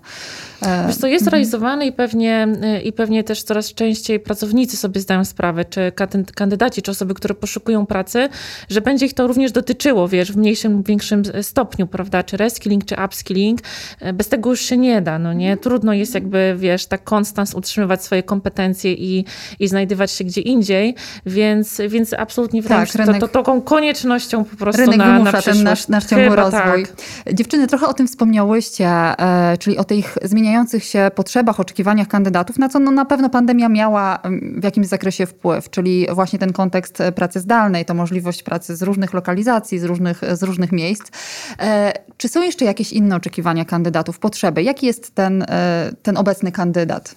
Wiesz 0.87 0.97
co, 0.97 1.07
jest 1.07 1.23
mhm. 1.23 1.31
realizowany 1.31 1.85
i 1.85 1.91
pewnie, 1.91 2.47
i 2.83 2.93
pewnie 2.93 3.23
też 3.23 3.43
coraz 3.43 3.73
częściej 3.73 4.19
pracownicy 4.19 4.77
sobie 4.77 5.01
zdają 5.01 5.25
sprawę, 5.25 5.65
czy 5.65 5.91
kandydaci, 6.35 6.81
czy 6.81 6.91
osoby, 6.91 7.13
które 7.13 7.35
poszukują 7.35 7.85
pracy, 7.85 8.29
że 8.69 8.81
będzie 8.81 9.05
ich 9.05 9.13
to 9.13 9.27
również 9.27 9.51
dotyczyło, 9.51 10.07
wiesz, 10.07 10.31
w 10.31 10.37
mniejszym 10.37 10.73
lub 10.73 10.87
większym 10.87 11.23
stopniu, 11.41 11.87
prawda, 11.87 12.23
czy 12.23 12.37
reskilling, 12.37 12.85
czy 12.85 12.95
upskilling. 13.05 13.59
E, 13.99 14.13
bez 14.13 14.29
tego 14.29 14.48
już 14.49 14.61
się 14.61 14.77
nie 14.77 15.01
da, 15.01 15.19
no 15.19 15.33
nie? 15.33 15.57
Trudno 15.57 15.93
jest 15.93 16.13
jakby, 16.13 16.55
wiesz, 16.57 16.85
tak 16.85 17.03
konstans 17.03 17.53
utrzymywać 17.53 18.03
swoje 18.03 18.23
kompetencje 18.23 18.93
i, 18.93 19.25
i 19.59 19.67
znajdywać 19.67 20.11
się 20.11 20.23
gdzie 20.23 20.41
indziej, 20.41 20.95
więc, 21.25 21.81
więc 21.89 22.13
absolutnie 22.13 22.61
wręcz 22.61 22.91
tak, 22.91 23.05
rynek, 23.05 23.21
to, 23.21 23.27
to, 23.27 23.43
taką 23.43 23.61
koniecznością 23.61 24.43
po 24.45 24.55
prostu 24.55 24.81
rynek 24.81 24.97
na, 24.97 25.19
na 25.19 25.31
ten 25.41 25.63
nasz, 25.63 25.87
nasz 25.87 26.05
ciągły 26.05 26.35
rozwój. 26.35 26.85
Tak. 26.85 27.33
Dziewczyny, 27.33 27.67
trochę 27.67 27.87
o 27.87 27.93
tym 27.93 28.07
wspomniałyście, 28.07 28.87
e, 28.87 29.57
czyli 29.59 29.77
o 29.77 29.83
tych 29.83 30.17
zmieniających 30.23 30.83
się 30.83 31.11
potrzebach, 31.15 31.59
oczekiwaniach 31.59 32.07
kandydatów, 32.07 32.59
na 32.59 32.69
co 32.69 32.79
no, 32.79 32.91
na 32.91 33.05
pewno 33.05 33.29
pandemia 33.29 33.69
miała 33.69 34.19
w 34.57 34.63
jakimś 34.63 34.87
zakresie 34.87 35.25
wpływ, 35.25 35.69
czyli 35.69 36.07
właśnie 36.13 36.39
ten 36.39 36.53
kontekst 36.53 37.01
e, 37.01 37.11
pracy 37.11 37.39
zdalnej, 37.39 37.85
to 37.85 37.93
możliwość 37.93 38.43
pracy 38.43 38.75
z 38.75 38.81
różnych 38.81 39.13
lokalizacji, 39.13 39.79
z 39.79 39.83
różnych, 39.83 40.21
z 40.33 40.43
różnych 40.43 40.71
miejsc. 40.71 41.11
E, 41.59 41.93
czy 42.17 42.29
są 42.29 42.41
jeszcze 42.41 42.65
jakieś 42.65 42.93
inne 42.93 43.15
oczekiwania 43.15 43.65
kandydatów, 43.65 44.19
potrzeby? 44.19 44.38
Jaki 44.63 44.85
jest 44.85 45.15
ten, 45.15 45.41
e, 45.49 45.91
ten 46.03 46.17
obecny 46.17 46.51
kandydat? 46.51 47.15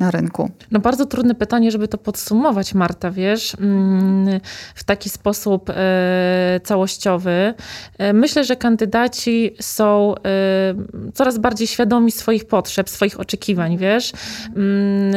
Na 0.00 0.10
rynku? 0.10 0.50
No 0.70 0.80
bardzo 0.80 1.06
trudne 1.06 1.34
pytanie, 1.34 1.70
żeby 1.70 1.88
to 1.88 1.98
podsumować, 1.98 2.74
Marta, 2.74 3.10
wiesz, 3.10 3.54
mm, 3.60 4.40
w 4.74 4.84
taki 4.84 5.10
sposób 5.10 5.70
e, 5.70 6.60
całościowy. 6.64 7.54
E, 7.98 8.12
myślę, 8.12 8.44
że 8.44 8.56
kandydaci 8.56 9.54
są 9.60 10.14
e, 10.14 10.20
coraz 11.14 11.38
bardziej 11.38 11.66
świadomi 11.66 12.12
swoich 12.12 12.44
potrzeb, 12.44 12.90
swoich 12.90 13.20
oczekiwań, 13.20 13.76
wiesz. 13.76 14.12
Mm, 14.56 15.14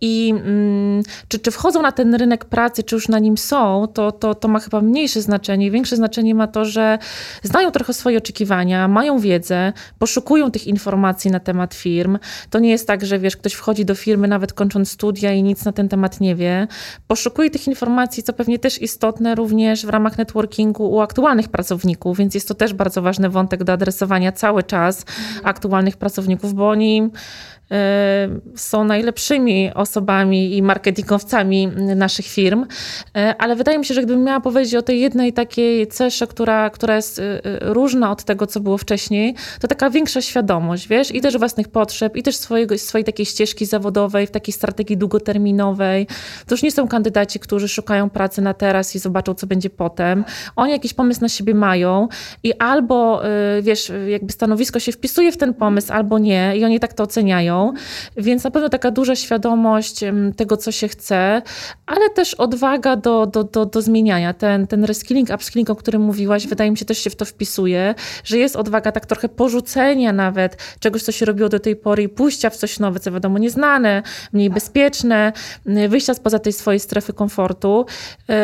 I 0.00 0.34
mm, 0.36 1.02
czy, 1.28 1.38
czy 1.38 1.50
wchodzą 1.50 1.82
na 1.82 1.92
ten 1.92 2.14
rynek 2.14 2.44
pracy, 2.44 2.82
czy 2.82 2.94
już 2.94 3.08
na 3.08 3.18
nim 3.18 3.38
są, 3.38 3.86
to, 3.94 4.12
to, 4.12 4.34
to 4.34 4.48
ma 4.48 4.60
chyba 4.60 4.80
mniejsze 4.80 5.22
znaczenie. 5.22 5.70
Większe 5.70 5.96
znaczenie 5.96 6.34
ma 6.34 6.46
to, 6.46 6.64
że 6.64 6.98
znają 7.42 7.70
trochę 7.70 7.92
swoje 7.92 8.18
oczekiwania, 8.18 8.88
mają 8.88 9.18
wiedzę, 9.18 9.72
poszukują 9.98 10.50
tych 10.50 10.66
informacji 10.66 11.30
na 11.30 11.40
temat 11.40 11.74
firm. 11.74 12.18
To 12.50 12.58
nie 12.58 12.70
jest 12.70 12.86
tak, 12.86 13.04
że 13.06 13.18
wiesz, 13.18 13.36
ktoś 13.36 13.52
wchodzi 13.52 13.84
do 13.84 13.94
firmy, 13.94 14.11
firmy, 14.12 14.28
nawet 14.28 14.52
kończąc 14.52 14.90
studia 14.90 15.32
i 15.32 15.42
nic 15.42 15.64
na 15.64 15.72
ten 15.72 15.88
temat 15.88 16.20
nie 16.20 16.34
wie. 16.34 16.66
Poszukuje 17.06 17.50
tych 17.50 17.66
informacji, 17.66 18.22
co 18.22 18.32
pewnie 18.32 18.58
też 18.58 18.82
istotne 18.82 19.34
również 19.34 19.86
w 19.86 19.88
ramach 19.88 20.18
networkingu 20.18 20.90
u 20.90 21.00
aktualnych 21.00 21.48
pracowników, 21.48 22.18
więc 22.18 22.34
jest 22.34 22.48
to 22.48 22.54
też 22.54 22.74
bardzo 22.74 23.02
ważny 23.02 23.30
wątek 23.30 23.64
do 23.64 23.72
adresowania 23.72 24.32
cały 24.32 24.62
czas 24.62 25.04
aktualnych 25.44 25.96
pracowników, 25.96 26.54
bo 26.54 26.68
oni 26.68 27.10
są 28.56 28.84
najlepszymi 28.84 29.70
osobami 29.74 30.56
i 30.56 30.62
marketingowcami 30.62 31.68
naszych 31.96 32.26
firm, 32.26 32.62
y, 32.62 33.20
ale 33.38 33.56
wydaje 33.56 33.78
mi 33.78 33.84
się, 33.84 33.94
że 33.94 34.02
gdybym 34.02 34.24
miała 34.24 34.40
powiedzieć 34.40 34.74
o 34.74 34.82
tej 34.82 35.00
jednej 35.00 35.32
takiej 35.32 35.86
cesze, 35.86 36.26
która, 36.26 36.70
która 36.70 36.96
jest 36.96 37.18
y, 37.18 37.40
różna 37.60 38.10
od 38.10 38.24
tego, 38.24 38.46
co 38.46 38.60
było 38.60 38.78
wcześniej, 38.78 39.34
to 39.60 39.68
taka 39.68 39.90
większa 39.90 40.20
świadomość, 40.20 40.88
wiesz, 40.88 41.14
i 41.14 41.20
też 41.20 41.38
własnych 41.38 41.68
potrzeb, 41.68 42.16
i 42.16 42.22
też 42.22 42.36
swojego, 42.36 42.78
swojej 42.78 43.04
takiej 43.04 43.26
ścieżki 43.26 43.66
zawodowej, 43.66 44.26
w 44.26 44.30
takiej 44.30 44.52
strategii 44.52 44.96
długoterminowej. 44.96 46.06
To 46.46 46.54
już 46.54 46.62
nie 46.62 46.72
są 46.72 46.88
kandydaci, 46.88 47.40
którzy 47.40 47.68
szukają 47.68 48.10
pracy 48.10 48.42
na 48.42 48.54
teraz 48.54 48.96
i 48.96 48.98
zobaczą, 48.98 49.34
co 49.34 49.46
będzie 49.46 49.70
potem. 49.70 50.24
Oni 50.56 50.72
jakiś 50.72 50.94
pomysł 50.94 51.20
na 51.20 51.28
siebie 51.28 51.54
mają 51.54 52.08
i 52.42 52.52
albo, 52.58 53.22
wiesz, 53.62 53.92
jakby 54.08 54.32
stanowisko 54.32 54.80
się 54.80 54.92
wpisuje 54.92 55.32
w 55.32 55.36
ten 55.36 55.54
pomysł, 55.54 55.92
albo 55.92 56.18
nie 56.18 56.56
i 56.56 56.64
oni 56.64 56.80
tak 56.80 56.92
to 56.92 57.02
oceniają 57.02 57.61
więc 58.16 58.44
na 58.44 58.50
pewno 58.50 58.68
taka 58.68 58.90
duża 58.90 59.16
świadomość 59.16 60.00
tego, 60.36 60.56
co 60.56 60.72
się 60.72 60.88
chce, 60.88 61.42
ale 61.86 62.10
też 62.10 62.34
odwaga 62.34 62.96
do, 62.96 63.26
do, 63.26 63.44
do, 63.44 63.66
do 63.66 63.82
zmieniania. 63.82 64.34
Ten, 64.34 64.66
ten 64.66 64.84
reskilling, 64.84 65.28
upskilling, 65.34 65.70
o 65.70 65.76
którym 65.76 66.02
mówiłaś, 66.02 66.46
wydaje 66.46 66.70
mi 66.70 66.78
się 66.78 66.84
też 66.84 66.98
się 66.98 67.10
w 67.10 67.16
to 67.16 67.24
wpisuje, 67.24 67.94
że 68.24 68.38
jest 68.38 68.56
odwaga 68.56 68.92
tak 68.92 69.06
trochę 69.06 69.28
porzucenia 69.28 70.12
nawet 70.12 70.56
czegoś, 70.80 71.02
co 71.02 71.12
się 71.12 71.26
robiło 71.26 71.48
do 71.48 71.60
tej 71.60 71.76
pory 71.76 72.02
i 72.02 72.08
pójścia 72.08 72.50
w 72.50 72.56
coś 72.56 72.78
nowe, 72.78 73.00
co 73.00 73.12
wiadomo 73.12 73.38
nieznane, 73.38 74.02
mniej 74.32 74.50
bezpieczne, 74.50 75.32
wyjścia 75.88 76.14
spoza 76.14 76.38
tej 76.38 76.52
swojej 76.52 76.80
strefy 76.80 77.12
komfortu. 77.12 77.86
Yy, 78.28 78.34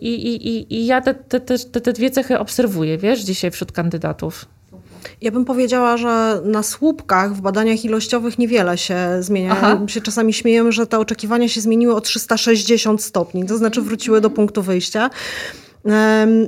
I, 0.00 0.26
i, 0.26 0.74
i 0.74 0.86
ja 0.86 1.00
te, 1.00 1.14
te, 1.14 1.40
te, 1.40 1.80
te 1.80 1.92
dwie 1.92 2.10
cechy 2.10 2.38
obserwuję, 2.38 2.98
wiesz, 2.98 3.20
dzisiaj 3.20 3.50
wśród 3.50 3.72
kandydatów. 3.72 4.46
Ja 5.20 5.30
bym 5.30 5.44
powiedziała, 5.44 5.96
że 5.96 6.40
na 6.44 6.62
słupkach 6.62 7.34
w 7.34 7.40
badaniach 7.40 7.84
ilościowych 7.84 8.38
niewiele 8.38 8.78
się 8.78 8.96
zmienia. 9.20 9.50
Aha. 9.52 9.80
Się 9.86 10.00
czasami 10.00 10.32
śmiejemy, 10.32 10.72
że 10.72 10.86
te 10.86 10.98
oczekiwania 10.98 11.48
się 11.48 11.60
zmieniły 11.60 11.94
o 11.94 12.00
360 12.00 13.02
stopni, 13.02 13.46
to 13.46 13.56
znaczy 13.56 13.82
wróciły 13.82 14.20
do 14.20 14.30
punktu 14.30 14.62
wyjścia. 14.62 15.10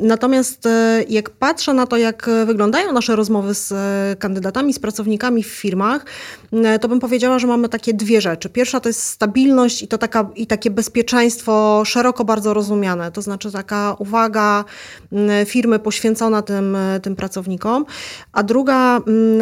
Natomiast 0.02 0.66
e, 0.66 1.04
jak 1.08 1.30
patrzę 1.30 1.74
na 1.74 1.86
to, 1.86 1.96
jak 1.96 2.30
wyglądają 2.46 2.92
nasze 2.92 3.16
rozmowy 3.16 3.54
z 3.54 3.72
e, 3.72 4.16
kandydatami, 4.18 4.72
z 4.72 4.78
pracownikami 4.78 5.42
w 5.42 5.46
firmach, 5.46 6.04
e, 6.52 6.78
to 6.78 6.88
bym 6.88 7.00
powiedziała, 7.00 7.38
że 7.38 7.46
mamy 7.46 7.68
takie 7.68 7.94
dwie 7.94 8.20
rzeczy. 8.20 8.48
Pierwsza 8.48 8.80
to 8.80 8.88
jest 8.88 9.02
stabilność 9.02 9.82
i 9.82 9.88
to 9.88 9.98
taka, 9.98 10.30
i 10.36 10.46
takie 10.46 10.70
bezpieczeństwo 10.70 11.82
szeroko 11.86 12.24
bardzo 12.24 12.54
rozumiane, 12.54 13.12
to 13.12 13.22
znaczy 13.22 13.52
taka 13.52 13.96
uwaga 13.98 14.64
firmy 15.46 15.78
poświęcona 15.78 16.42
tym, 16.42 16.76
tym 17.02 17.16
pracownikom. 17.16 17.84
A, 18.32 18.42
druga, 18.42 19.00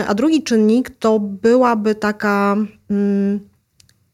a 0.09 0.15
drugi 0.15 0.43
czynnik 0.43 0.91
to 0.99 1.19
byłaby 1.19 1.95
taka 1.95 2.57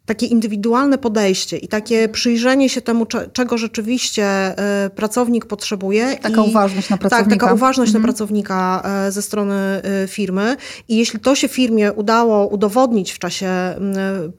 takie 0.09 0.27
indywidualne 0.27 0.99
podejście 0.99 1.57
i 1.57 1.69
takie 1.69 2.09
przyjrzenie 2.09 2.69
się 2.69 2.81
temu, 2.81 3.07
czego 3.33 3.59
rzeczywiście 3.59 4.25
e, 4.25 4.91
pracownik 4.91 5.47
potrzebuje. 5.47 6.17
Taka 6.23 6.45
I, 6.45 6.49
uważność 6.49 6.91
na 6.91 6.97
pracownika. 6.97 7.31
Tak, 7.31 7.41
taka 7.41 7.55
uważność 7.55 7.89
mhm. 7.89 8.03
na 8.03 8.07
pracownika 8.07 8.83
e, 8.85 9.13
ze 9.13 9.23
strony 9.23 9.55
e, 9.55 10.09
firmy. 10.09 10.57
I 10.89 10.97
jeśli 10.97 11.21
to 11.21 11.35
się 11.35 11.49
firmie 11.49 11.93
udało 11.93 12.47
udowodnić 12.47 13.13
w 13.13 13.19
czasie 13.19 13.49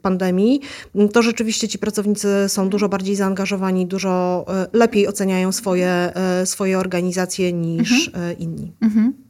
pandemii, 0.02 0.60
to 1.12 1.22
rzeczywiście 1.22 1.68
ci 1.68 1.78
pracownicy 1.78 2.28
są 2.48 2.68
dużo 2.68 2.88
bardziej 2.88 3.16
zaangażowani, 3.16 3.86
dużo 3.86 4.44
lepiej 4.72 5.08
oceniają 5.08 5.52
swoje, 5.52 6.12
swoje 6.44 6.78
organizacje 6.78 7.52
niż 7.52 8.08
mhm. 8.08 8.38
inni. 8.38 8.72
Mhm. 8.80 9.29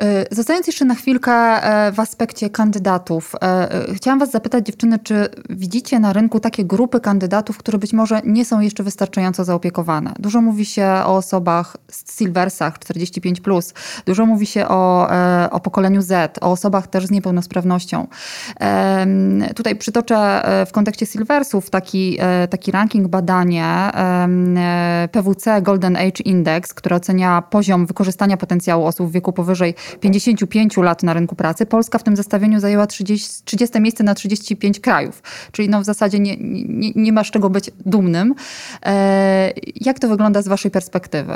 E, 0.00 0.34
zostając 0.34 0.66
jeszcze 0.66 0.84
na 0.84 0.94
chwilkę 0.94 1.32
e, 1.32 1.92
w 1.92 2.00
aspekcie 2.00 2.50
kandydatów, 2.50 3.34
e, 3.42 3.94
chciałam 3.94 4.18
Was 4.18 4.30
zapytać, 4.30 4.66
dziewczyny, 4.66 4.98
czy 4.98 5.28
widzicie 5.50 5.98
na 5.98 6.12
rynku 6.12 6.40
takie 6.40 6.64
grupy 6.64 7.00
kandydatów, 7.00 7.58
które 7.58 7.78
być 7.78 7.92
może 7.92 8.20
nie 8.24 8.44
są 8.44 8.60
jeszcze 8.60 8.82
wystarczająco 8.82 9.44
zaopiekowane? 9.44 10.12
Dużo 10.18 10.40
mówi 10.40 10.64
się 10.64 10.86
o 10.86 11.16
osobach 11.16 11.76
z 11.90 12.18
Silversach 12.18 12.78
45, 12.78 13.42
dużo 14.06 14.26
mówi 14.26 14.46
się 14.46 14.68
o, 14.68 15.08
o 15.50 15.60
pokoleniu 15.60 16.02
Z, 16.02 16.38
o 16.40 16.50
osobach 16.50 16.86
też 16.86 17.06
z 17.06 17.10
niepełnosprawnością. 17.10 18.06
Tutaj 19.54 19.76
przytoczę 19.76 20.42
w 20.66 20.72
kontekście 20.72 21.06
Silversów 21.06 21.70
taki, 21.70 22.18
taki 22.50 22.70
ranking, 22.70 23.08
badanie 23.08 23.90
PWC 25.12 25.62
Golden 25.62 25.96
Age 25.96 26.22
Index, 26.24 26.74
które 26.74 26.96
ocenia 26.96 27.42
poziom 27.42 27.86
wykorzystania 27.86 28.36
potencjału 28.36 28.86
osób 28.86 29.08
w 29.08 29.12
wieku 29.12 29.32
powyżej 29.32 29.74
55 30.00 30.76
lat 30.76 31.02
na 31.02 31.14
rynku 31.14 31.36
pracy, 31.36 31.66
Polska 31.66 31.98
w 31.98 32.02
tym 32.02 32.16
zestawieniu 32.16 32.60
zajęła 32.60 32.86
30, 32.86 33.42
30 33.44 33.80
miejsce 33.80 34.04
na 34.04 34.14
35 34.14 34.80
krajów. 34.80 35.22
Czyli 35.52 35.68
no 35.68 35.80
w 35.80 35.84
zasadzie 35.84 36.18
nie, 36.18 36.36
nie, 36.38 36.92
nie 36.94 37.12
ma 37.12 37.24
z 37.24 37.30
czego 37.30 37.50
być 37.50 37.70
dumnym. 37.86 38.34
E, 38.86 39.52
jak 39.80 39.98
to 39.98 40.08
wygląda 40.08 40.42
z 40.42 40.48
Waszej 40.48 40.70
perspektywy? 40.70 41.34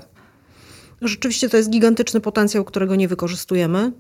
Rzeczywiście 1.03 1.49
to 1.49 1.57
jest 1.57 1.71
gigantyczny 1.71 2.21
potencjał, 2.21 2.65
którego 2.65 2.97
nie 2.97 3.09
wykorzystujemy. 3.09 3.93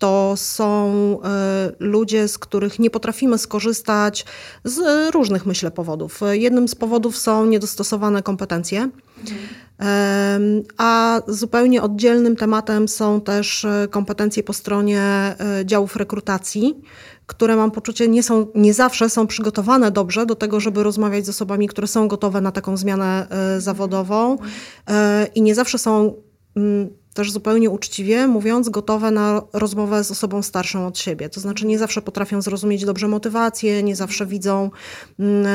To 0.00 0.34
są 0.36 0.92
e, 1.24 1.72
ludzie, 1.78 2.28
z 2.28 2.38
których 2.38 2.78
nie 2.78 2.90
potrafimy 2.90 3.38
skorzystać 3.38 4.24
z 4.64 5.10
różnych, 5.14 5.46
myślę, 5.46 5.70
powodów. 5.70 6.20
Jednym 6.30 6.68
z 6.68 6.74
powodów 6.74 7.16
są 7.16 7.46
niedostosowane 7.46 8.22
kompetencje. 8.22 8.90
A 10.78 11.20
zupełnie 11.28 11.82
oddzielnym 11.82 12.36
tematem 12.36 12.88
są 12.88 13.20
też 13.20 13.64
e, 13.64 13.88
kompetencje 13.90 14.42
po 14.42 14.52
stronie 14.52 15.00
e, 15.00 15.36
działów 15.64 15.96
rekrutacji, 15.96 16.80
które 17.26 17.56
mam 17.56 17.70
poczucie 17.70 18.08
nie 18.08 18.22
są, 18.22 18.46
nie 18.54 18.74
zawsze 18.74 19.10
są 19.10 19.26
przygotowane 19.26 19.90
dobrze 19.90 20.26
do 20.26 20.34
tego, 20.34 20.60
żeby 20.60 20.82
rozmawiać 20.82 21.26
z 21.26 21.28
osobami, 21.28 21.68
które 21.68 21.86
są 21.86 22.08
gotowe 22.08 22.40
na 22.40 22.52
taką 22.52 22.76
zmianę 22.76 23.26
zawodową 23.58 24.38
i 25.34 25.42
nie 25.42 25.54
zawsze 25.54 25.78
są 25.78 26.14
mm, 26.56 26.99
też 27.14 27.32
zupełnie 27.32 27.70
uczciwie 27.70 28.26
mówiąc, 28.26 28.68
gotowe 28.68 29.10
na 29.10 29.42
rozmowę 29.52 30.04
z 30.04 30.10
osobą 30.10 30.42
starszą 30.42 30.86
od 30.86 30.98
siebie. 30.98 31.28
To 31.28 31.40
znaczy 31.40 31.66
nie 31.66 31.78
zawsze 31.78 32.02
potrafią 32.02 32.42
zrozumieć 32.42 32.84
dobrze 32.84 33.08
motywację, 33.08 33.82
nie 33.82 33.96
zawsze 33.96 34.26
widzą 34.26 34.70
mm, 35.18 35.46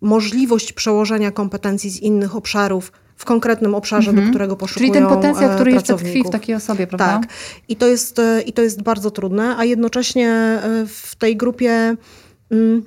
możliwość 0.00 0.72
przełożenia 0.72 1.30
kompetencji 1.30 1.90
z 1.90 2.00
innych 2.00 2.36
obszarów 2.36 2.92
w 3.16 3.24
konkretnym 3.24 3.74
obszarze, 3.74 4.10
mhm. 4.10 4.26
do 4.26 4.30
którego 4.30 4.56
poszukują 4.56 4.92
Czyli 4.92 5.00
ten 5.00 5.08
potencjał, 5.08 5.54
który 5.54 5.72
jeszcze 5.72 5.96
tkwi 5.96 6.24
w 6.24 6.30
takiej 6.30 6.54
osobie, 6.54 6.86
prawda? 6.86 7.06
Tak. 7.06 7.32
I 7.68 7.76
to 7.76 7.86
jest, 7.86 8.18
e, 8.18 8.42
i 8.42 8.52
to 8.52 8.62
jest 8.62 8.82
bardzo 8.82 9.10
trudne, 9.10 9.56
a 9.56 9.64
jednocześnie 9.64 10.30
e, 10.30 10.86
w 10.86 11.16
tej 11.16 11.36
grupie... 11.36 11.96
Mm, 12.50 12.82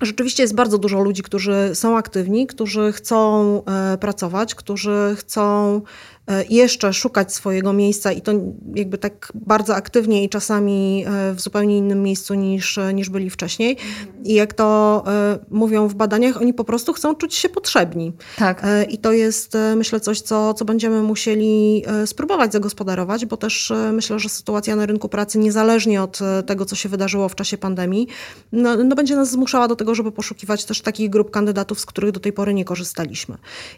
Rzeczywiście 0.00 0.42
jest 0.42 0.54
bardzo 0.54 0.78
dużo 0.78 1.00
ludzi, 1.00 1.22
którzy 1.22 1.70
są 1.74 1.96
aktywni, 1.96 2.46
którzy 2.46 2.92
chcą 2.92 3.62
e, 3.64 3.98
pracować, 3.98 4.54
którzy 4.54 5.14
chcą 5.18 5.80
E, 5.80 6.17
jeszcze 6.48 6.92
szukać 6.92 7.34
swojego 7.34 7.72
miejsca 7.72 8.12
i 8.12 8.20
to 8.20 8.32
jakby 8.74 8.98
tak 8.98 9.32
bardzo 9.34 9.74
aktywnie 9.74 10.24
i 10.24 10.28
czasami 10.28 11.04
e, 11.06 11.34
w 11.34 11.40
zupełnie 11.40 11.78
innym 11.78 12.02
miejscu 12.02 12.34
niż, 12.34 12.78
niż 12.94 13.10
byli 13.10 13.30
wcześniej. 13.30 13.76
I 14.24 14.34
jak 14.34 14.54
to 14.54 15.02
e, 15.06 15.38
mówią 15.50 15.88
w 15.88 15.94
badaniach, 15.94 16.40
oni 16.40 16.54
po 16.54 16.64
prostu 16.64 16.92
chcą 16.92 17.14
czuć 17.14 17.34
się 17.34 17.48
potrzebni. 17.48 18.12
Tak. 18.36 18.66
I 18.88 18.98
to 18.98 19.12
jest 19.12 19.56
myślę 19.76 20.00
coś, 20.00 20.20
co, 20.20 20.54
co 20.54 20.64
będziemy 20.64 21.02
musieli 21.02 21.84
spróbować 22.06 22.52
zagospodarować, 22.52 23.26
bo 23.26 23.36
też 23.36 23.72
myślę, 23.92 24.18
że 24.18 24.28
sytuacja 24.28 24.76
na 24.76 24.86
rynku 24.86 25.08
pracy 25.08 25.38
niezależnie 25.38 26.02
od 26.02 26.18
tego, 26.46 26.64
co 26.64 26.76
się 26.76 26.88
wydarzyło 26.88 27.28
w 27.28 27.34
czasie 27.34 27.58
pandemii, 27.58 28.08
no, 28.52 28.76
no 28.76 28.96
będzie 28.96 29.16
nas 29.16 29.30
zmuszała 29.30 29.68
do 29.68 29.76
tego, 29.76 29.94
żeby 29.94 30.12
poszukiwać 30.12 30.64
też 30.64 30.80
takich 30.80 31.10
grup 31.10 31.30
kandydatów, 31.30 31.80
z 31.80 31.86
których 31.86 32.12
do 32.12 32.20
tej 32.20 32.32
pory 32.32 32.54
nie 32.54 32.64
korzystaliśmy. 32.64 33.36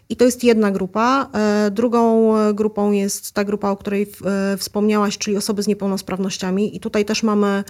I 0.09 0.15
to 0.15 0.25
jest 0.25 0.43
jedna 0.43 0.71
grupa. 0.71 1.29
Drugą 1.71 2.33
grupą 2.53 2.91
jest 2.91 3.31
ta 3.31 3.43
grupa, 3.43 3.69
o 3.69 3.77
której 3.77 4.11
e, 4.25 4.57
wspomniałaś, 4.57 5.17
czyli 5.17 5.37
osoby 5.37 5.63
z 5.63 5.67
niepełnosprawnościami. 5.67 6.75
I 6.75 6.79
tutaj 6.79 7.05
też 7.05 7.23
mamy 7.23 7.63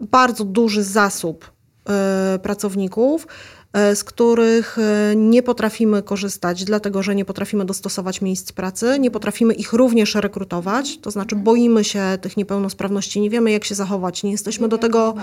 bardzo 0.00 0.44
duży 0.44 0.82
zasób 0.82 1.50
e, 1.88 2.38
pracowników, 2.42 3.26
e, 3.72 3.96
z 3.96 4.04
których 4.04 4.76
nie 5.16 5.42
potrafimy 5.42 6.02
korzystać, 6.02 6.64
dlatego 6.64 7.02
że 7.02 7.14
nie 7.14 7.24
potrafimy 7.24 7.64
dostosować 7.64 8.20
miejsc 8.20 8.52
pracy, 8.52 8.98
nie 9.00 9.10
potrafimy 9.10 9.54
ich 9.54 9.72
również 9.72 10.14
rekrutować, 10.14 10.98
to 10.98 11.10
znaczy 11.10 11.36
boimy 11.36 11.84
się 11.84 12.02
tych 12.20 12.36
niepełnosprawności, 12.36 13.20
nie 13.20 13.30
wiemy 13.30 13.50
jak 13.50 13.64
się 13.64 13.74
zachować, 13.74 14.22
nie 14.22 14.30
jesteśmy 14.30 14.64
nie 14.64 14.68
do 14.68 14.78
tego, 14.78 15.14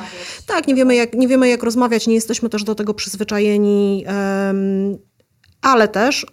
tak, 0.47 0.67
nie 0.67 0.75
wiemy, 0.75 0.95
jak, 0.95 1.13
nie 1.13 1.27
wiemy 1.27 1.49
jak 1.49 1.63
rozmawiać, 1.63 2.07
nie 2.07 2.15
jesteśmy 2.15 2.49
też 2.49 2.63
do 2.63 2.75
tego 2.75 2.93
przyzwyczajeni, 2.93 4.05
ale 5.61 5.87
też 5.87 6.25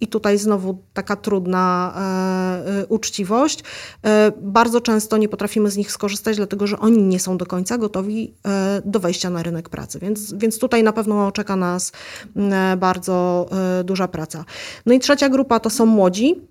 i 0.00 0.06
tutaj 0.08 0.38
znowu 0.38 0.82
taka 0.92 1.16
trudna 1.16 1.94
e, 1.96 2.80
e, 2.80 2.86
uczciwość. 2.86 3.64
E, 4.04 4.32
bardzo 4.42 4.80
często 4.80 5.16
nie 5.16 5.28
potrafimy 5.28 5.70
z 5.70 5.76
nich 5.76 5.92
skorzystać, 5.92 6.36
dlatego 6.36 6.66
że 6.66 6.78
oni 6.78 7.02
nie 7.02 7.20
są 7.20 7.36
do 7.36 7.46
końca 7.46 7.78
gotowi 7.78 8.34
e, 8.46 8.82
do 8.84 9.00
wejścia 9.00 9.30
na 9.30 9.42
rynek 9.42 9.68
pracy. 9.68 9.98
Więc, 9.98 10.34
więc 10.34 10.58
tutaj 10.58 10.82
na 10.82 10.92
pewno 10.92 11.32
czeka 11.32 11.56
nas 11.56 11.92
e, 12.36 12.76
bardzo 12.76 13.46
e, 13.80 13.84
duża 13.84 14.08
praca. 14.08 14.44
No 14.86 14.94
i 14.94 15.00
trzecia 15.00 15.28
grupa 15.28 15.60
to 15.60 15.70
są 15.70 15.86
młodzi. 15.86 16.49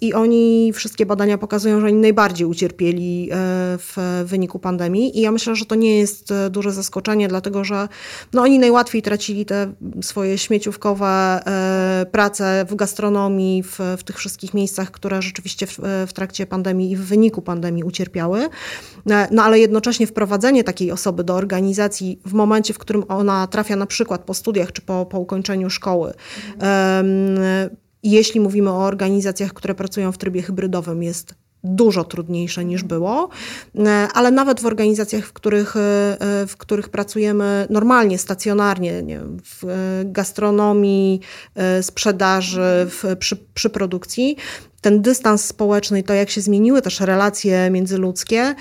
I 0.00 0.14
oni, 0.14 0.72
wszystkie 0.72 1.06
badania 1.06 1.38
pokazują, 1.38 1.80
że 1.80 1.86
oni 1.86 1.96
najbardziej 1.96 2.46
ucierpieli 2.46 3.30
w 3.78 4.22
wyniku 4.24 4.58
pandemii. 4.58 5.18
I 5.18 5.20
ja 5.20 5.32
myślę, 5.32 5.56
że 5.56 5.66
to 5.66 5.74
nie 5.74 5.98
jest 5.98 6.32
duże 6.50 6.72
zaskoczenie, 6.72 7.28
dlatego 7.28 7.64
że 7.64 7.88
no, 8.32 8.42
oni 8.42 8.58
najłatwiej 8.58 9.02
tracili 9.02 9.44
te 9.44 9.72
swoje 10.02 10.38
śmieciówkowe 10.38 11.40
prace 12.12 12.66
w 12.68 12.74
gastronomii, 12.74 13.62
w, 13.62 13.78
w 13.98 14.02
tych 14.04 14.18
wszystkich 14.18 14.54
miejscach, 14.54 14.90
które 14.90 15.22
rzeczywiście 15.22 15.66
w, 15.66 15.78
w 16.06 16.12
trakcie 16.12 16.46
pandemii 16.46 16.90
i 16.90 16.96
w 16.96 17.04
wyniku 17.04 17.42
pandemii 17.42 17.84
ucierpiały. 17.84 18.48
No 19.30 19.42
ale 19.42 19.58
jednocześnie 19.58 20.06
wprowadzenie 20.06 20.64
takiej 20.64 20.92
osoby 20.92 21.24
do 21.24 21.34
organizacji 21.34 22.20
w 22.26 22.32
momencie, 22.32 22.74
w 22.74 22.78
którym 22.78 23.04
ona 23.08 23.46
trafia 23.46 23.76
na 23.76 23.86
przykład 23.86 24.24
po 24.24 24.34
studiach 24.34 24.72
czy 24.72 24.82
po, 24.82 25.06
po 25.06 25.18
ukończeniu 25.18 25.70
szkoły, 25.70 26.12
mhm. 26.54 27.76
Jeśli 28.02 28.40
mówimy 28.40 28.70
o 28.70 28.84
organizacjach, 28.84 29.52
które 29.52 29.74
pracują 29.74 30.12
w 30.12 30.18
trybie 30.18 30.42
hybrydowym, 30.42 31.02
jest 31.02 31.34
dużo 31.64 32.04
trudniejsze 32.04 32.64
niż 32.64 32.82
było, 32.82 33.28
e, 33.78 34.08
ale 34.14 34.30
nawet 34.30 34.60
w 34.60 34.66
organizacjach, 34.66 35.24
w 35.24 35.32
których, 35.32 35.76
e, 35.76 35.80
e, 36.20 36.46
w 36.46 36.56
których 36.56 36.88
pracujemy 36.88 37.66
normalnie, 37.70 38.18
stacjonarnie, 38.18 39.02
nie 39.02 39.18
wiem, 39.18 39.36
w 39.44 39.64
gastronomii, 40.04 41.20
sprzedaży, 41.82 42.86
w, 42.90 43.16
przy, 43.18 43.36
przy 43.54 43.70
produkcji, 43.70 44.36
ten 44.80 45.02
dystans 45.02 45.44
społeczny 45.44 46.00
i 46.00 46.04
to, 46.04 46.14
jak 46.14 46.30
się 46.30 46.40
zmieniły 46.40 46.82
też 46.82 47.00
relacje 47.00 47.70
międzyludzkie, 47.70 48.54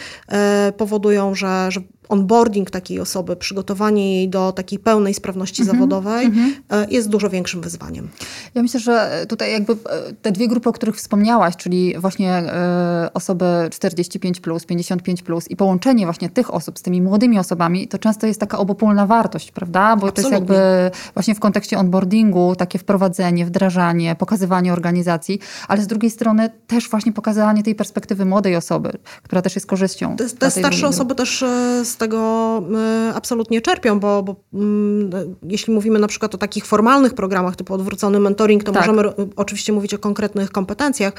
powodują, 0.78 1.36
że, 1.36 1.68
że 1.72 1.82
onboarding 2.12 2.72
takiej 2.72 3.00
osoby, 3.00 3.36
przygotowanie 3.36 4.16
jej 4.16 4.30
do 4.30 4.52
takiej 4.52 4.80
pełnej 4.80 5.14
sprawności 5.14 5.62
mm 5.62 5.76
-hmm, 5.76 5.78
zawodowej 5.78 6.26
mm 6.26 6.54
-hmm. 6.70 6.92
jest 6.92 7.10
dużo 7.10 7.30
większym 7.30 7.62
wyzwaniem. 7.62 8.10
Ja 8.56 8.62
myślę, 8.62 8.80
że 8.80 9.26
tutaj 9.30 9.52
jakby 9.52 9.74
e, 9.74 9.78
te 10.22 10.32
dwie 10.32 10.48
grupy, 10.48 10.70
o 10.70 10.74
których 10.74 10.96
wspomniałaś, 10.96 11.56
czyli 11.56 11.94
właśnie 11.98 12.32
e, 12.32 13.10
osoby 13.14 13.46
45, 13.72 14.40
plus, 14.40 14.66
55 14.66 15.22
plus 15.22 15.48
i 15.52 15.56
połączenie 15.56 16.06
właśnie 16.06 16.30
tych 16.30 16.54
osób 16.54 16.80
z 16.80 16.82
tymi 16.82 17.02
młodymi 17.02 17.40
osobami, 17.40 17.88
to 17.88 17.98
często 17.98 18.28
jest 18.28 18.40
taka 18.40 18.58
obopólna 18.58 19.06
wartość, 19.06 19.52
prawda? 19.52 19.96
Bo 19.96 20.08
Absolutnie. 20.08 20.24
to 20.24 20.30
jest 20.30 20.32
jakby 20.32 20.92
właśnie 21.14 21.36
w 21.36 21.40
kontekście 21.40 21.78
onboardingu 21.78 22.56
takie 22.56 22.80
wprowadzenie, 22.80 23.46
wdrażanie, 23.46 24.16
pokazywanie 24.16 24.74
organizacji, 24.74 25.40
ale 25.68 25.82
z 25.82 25.88
drugiej 25.88 26.12
strony 26.12 26.50
też 26.68 26.90
właśnie 26.90 27.14
pokazywanie 27.14 27.64
tej 27.64 27.76
perspektywy 27.76 28.26
młodej 28.26 28.56
osoby, 28.56 28.92
która 29.24 29.42
też 29.42 29.56
jest 29.56 29.68
korzyścią. 29.68 30.16
Te, 30.16 30.30
te 30.30 30.52
starsze 30.52 30.88
osoby 30.88 31.16
też 31.16 31.44
z 31.84 32.01
tego 32.02 32.62
e, 33.10 33.14
absolutnie 33.16 33.62
czerpią, 33.62 34.00
bo, 34.00 34.24
bo 34.24 34.36
mm, 34.54 35.10
jeśli 35.44 35.74
mówimy 35.74 36.00
na 36.00 36.08
przykład 36.08 36.36
o 36.36 36.38
takich 36.38 36.66
formalnych 36.66 37.14
programach 37.14 37.56
typu 37.56 37.74
odwrócony 37.74 38.20
mentoring, 38.20 38.64
to 38.64 38.72
tak. 38.72 38.88
możemy 38.88 39.10
oczywiście 39.36 39.74
mówić 39.74 39.94
o 39.94 40.00
konkretnych 40.00 40.52
kompetencjach, 40.52 41.14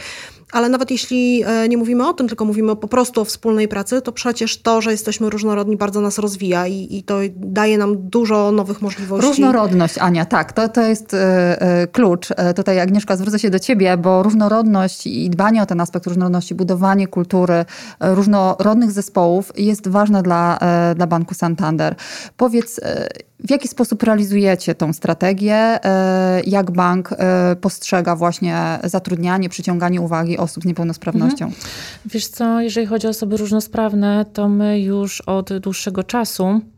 ale 0.53 0.69
nawet 0.69 0.91
jeśli 0.91 1.43
e, 1.47 1.69
nie 1.69 1.77
mówimy 1.77 2.09
o 2.09 2.13
tym, 2.13 2.29
tylko 2.29 2.45
mówimy 2.45 2.77
po 2.77 2.89
prostu 2.89 3.21
o 3.21 3.25
wspólnej 3.25 3.69
pracy, 3.69 4.03
to 4.03 4.13
przecież 4.13 4.63
to, 4.63 4.81
że 4.81 4.91
jesteśmy 4.91 5.31
różnorodni 5.31 5.77
bardzo 5.77 6.01
nas 6.01 6.19
rozwija 6.19 6.67
i, 6.67 6.97
i 6.97 7.03
to 7.03 7.19
daje 7.37 7.79
nam 7.79 8.09
dużo 8.09 8.53
nowych 8.53 8.83
możliwości. 8.83 9.29
Różnorodność, 9.29 9.99
Ania, 9.99 10.25
tak, 10.25 10.53
to, 10.53 10.69
to 10.69 10.83
jest 10.83 11.15
y, 11.15 11.17
y, 11.17 11.87
klucz. 11.93 12.29
Tutaj 12.57 12.81
Agnieszka, 12.81 13.17
zwrócę 13.17 13.39
się 13.39 13.51
do 13.51 13.59
ciebie, 13.59 13.97
bo 13.97 14.23
różnorodność 14.23 15.07
i 15.07 15.31
dbanie 15.31 15.63
o 15.63 15.67
ten 15.67 15.81
aspekt 15.81 16.07
różnorodności, 16.07 16.55
budowanie 16.55 17.07
kultury 17.07 17.65
różnorodnych 18.01 18.93
zespołów 18.93 19.53
jest 19.57 19.89
ważne 19.89 20.23
dla 20.23 20.43
E, 20.43 20.72
dla 20.97 21.07
Banku 21.07 21.35
Santander. 21.35 21.95
Powiedz, 22.37 22.81
e, 22.83 23.09
w 23.41 23.51
jaki 23.51 23.69
sposób 23.69 24.03
realizujecie 24.03 24.75
tą 24.75 24.93
strategię? 24.93 25.55
E, 25.55 26.43
jak 26.47 26.71
bank 26.71 27.11
postrzega 27.61 28.17
właśnie 28.17 28.79
zatrudnianie, 28.85 29.49
przyciąganie 29.49 30.01
uwagi 30.01 30.39
osób 30.39 30.63
z 30.63 30.67
niepełnosprawnością? 30.67 31.45
Mhm. 31.45 31.63
Wiesz 32.07 32.27
co, 32.27 32.61
jeżeli 32.61 32.87
chodzi 32.87 33.07
o 33.07 33.11
osoby 33.11 33.37
różnosprawne, 33.37 34.25
to 34.33 34.49
my 34.49 34.81
już 34.81 35.21
od 35.21 35.59
dłuższego 35.59 36.03
czasu 36.03 36.61
E, 36.61 36.72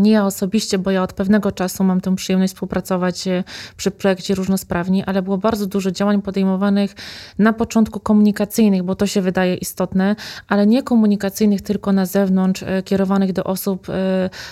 nie 0.00 0.10
ja 0.10 0.26
osobiście, 0.26 0.78
bo 0.78 0.90
ja 0.90 1.02
od 1.02 1.12
pewnego 1.12 1.52
czasu 1.52 1.84
mam 1.84 2.00
tę 2.00 2.16
przyjemność 2.16 2.52
współpracować 2.52 3.28
e, 3.28 3.44
przy 3.76 3.90
projekcie 3.90 4.34
Różnosprawni, 4.34 5.04
ale 5.04 5.22
było 5.22 5.38
bardzo 5.38 5.66
dużo 5.66 5.90
działań 5.90 6.22
podejmowanych 6.22 6.94
na 7.38 7.52
początku 7.52 8.00
komunikacyjnych, 8.00 8.82
bo 8.82 8.94
to 8.94 9.06
się 9.06 9.20
wydaje 9.20 9.54
istotne, 9.54 10.16
ale 10.48 10.66
nie 10.66 10.82
komunikacyjnych 10.82 11.62
tylko 11.62 11.92
na 11.92 12.06
zewnątrz, 12.06 12.62
e, 12.62 12.82
kierowanych 12.82 13.32
do 13.32 13.44
osób 13.44 13.86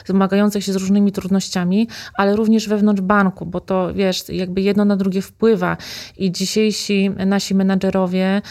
zmagających 0.06 0.64
się 0.64 0.72
z 0.72 0.76
różnymi 0.76 1.12
trudnościami, 1.12 1.88
ale 2.14 2.36
również 2.36 2.68
wewnątrz 2.68 3.00
banku, 3.02 3.46
bo 3.46 3.60
to 3.60 3.94
wiesz, 3.94 4.28
jakby 4.28 4.60
jedno 4.60 4.84
na 4.84 4.96
drugie 4.96 5.22
wpływa. 5.22 5.76
I 6.16 6.32
dzisiejsi 6.32 7.10
nasi 7.26 7.54
menadżerowie 7.54 8.42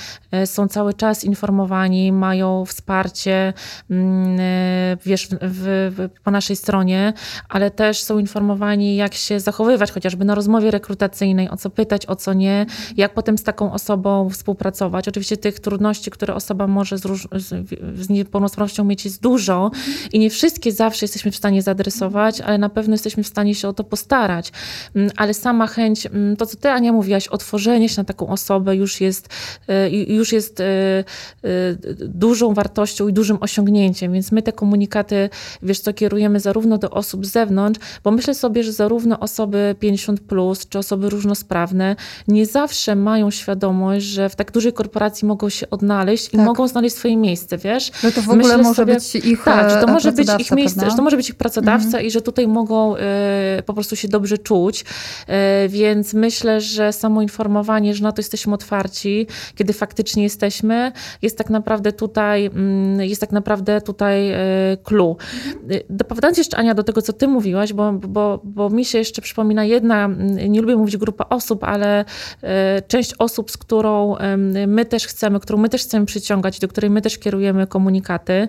są 0.46 0.68
cały 0.68 0.94
czas 0.94 1.24
informowani, 1.24 2.12
mają 2.12 2.66
wsparcie, 2.66 3.54
mm, 3.90 4.40
wiesz, 5.06 5.28
w, 5.28 5.38
w, 5.42 6.10
w 6.16 6.24
naszej 6.40 6.56
stronie, 6.56 7.14
ale 7.50 7.72
też 7.72 8.04
są 8.04 8.20
informowani, 8.20 8.96
jak 8.96 9.14
się 9.14 9.40
zachowywać, 9.40 9.92
chociażby 9.92 10.26
na 10.26 10.36
rozmowie 10.36 10.72
rekrutacyjnej, 10.72 11.50
o 11.50 11.58
co 11.58 11.70
pytać, 11.70 12.06
o 12.06 12.16
co 12.16 12.34
nie, 12.34 12.66
jak 12.98 13.14
potem 13.14 13.38
z 13.38 13.44
taką 13.44 13.74
osobą 13.74 14.30
współpracować. 14.30 15.08
Oczywiście 15.08 15.38
tych 15.38 15.60
trudności, 15.60 16.12
które 16.12 16.36
osoba 16.36 16.68
może 16.68 16.98
z, 16.98 17.06
róż, 17.06 17.28
z, 17.96 18.10
niepełnosprawnością 18.10 18.84
mieć 18.84 19.06
jest 19.06 19.22
dużo 19.22 19.72
i 20.14 20.20
nie 20.20 20.30
wszystkie 20.30 20.72
zawsze 20.72 21.04
jesteśmy 21.04 21.32
w 21.32 21.36
stanie 21.36 21.62
zaadresować, 21.62 22.42
ale 22.42 22.58
na 22.58 22.70
pewno 22.70 22.94
jesteśmy 22.94 23.24
w 23.24 23.28
stanie 23.28 23.56
się 23.56 23.68
o 23.68 23.74
to 23.74 23.84
postarać. 23.84 24.52
Mm, 24.96 25.12
ale 25.16 25.34
sama 25.34 25.68
chęć, 25.68 26.06
mm, 26.06 26.36
to 26.36 26.46
co 26.46 26.58
ty 26.58 26.70
Ania 26.70 26.94
mówiłaś, 26.94 27.28
otworzenie 27.28 27.90
się 27.90 28.02
na 28.02 28.06
taką 28.06 28.28
osobę 28.28 28.76
już 28.76 29.02
jest, 29.02 29.30
y, 29.70 29.90
już 29.90 30.34
jest 30.34 30.60
y, 30.60 30.64
y, 31.46 31.78
dużą 32.08 32.54
wartością 32.54 33.08
i 33.08 33.14
dużym 33.14 33.38
osiągnięciem, 33.42 34.14
więc 34.14 34.32
my 34.32 34.42
te 34.42 34.52
komunikaty, 34.52 35.30
wiesz 35.64 35.80
co, 35.80 35.94
kierujemy 35.94 36.29
zarówno 36.38 36.78
do 36.78 36.90
osób 36.90 37.26
z 37.26 37.32
zewnątrz, 37.32 37.80
bo 38.04 38.12
myślę 38.12 38.34
sobie, 38.34 38.64
że 38.64 38.72
zarówno 38.72 39.20
osoby 39.20 39.76
50+, 39.82 40.18
plus, 40.18 40.68
czy 40.68 40.80
osoby 40.80 41.10
różnosprawne 41.10 41.96
nie 42.28 42.46
zawsze 42.46 42.96
mają 42.96 43.32
świadomość, 43.32 44.06
że 44.06 44.30
w 44.30 44.36
tak 44.36 44.52
dużej 44.52 44.74
korporacji 44.74 45.28
mogą 45.28 45.50
się 45.50 45.70
odnaleźć 45.70 46.26
tak. 46.26 46.34
i 46.34 46.38
mogą 46.38 46.68
znaleźć 46.68 46.96
swoje 46.96 47.18
miejsce, 47.18 47.58
wiesz? 47.58 47.92
No 48.04 48.12
to 48.12 48.22
w 48.22 48.30
ogóle 48.30 48.38
Myślę 48.38 48.58
może 48.58 48.76
sobie, 48.76 48.94
być 48.94 49.16
ich 49.16 49.44
Tak, 49.44 49.70
że 49.70 49.82
to 49.82 49.88
może 49.88 50.12
być 50.12 50.30
ich 50.40 50.52
miejsce, 50.52 50.90
że 50.90 50.96
to 50.96 51.02
może 51.02 51.18
być 51.18 51.30
ich 51.30 51.36
pracodawca 51.36 51.86
mhm. 51.86 52.06
i 52.06 52.12
że 52.12 52.22
tutaj 52.22 52.48
mogą 52.48 52.96
y, 52.96 53.00
po 53.66 53.74
prostu 53.74 53.96
się 53.96 54.08
dobrze 54.08 54.38
czuć, 54.38 54.82
y, 55.66 55.70
więc 55.70 56.14
myślę, 56.14 56.62
że 56.62 56.94
samo 56.94 57.22
informowanie, 57.22 57.94
że 57.96 58.04
na 58.04 58.12
to 58.12 58.20
jesteśmy 58.20 58.54
otwarci, 58.54 59.28
kiedy 59.56 59.74
faktycznie 59.74 60.24
jesteśmy, 60.24 60.92
jest 61.22 61.38
tak 61.38 61.50
naprawdę 61.50 61.92
tutaj, 61.92 62.50
y, 63.00 63.08
jest 63.08 63.22
tak 63.22 63.32
naprawdę 63.32 63.82
tutaj 63.82 64.34
clue. 64.84 65.18
Dopowiadając 66.20 66.38
jeszcze 66.38 66.58
Ania 66.58 66.74
do 66.74 66.84
tego, 66.84 67.02
co 67.02 67.14
ty 67.14 67.28
mówiłaś, 67.28 67.74
bo, 67.74 67.94
bo, 67.94 68.40
bo 68.44 68.70
mi 68.70 68.86
się 68.86 68.98
jeszcze 68.98 69.22
przypomina 69.22 69.64
jedna, 69.66 70.10
nie 70.50 70.62
lubię 70.62 70.76
mówić 70.76 70.98
grupa 70.98 71.26
osób, 71.30 71.64
ale 71.64 72.06
część 72.88 73.14
osób, 73.20 73.52
z 73.52 73.58
którą 73.58 74.16
my 74.68 74.86
też 74.86 75.08
chcemy, 75.08 75.40
którą 75.40 75.60
my 75.60 75.70
też 75.70 75.82
chcemy 75.82 76.06
przyciągać, 76.06 76.60
do 76.60 76.68
której 76.68 76.90
my 76.90 77.02
też 77.02 77.18
kierujemy 77.18 77.68
komunikaty, 77.68 78.48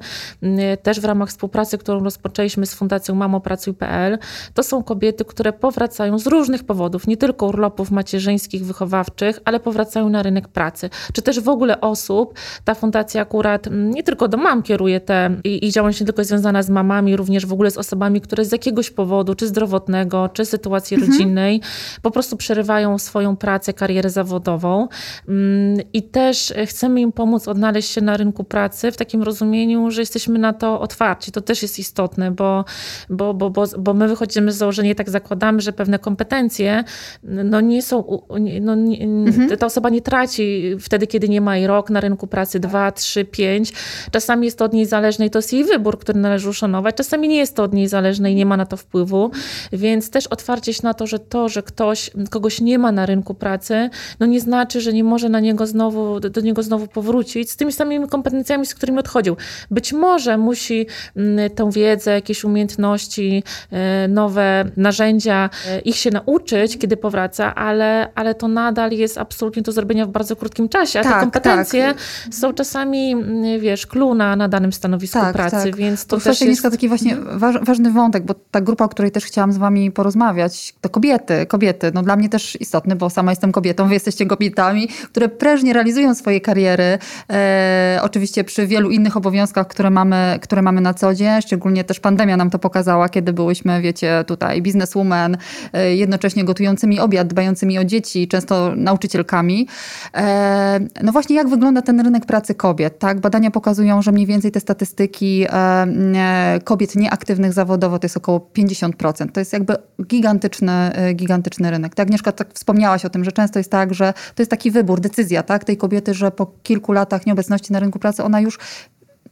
też 0.83 1.01
w 1.01 1.05
ramach 1.05 1.29
współpracy, 1.29 1.79
którą 1.79 2.05
rozpoczęliśmy 2.05 2.67
z 2.67 2.75
Fundacją 2.75 3.15
Mamopracuj.pl, 3.15 4.19
to 4.55 4.63
są 4.63 4.83
kobiety, 4.83 5.25
które 5.25 5.53
powracają 5.53 6.19
z 6.19 6.27
różnych 6.27 6.65
powodów, 6.65 7.07
nie 7.07 7.17
tylko 7.17 7.47
urlopów 7.47 7.91
macierzyńskich, 7.91 8.65
wychowawczych, 8.65 9.41
ale 9.45 9.61
powracają 9.61 10.09
na 10.09 10.23
rynek 10.23 10.49
pracy, 10.49 10.91
czy 11.13 11.23
też 11.23 11.41
w 11.41 11.49
ogóle 11.49 11.81
osób. 11.81 12.35
Ta 12.65 12.75
fundacja 12.75 13.23
akurat 13.23 13.69
nie 13.73 14.03
tylko 14.03 14.29
do 14.29 14.37
mam 14.37 14.63
kieruje 14.63 15.01
te 15.01 15.37
i, 15.45 15.67
i 15.67 15.71
działalność 15.71 16.01
nie 16.01 16.07
tylko 16.07 16.25
związana 16.25 16.63
z 16.63 16.71
mamami, 16.71 17.17
również 17.17 17.47
w 17.47 17.53
ogóle 17.53 17.60
z 17.69 17.79
osobami, 17.79 18.21
które 18.21 18.45
z 18.45 18.53
jakiegoś 18.53 18.91
powodu, 18.91 19.35
czy 19.35 19.47
zdrowotnego, 19.47 20.29
czy 20.29 20.45
sytuacji 20.45 20.95
mhm. 20.95 21.13
rodzinnej, 21.13 21.61
po 22.03 22.11
prostu 22.11 22.37
przerywają 22.37 22.99
swoją 22.99 23.37
pracę, 23.37 23.73
karierę 23.73 24.11
zawodową. 24.11 24.89
Mm, 25.29 25.81
I 25.93 26.03
też 26.03 26.55
chcemy 26.67 27.01
im 27.01 27.13
pomóc 27.13 27.49
odnaleźć 27.49 27.91
się 27.91 28.01
na 28.01 28.17
rynku 28.17 28.45
pracy 28.45 28.93
w 28.93 28.97
takim 28.97 29.23
rozumieniu, 29.23 29.91
że 29.91 30.03
jesteśmy 30.03 30.39
na 30.39 30.53
to 30.53 30.81
otwarci. 30.81 31.33
To 31.33 31.41
też 31.41 31.63
jest 31.63 31.79
istotne, 31.79 32.31
bo, 32.31 32.65
bo, 33.11 33.35
bo, 33.35 33.51
bo, 33.51 33.65
bo 33.79 33.95
my 33.95 34.09
wychodzimy 34.09 34.53
z 34.53 34.57
założenia 34.57 34.95
tak 34.95 35.11
zakładamy, 35.11 35.61
że 35.61 35.73
pewne 35.73 35.99
kompetencje 35.99 36.85
no 37.23 37.61
nie 37.61 37.83
są, 37.83 38.21
no 38.61 38.75
nie, 38.75 39.05
mhm. 39.05 39.59
ta 39.59 39.67
osoba 39.67 39.89
nie 39.89 40.03
traci 40.03 40.77
wtedy, 40.81 41.07
kiedy 41.07 41.29
nie 41.29 41.41
ma 41.41 41.57
jej 41.57 41.67
rok 41.67 41.91
na 41.91 42.01
rynku 42.01 42.27
pracy, 42.27 42.61
dwa, 42.61 42.93
trzy, 42.93 43.25
pięć. 43.25 43.73
Czasami 44.11 44.45
jest 44.45 44.59
to 44.59 44.65
od 44.65 44.73
niej 44.73 44.87
zależne 44.87 45.27
i 45.27 45.31
to 45.31 45.39
jest 45.39 45.53
jej 45.53 45.65
wybór, 45.65 45.99
który 45.99 46.21
należy 46.21 46.49
uszanować. 46.49 46.95
Czasami 46.95 47.29
nie 47.29 47.37
jest 47.41 47.57
to 47.57 47.63
od 47.63 47.73
niej 47.73 47.89
zależne 47.89 48.33
i 48.33 48.35
nie 48.35 48.47
ma 48.47 48.57
na 48.57 48.67
to 48.67 48.77
wpływu, 48.77 49.31
więc 49.73 50.11
też 50.11 50.27
otwarcie 50.27 50.75
się 50.75 50.81
na 50.83 50.95
to, 50.95 51.07
że 51.07 51.19
to, 51.19 51.49
że 51.49 51.63
ktoś, 51.63 52.11
kogoś 52.31 52.61
nie 52.61 52.79
ma 52.79 52.93
na 52.93 53.07
rynku 53.07 53.35
pracy, 53.35 53.91
no 54.21 54.27
nie 54.27 54.41
znaczy, 54.41 54.81
że 54.81 54.93
nie 54.93 55.05
może 55.05 55.29
na 55.29 55.41
niego 55.41 55.67
znowu, 55.67 56.21
do 56.21 56.41
niego 56.41 56.63
znowu 56.63 56.87
powrócić 56.87 57.51
z 57.51 57.57
tymi 57.57 57.73
samymi 57.73 58.09
kompetencjami, 58.09 58.67
z 58.67 58.75
którymi 58.75 58.99
odchodził. 58.99 59.37
Być 59.71 59.93
może 59.93 60.39
musi 60.39 60.87
mm, 61.17 61.51
tę 61.51 61.71
wiedzę, 61.73 62.11
jakieś 62.11 62.45
umiejętności, 62.45 63.43
e, 63.71 64.09
nowe 64.09 64.65
narzędzia, 64.77 65.51
e, 65.69 65.81
ich 65.81 65.97
się 65.97 66.11
nauczyć, 66.11 66.79
kiedy 66.79 66.97
powraca, 66.97 67.55
ale, 67.55 68.09
ale 68.15 68.35
to 68.35 68.49
nadal 68.49 68.93
jest 68.93 69.19
absolutnie 69.19 69.63
do 69.63 69.73
zrobienia 69.73 70.07
w 70.07 70.11
bardzo 70.11 70.37
krótkim 70.37 70.69
czasie, 70.69 71.01
a 71.01 71.03
tak, 71.03 71.15
te 71.15 71.21
kompetencje 71.21 71.95
tak. 71.95 72.35
są 72.35 72.53
czasami, 72.53 73.13
mm, 73.13 73.61
wiesz, 73.61 73.87
clue 73.87 74.15
na, 74.15 74.37
na 74.37 74.49
danym 74.49 74.73
stanowisku 74.73 75.19
tak, 75.19 75.33
pracy, 75.33 75.57
tak. 75.71 75.77
więc 75.77 76.07
to, 76.07 76.17
to 76.17 76.25
też 76.25 76.41
jest... 76.41 76.63
taki 76.63 76.89
właśnie 76.89 77.17
ważny 77.63 77.91
wątek, 77.91 78.25
bo 78.25 78.35
ta 78.51 78.61
grupa, 78.61 78.85
o 78.85 78.89
której 78.89 79.11
też 79.11 79.25
chciałam 79.25 79.53
z 79.53 79.57
wami 79.57 79.91
porozmawiać, 79.91 80.75
to 80.81 80.89
kobiety, 80.89 81.47
kobiety, 81.47 81.91
no 81.95 82.03
dla 82.03 82.17
mnie 82.17 82.29
też 82.29 82.61
istotny, 82.61 82.97
bo 82.97 83.11
sama 83.11 83.33
jestem 83.33 83.53
kobietą, 83.53 83.89
wy 83.89 83.95
jesteście 83.95 84.27
kobietami, 84.27 84.89
które 84.89 85.29
prężnie 85.29 85.73
realizują 85.73 86.15
swoje 86.15 86.41
kariery, 86.41 86.99
e, 87.31 88.01
oczywiście 88.03 88.45
przy 88.45 88.67
wielu 88.67 88.91
innych 88.91 89.17
obowiązkach, 89.17 89.67
które 89.67 89.91
mamy, 89.91 90.39
które 90.43 90.63
mamy 90.63 90.81
na 90.81 90.95
co 90.95 91.15
dzień, 91.15 91.43
szczególnie 91.43 91.85
też 91.85 92.01
pandemia 92.01 92.37
nam 92.37 92.51
to 92.51 92.59
pokazała, 92.59 93.09
kiedy 93.09 93.33
byłyśmy, 93.33 93.83
wiecie, 93.83 94.25
tutaj 94.27 94.63
bizneswoman, 94.63 95.37
e, 95.73 95.95
jednocześnie 95.97 96.45
gotującymi 96.45 97.01
obiad, 97.01 97.29
dbającymi 97.29 97.79
o 97.79 97.85
dzieci, 97.85 98.29
często 98.29 98.73
nauczycielkami. 98.77 99.69
E, 100.15 100.81
no 101.03 101.13
właśnie, 101.13 101.37
jak 101.37 101.49
wygląda 101.49 101.83
ten 101.83 102.01
rynek 102.01 102.27
pracy 102.27 102.55
kobiet? 102.55 102.99
Tak? 102.99 103.21
Badania 103.21 103.51
pokazują, 103.51 104.03
że 104.03 104.13
mniej 104.13 104.27
więcej 104.27 104.53
te 104.53 104.61
statystyki 104.61 105.47
e, 105.51 106.61
kobiet 106.65 106.97
nieaktywnych 106.97 107.20
zawodowo 107.51 107.99
to 107.99 108.05
jest 108.05 108.17
około 108.17 108.51
50%. 108.55 109.33
To 109.33 109.41
jest 109.41 109.53
jakby 109.53 109.77
gigantyczny, 110.07 110.93
gigantyczny 111.15 111.71
rynek. 111.71 111.95
Tak, 111.95 112.07
Agnieszka, 112.07 112.33
tak 112.33 112.55
wspomniałaś 112.55 113.05
o 113.05 113.11
tym, 113.11 113.25
że 113.25 113.33
często 113.33 113.59
jest 113.59 113.71
tak, 113.71 113.95
że 113.95 114.13
to 114.35 114.43
jest 114.43 114.51
taki 114.51 114.71
wybór, 114.71 115.01
decyzja 115.01 115.43
tak, 115.43 115.65
tej 115.65 115.77
kobiety, 115.77 116.15
że 116.15 116.31
po 116.31 116.47
kilku 116.63 116.93
latach 116.93 117.27
nieobecności 117.27 117.73
na 117.73 117.81
rynku 117.81 117.99
pracy 117.99 118.25
ona 118.25 118.41
już 118.41 118.59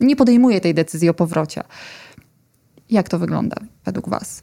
nie 0.01 0.17
podejmuje 0.17 0.61
tej 0.61 0.75
decyzji 0.75 1.09
o 1.09 1.15
powrocie. 1.15 1.63
Jak 2.91 3.09
to 3.09 3.19
wygląda 3.19 3.57
według 3.85 4.09
Was? 4.09 4.41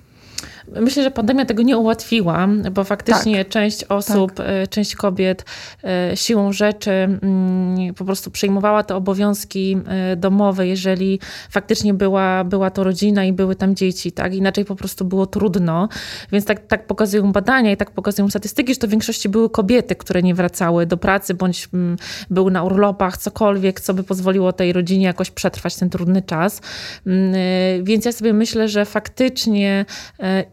Myślę, 0.67 1.03
że 1.03 1.11
pandemia 1.11 1.45
tego 1.45 1.63
nie 1.63 1.77
ułatwiła, 1.77 2.47
bo 2.71 2.83
faktycznie 2.83 3.37
tak. 3.37 3.49
część 3.49 3.83
osób, 3.83 4.31
tak. 4.33 4.45
Część 4.69 4.95
kobiet 4.95 5.45
e, 5.83 6.17
siłą 6.17 6.53
rzeczy 6.53 6.91
mm, 6.91 7.93
po 7.93 8.05
prostu 8.05 8.31
przejmowała 8.31 8.83
te 8.83 8.95
obowiązki 8.95 9.77
e, 9.87 10.15
domowe, 10.15 10.67
jeżeli 10.67 11.19
faktycznie 11.49 11.93
była, 11.93 12.43
była 12.43 12.69
to 12.69 12.83
rodzina 12.83 13.25
i 13.25 13.33
były 13.33 13.55
tam 13.55 13.75
dzieci, 13.75 14.11
tak? 14.11 14.33
Inaczej 14.33 14.65
po 14.65 14.75
prostu 14.75 15.05
było 15.05 15.25
trudno. 15.25 15.89
Więc 16.31 16.45
tak, 16.45 16.67
tak 16.67 16.87
pokazują 16.87 17.31
badania 17.31 17.71
i 17.71 17.77
tak 17.77 17.91
pokazują 17.91 18.29
statystyki, 18.29 18.73
że 18.73 18.79
to 18.79 18.87
w 18.87 18.89
większości 18.89 19.29
były 19.29 19.49
kobiety, 19.49 19.95
które 19.95 20.23
nie 20.23 20.35
wracały 20.35 20.85
do 20.85 20.97
pracy, 20.97 21.33
bądź 21.33 21.69
mm, 21.73 21.97
były 22.29 22.51
na 22.51 22.63
urlopach, 22.63 23.17
cokolwiek, 23.17 23.81
co 23.81 23.93
by 23.93 24.03
pozwoliło 24.03 24.53
tej 24.53 24.73
rodzinie 24.73 25.05
jakoś 25.05 25.31
przetrwać 25.31 25.75
ten 25.75 25.89
trudny 25.89 26.21
czas. 26.21 26.61
Mm, 27.07 27.33
więc 27.83 28.05
ja 28.05 28.11
sobie 28.11 28.33
myślę, 28.33 28.69
że 28.69 28.85
faktycznie 28.85 29.85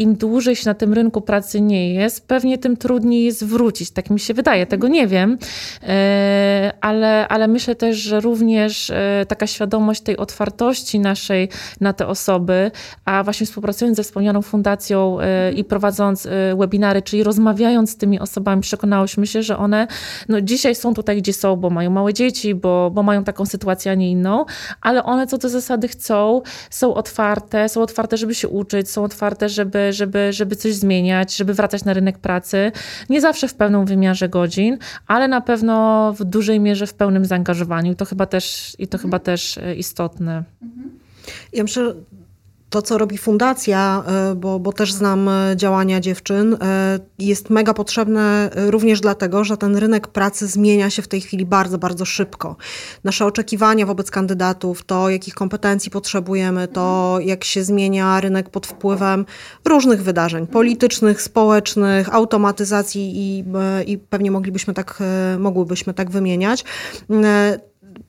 im 0.03 0.15
dłużej 0.15 0.57
się 0.57 0.71
na 0.71 0.75
tym 0.75 0.93
rynku 0.93 1.21
pracy 1.21 1.61
nie 1.61 1.95
jest, 1.95 2.29
pewnie 2.29 2.59
tym 2.59 2.77
trudniej 2.77 3.25
jest 3.25 3.45
wrócić. 3.45 3.91
Tak 3.91 4.11
mi 4.11 4.21
się 4.21 4.35
wydaje, 4.35 4.67
tego 4.67 4.89
nie 4.89 5.07
wiem, 5.07 5.39
e, 5.83 6.73
ale, 6.81 7.29
ale 7.29 7.49
myślę 7.49 7.75
też, 7.75 7.97
że 7.97 8.21
również 8.21 8.91
e, 8.91 9.27
taka 9.29 9.47
świadomość 9.47 10.01
tej 10.01 10.17
otwartości 10.17 11.01
naszej 11.01 11.49
na 11.81 11.93
te 11.93 12.07
osoby, 12.07 12.71
a 13.05 13.23
właśnie 13.25 13.47
współpracując 13.47 13.97
ze 13.97 14.03
wspomnianą 14.03 14.43
fundacją 14.43 15.21
e, 15.21 15.53
i 15.53 15.65
prowadząc 15.65 16.29
webinary, 16.59 17.03
czyli 17.03 17.23
rozmawiając 17.23 17.91
z 17.91 17.97
tymi 17.97 18.21
osobami, 18.21 18.63
przekonałyśmy 18.63 19.27
się, 19.27 19.43
że 19.43 19.57
one 19.57 19.87
no, 20.29 20.41
dzisiaj 20.41 20.75
są 20.75 20.95
tutaj, 20.95 21.17
gdzie 21.17 21.33
są, 21.33 21.57
bo 21.57 21.71
mają 21.71 21.91
małe 21.91 22.15
dzieci, 22.15 22.55
bo, 22.55 22.91
bo 22.91 23.03
mają 23.03 23.25
taką 23.25 23.47
sytuację, 23.47 23.93
a 23.93 23.95
nie 23.95 24.11
inną, 24.11 24.45
ale 24.81 25.05
one 25.05 25.27
co 25.27 25.39
do 25.39 25.49
zasady 25.49 25.89
chcą, 25.89 26.43
są 26.71 26.95
otwarte, 26.95 27.69
są 27.69 27.83
otwarte, 27.83 28.17
żeby 28.17 28.35
się 28.35 28.49
uczyć, 28.49 28.91
są 28.91 29.05
otwarte, 29.05 29.49
żeby, 29.49 29.92
żeby, 29.93 30.33
żeby 30.33 30.57
coś 30.57 30.75
zmieniać, 30.75 31.37
żeby 31.37 31.55
wracać 31.55 31.85
na 31.85 31.93
rynek 31.93 32.19
pracy. 32.19 32.73
Nie 33.11 33.21
zawsze 33.21 33.49
w 33.49 33.55
pełnym 33.55 33.87
wymiarze 33.87 34.29
godzin, 34.29 34.79
ale 35.07 35.29
na 35.29 35.41
pewno 35.41 36.13
w 36.19 36.25
dużej 36.25 36.61
mierze 36.61 36.87
w 36.87 36.95
pełnym 36.95 37.25
zaangażowaniu. 37.25 37.95
To 37.95 38.05
chyba 38.05 38.27
też, 38.27 38.77
I 38.79 38.89
to 38.89 38.99
chyba 38.99 39.19
też 39.19 39.59
e, 39.59 39.75
istotne. 39.75 40.45
Ja 41.53 41.63
myślę, 41.63 41.95
to, 42.73 42.83
co 42.83 42.99
robi 42.99 43.19
fundacja, 43.19 44.05
e, 44.07 44.35
bo, 44.35 44.59
bo 44.59 44.73
też 44.73 44.93
znam 44.93 45.29
e, 45.29 45.57
działania 45.57 46.01
dziewczyn, 46.01 46.55
e, 46.55 46.99
jest 47.19 47.51
mega 47.51 47.75
potrzebne 47.75 48.51
również 48.55 49.01
dlatego, 49.01 49.45
że 49.45 49.57
ten 49.57 49.77
rynek 49.77 50.09
pracy 50.09 50.47
zmienia 50.47 50.91
się 50.91 51.03
w 51.03 51.09
tej 51.09 51.21
chwili 51.21 51.47
bardzo, 51.47 51.79
bardzo 51.79 52.05
szybko. 52.05 52.57
Nasze 53.05 53.27
oczekiwania 53.27 53.87
wobec 53.87 54.11
kandydatów, 54.11 54.83
to 54.85 55.11
jakich 55.11 55.35
kompetencji 55.35 55.91
potrzebujemy, 55.91 56.69
to 56.69 57.19
jak 57.25 57.45
się 57.45 57.65
zmienia 57.65 58.21
rynek 58.21 58.51
pod 58.51 58.67
wpływem 58.67 59.27
różnych 59.65 60.03
wydarzeń 60.03 60.47
politycznych, 60.47 61.23
społecznych, 61.23 62.15
automatyzacji 62.15 63.13
i, 63.15 63.45
i 63.87 63.99
pewnie 63.99 64.31
moglibyśmy 64.31 64.75
tak, 64.75 65.03
mogłybyśmy 65.39 65.95
tak 65.95 66.11
wymieniać 66.11 66.65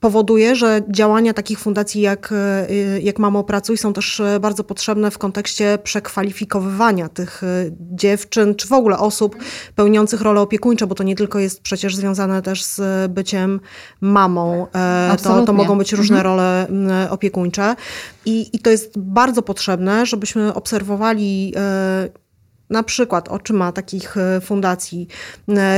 powoduje, 0.04 0.56
że 0.56 0.82
działania 0.88 1.34
takich 1.34 1.58
fundacji 1.58 2.00
jak, 2.00 2.32
y, 2.70 3.00
jak 3.02 3.18
Mamo 3.18 3.44
Pracuj 3.44 3.78
są 3.78 3.92
też 3.92 4.20
y, 4.20 4.40
bardzo 4.40 4.64
potrzebne 4.64 5.10
w 5.10 5.18
kontekście 5.18 5.78
przekwalifikowywania 5.84 7.08
tych 7.08 7.42
y, 7.42 7.72
dziewczyn, 7.80 8.54
czy 8.54 8.68
w 8.68 8.72
ogóle 8.72 8.98
osób 8.98 9.36
pełniących 9.74 10.20
role 10.20 10.40
opiekuńcze, 10.40 10.86
bo 10.86 10.94
to 10.94 11.02
nie 11.02 11.16
tylko 11.16 11.38
jest 11.38 11.62
przecież 11.62 11.96
związane 11.96 12.42
też 12.42 12.64
z 12.64 13.12
byciem 13.12 13.60
mamą. 14.00 14.66
E, 14.74 15.16
to, 15.22 15.44
to 15.44 15.52
mogą 15.52 15.78
być 15.78 15.92
różne 15.92 16.16
mhm. 16.16 16.36
role 16.36 16.66
opiekuńcze. 17.10 17.76
I, 18.26 18.56
I 18.56 18.58
to 18.58 18.70
jest 18.70 18.98
bardzo 18.98 19.42
potrzebne, 19.42 20.06
żebyśmy 20.06 20.54
obserwowali 20.54 21.52
e, 21.56 22.08
na 22.70 22.82
przykład 22.82 23.28
oczyma 23.28 23.72
takich 23.72 24.16
e, 24.16 24.40
fundacji 24.40 25.08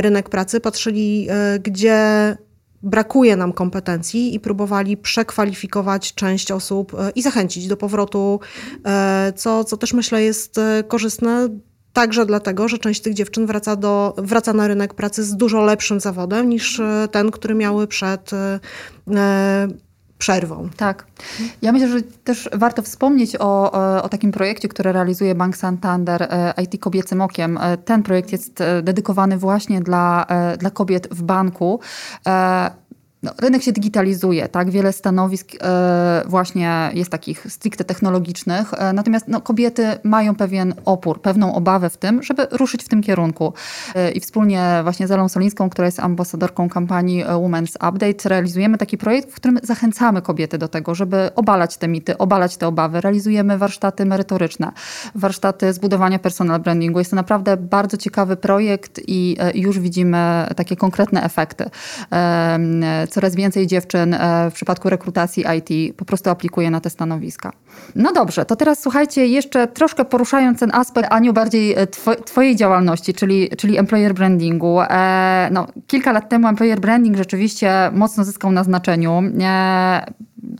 rynek 0.00 0.28
pracy, 0.28 0.60
patrzyli, 0.60 1.28
gdzie 1.62 2.36
brakuje 2.82 3.36
nam 3.36 3.52
kompetencji 3.52 4.34
i 4.34 4.40
próbowali 4.40 4.96
przekwalifikować 4.96 6.14
część 6.14 6.50
osób 6.50 6.94
e, 6.94 7.10
i 7.10 7.22
zachęcić 7.22 7.68
do 7.68 7.76
powrotu, 7.76 8.40
e, 8.86 9.32
co, 9.36 9.64
co 9.64 9.76
też 9.76 9.92
myślę 9.92 10.22
jest 10.22 10.58
e, 10.58 10.84
korzystne. 10.88 11.48
Także 11.92 12.26
dlatego, 12.26 12.68
że 12.68 12.78
część 12.78 13.00
tych 13.00 13.14
dziewczyn 13.14 13.46
wraca, 13.46 13.76
do, 13.76 14.14
wraca 14.18 14.52
na 14.52 14.68
rynek 14.68 14.94
pracy 14.94 15.24
z 15.24 15.36
dużo 15.36 15.62
lepszym 15.62 16.00
zawodem 16.00 16.48
niż 16.48 16.80
ten, 17.10 17.30
który 17.30 17.54
miały 17.54 17.86
przed 17.86 18.30
przerwą. 20.18 20.68
Tak. 20.76 21.06
Ja 21.62 21.72
myślę, 21.72 21.88
że 21.88 22.02
też 22.02 22.48
warto 22.52 22.82
wspomnieć 22.82 23.36
o, 23.36 23.72
o 24.02 24.08
takim 24.08 24.32
projekcie, 24.32 24.68
który 24.68 24.92
realizuje 24.92 25.34
Bank 25.34 25.56
Santander 25.56 26.28
IT 26.62 26.80
Kobiecym 26.80 27.20
Okiem. 27.20 27.58
Ten 27.84 28.02
projekt 28.02 28.32
jest 28.32 28.62
dedykowany 28.82 29.38
właśnie 29.38 29.80
dla, 29.80 30.26
dla 30.58 30.70
kobiet 30.70 31.08
w 31.10 31.22
banku. 31.22 31.80
No, 33.22 33.32
rynek 33.40 33.62
się 33.62 33.72
digitalizuje, 33.72 34.48
tak? 34.48 34.70
Wiele 34.70 34.92
stanowisk 34.92 35.52
e, 35.60 36.22
właśnie 36.26 36.90
jest 36.94 37.10
takich 37.10 37.46
stricte 37.48 37.84
technologicznych, 37.84 38.74
e, 38.74 38.92
natomiast 38.92 39.28
no, 39.28 39.40
kobiety 39.40 39.86
mają 40.04 40.34
pewien 40.34 40.74
opór, 40.84 41.20
pewną 41.20 41.54
obawę 41.54 41.90
w 41.90 41.96
tym, 41.96 42.22
żeby 42.22 42.46
ruszyć 42.50 42.84
w 42.84 42.88
tym 42.88 43.02
kierunku. 43.02 43.52
E, 43.94 44.10
I 44.10 44.20
wspólnie 44.20 44.80
właśnie 44.82 45.06
z 45.06 45.10
Elą 45.10 45.28
Solińską, 45.28 45.70
która 45.70 45.86
jest 45.86 46.00
ambasadorką 46.00 46.68
kampanii 46.68 47.24
Women's 47.24 47.88
Update, 47.88 48.28
realizujemy 48.28 48.78
taki 48.78 48.98
projekt, 48.98 49.32
w 49.32 49.34
którym 49.34 49.58
zachęcamy 49.62 50.22
kobiety 50.22 50.58
do 50.58 50.68
tego, 50.68 50.94
żeby 50.94 51.30
obalać 51.34 51.76
te 51.76 51.88
mity, 51.88 52.18
obalać 52.18 52.56
te 52.56 52.68
obawy. 52.68 53.00
Realizujemy 53.00 53.58
warsztaty 53.58 54.04
merytoryczne, 54.04 54.72
warsztaty 55.14 55.72
zbudowania 55.72 56.18
personal 56.18 56.60
brandingu. 56.60 56.98
Jest 56.98 57.10
to 57.10 57.16
naprawdę 57.16 57.56
bardzo 57.56 57.96
ciekawy 57.96 58.36
projekt 58.36 59.00
i 59.06 59.36
już 59.54 59.78
widzimy 59.78 60.46
takie 60.56 60.76
konkretne 60.76 61.22
efekty 61.22 61.70
coraz 63.06 63.34
więcej 63.34 63.66
dziewczyn 63.66 64.14
e, 64.14 64.50
w 64.50 64.54
przypadku 64.54 64.90
rekrutacji 64.90 65.44
IT 65.58 65.96
po 65.96 66.04
prostu 66.04 66.30
aplikuje 66.30 66.70
na 66.70 66.80
te 66.80 66.90
stanowiska. 66.90 67.52
No 67.94 68.12
dobrze, 68.12 68.44
to 68.44 68.56
teraz 68.56 68.82
słuchajcie, 68.82 69.26
jeszcze 69.26 69.66
troszkę 69.66 70.04
poruszając 70.04 70.60
ten 70.60 70.70
aspekt, 70.74 71.12
Aniu, 71.12 71.32
bardziej 71.32 71.74
e, 71.74 71.86
twojej 72.24 72.56
działalności, 72.56 73.14
czyli, 73.14 73.48
czyli 73.58 73.78
employer 73.78 74.14
brandingu. 74.14 74.80
E, 74.80 75.48
no, 75.52 75.66
kilka 75.86 76.12
lat 76.12 76.28
temu 76.28 76.48
employer 76.48 76.80
branding 76.80 77.16
rzeczywiście 77.16 77.90
mocno 77.92 78.24
zyskał 78.24 78.52
na 78.52 78.64
znaczeniu. 78.64 79.22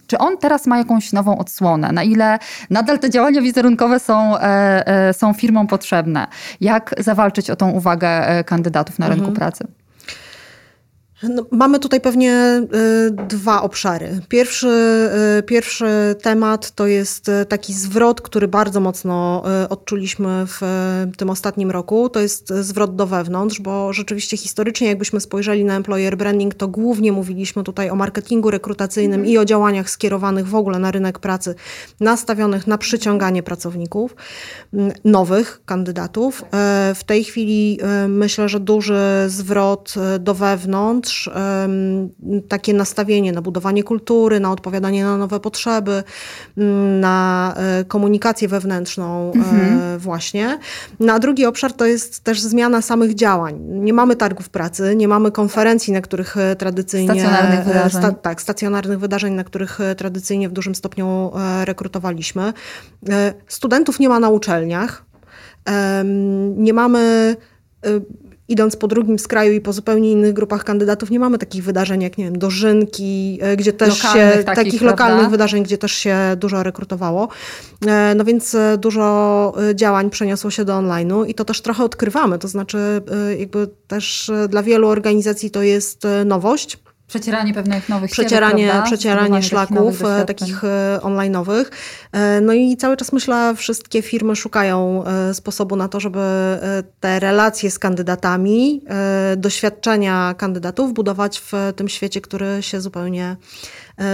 Czy 0.07 0.18
on 0.18 0.38
teraz 0.38 0.66
ma 0.66 0.78
jakąś 0.78 1.12
nową 1.12 1.38
odsłonę? 1.38 1.92
Na 1.92 2.03
ile 2.03 2.38
nadal 2.70 2.99
te 2.99 3.11
działania 3.11 3.42
wizerunkowe 3.42 4.01
są, 4.01 4.34
są 5.12 5.32
firmom 5.32 5.66
potrzebne? 5.66 6.26
Jak 6.61 6.94
zawalczyć 6.99 7.51
o 7.51 7.57
tą 7.57 7.70
uwagę 7.70 8.44
kandydatów 8.44 8.99
na 8.99 9.09
rynku 9.09 9.28
mhm. 9.28 9.36
pracy? 9.36 9.66
No, 11.23 11.47
mamy 11.51 11.79
tutaj 11.79 12.01
pewnie 12.01 12.62
y, 13.09 13.11
dwa 13.11 13.62
obszary. 13.62 14.21
Pierwszy, 14.29 14.69
y, 15.39 15.43
pierwszy 15.43 15.87
temat 16.23 16.71
to 16.71 16.87
jest 16.87 17.29
y, 17.29 17.47
taki 17.49 17.73
zwrot, 17.73 18.21
który 18.21 18.49
bardzo 18.49 18.81
mocno 18.81 19.43
y, 19.64 19.69
odczuliśmy 19.69 20.47
w 20.47 20.62
y, 20.62 21.17
tym 21.17 21.31
ostatnim 21.31 21.71
roku. 21.71 22.09
To 22.09 22.21
jest 22.21 22.49
zwrot 22.49 22.97
do 22.97 23.07
wewnątrz, 23.07 23.61
bo 23.61 23.93
rzeczywiście 23.93 24.37
historycznie, 24.37 24.89
jakbyśmy 24.89 25.21
spojrzeli 25.21 25.64
na 25.64 25.77
employer 25.77 26.17
branding, 26.17 26.55
to 26.55 26.69
głównie 26.69 27.12
mówiliśmy 27.12 27.64
tutaj 27.64 27.91
o 27.91 27.95
marketingu 27.95 28.51
rekrutacyjnym 28.51 29.21
mm. 29.21 29.33
i 29.33 29.39
o 29.39 29.45
działaniach 29.45 29.91
skierowanych 29.91 30.49
w 30.49 30.55
ogóle 30.55 30.79
na 30.79 30.91
rynek 30.91 31.19
pracy, 31.19 31.55
nastawionych 32.01 32.67
na 32.67 32.79
przyciąganie 32.79 33.43
pracowników, 33.43 34.17
nowych 35.05 35.61
kandydatów. 35.67 36.43
Y, 36.43 36.95
w 36.95 37.05
tej 37.05 37.25
chwili 37.25 37.79
myślę, 38.09 38.49
że 38.49 38.61
duży 38.61 39.01
zwrot 39.27 39.95
do 40.21 40.35
wewnątrz, 40.35 41.05
wewnątrz, 41.07 41.30
takie 42.48 42.74
nastawienie 42.74 43.32
na 43.32 43.42
budowanie 43.42 43.82
kultury, 43.82 44.40
na 44.40 44.52
odpowiadanie 44.52 45.04
na 45.04 45.16
nowe 45.16 45.40
potrzeby, 45.40 46.02
mm, 46.57 47.00
na 47.00 47.54
e, 47.57 47.84
komunikację 47.84 48.48
wewnętrzną 48.48 49.32
e, 49.32 49.38
mhm. 49.38 49.98
właśnie. 49.98 50.59
No, 51.00 51.12
a 51.12 51.18
drugi 51.18 51.46
obszar 51.46 51.72
to 51.72 51.86
jest 51.86 52.24
też 52.24 52.40
zmiana 52.40 52.82
samych 52.82 53.14
działań. 53.14 53.59
Nie 53.61 53.92
mamy 53.92 54.16
targów 54.16 54.48
pracy, 54.48 54.96
nie 54.96 55.09
mamy 55.09 55.32
konferencji, 55.32 55.92
na 55.92 56.00
których 56.00 56.36
e, 56.36 56.57
tradycyjnie... 56.57 57.20
Stacjonarnych 57.20 57.64
wydarzeń. 57.64 58.02
Sta, 58.02 58.12
tak, 58.12 58.42
stacjonarnych 58.42 58.98
wydarzeń, 58.98 59.34
na 59.34 59.44
których 59.44 59.78
tradycyjnie 59.96 60.48
w 60.48 60.52
dużym 60.52 60.74
stopniu 60.74 61.32
rekrutowaliśmy. 61.64 62.52
Studentów 63.48 64.00
nie 64.00 64.09
ma 64.09 64.20
na 64.20 64.28
uczelniach. 64.28 65.04
Nie 66.57 66.72
mamy 66.72 67.36
idąc 68.49 68.76
po 68.76 68.88
drugim 68.88 69.18
skraju 69.18 69.53
i 69.53 69.61
po 69.61 69.72
zupełnie 69.72 70.12
innych 70.12 70.32
grupach 70.32 70.64
kandydatów, 70.64 71.11
nie 71.11 71.20
mamy 71.20 71.38
takich 71.38 71.64
wydarzeń 71.64 72.03
jak, 72.03 72.18
nie 72.18 72.24
wiem, 72.24 72.38
dożynki, 72.38 73.38
e, 73.42 73.57
gdzie 73.57 73.72
też 73.72 74.05
lokalnych 74.05 74.36
się, 74.36 74.44
takich, 74.44 74.64
takich 74.64 74.82
lokalnych 74.82 75.28
wydarzeń, 75.30 75.62
gdzie 75.62 75.78
też 75.78 75.92
się 75.92 76.16
dużo 76.36 76.62
rekrutowało. 76.62 77.28
E, 77.86 78.14
no 78.16 78.24
więc 78.24 78.55
e, 78.55 78.78
dużo 78.78 79.55
działań 79.74 80.11
przeniosło 80.11 80.51
się 80.51 80.64
do 80.64 80.72
online'u 80.72 81.28
i 81.28 81.34
to 81.34 81.44
też 81.44 81.61
trochę 81.61 81.84
odkrywamy, 81.84 82.38
to 82.38 82.49
znaczy 82.49 82.78
jakby 83.38 83.68
też 83.86 84.30
dla 84.49 84.62
wielu 84.62 84.88
organizacji 84.88 85.51
to 85.51 85.62
jest 85.62 86.07
nowość. 86.24 86.78
Przecieranie 87.07 87.54
pewnych 87.54 87.88
nowych 87.88 88.11
Przecieranie, 88.11 88.64
ścieżek, 88.64 88.84
przecieranie 88.84 89.42
szlaków 89.42 90.02
takich, 90.26 90.26
takich 90.26 90.62
online'owych. 91.00 91.64
No 92.42 92.52
i 92.52 92.76
cały 92.76 92.96
czas 92.96 93.12
myślę, 93.12 93.54
wszystkie 93.57 94.02
firmy 94.02 94.36
szukają 94.36 95.04
sposobu 95.32 95.76
na 95.76 95.88
to, 95.88 96.00
żeby 96.00 96.20
te 97.00 97.20
relacje 97.20 97.70
z 97.70 97.78
kandydatami, 97.78 98.84
doświadczenia 99.36 100.34
kandydatów 100.38 100.94
budować 100.94 101.40
w 101.40 101.52
tym 101.76 101.88
świecie, 101.88 102.20
który 102.20 102.62
się 102.62 102.80
zupełnie, 102.80 103.36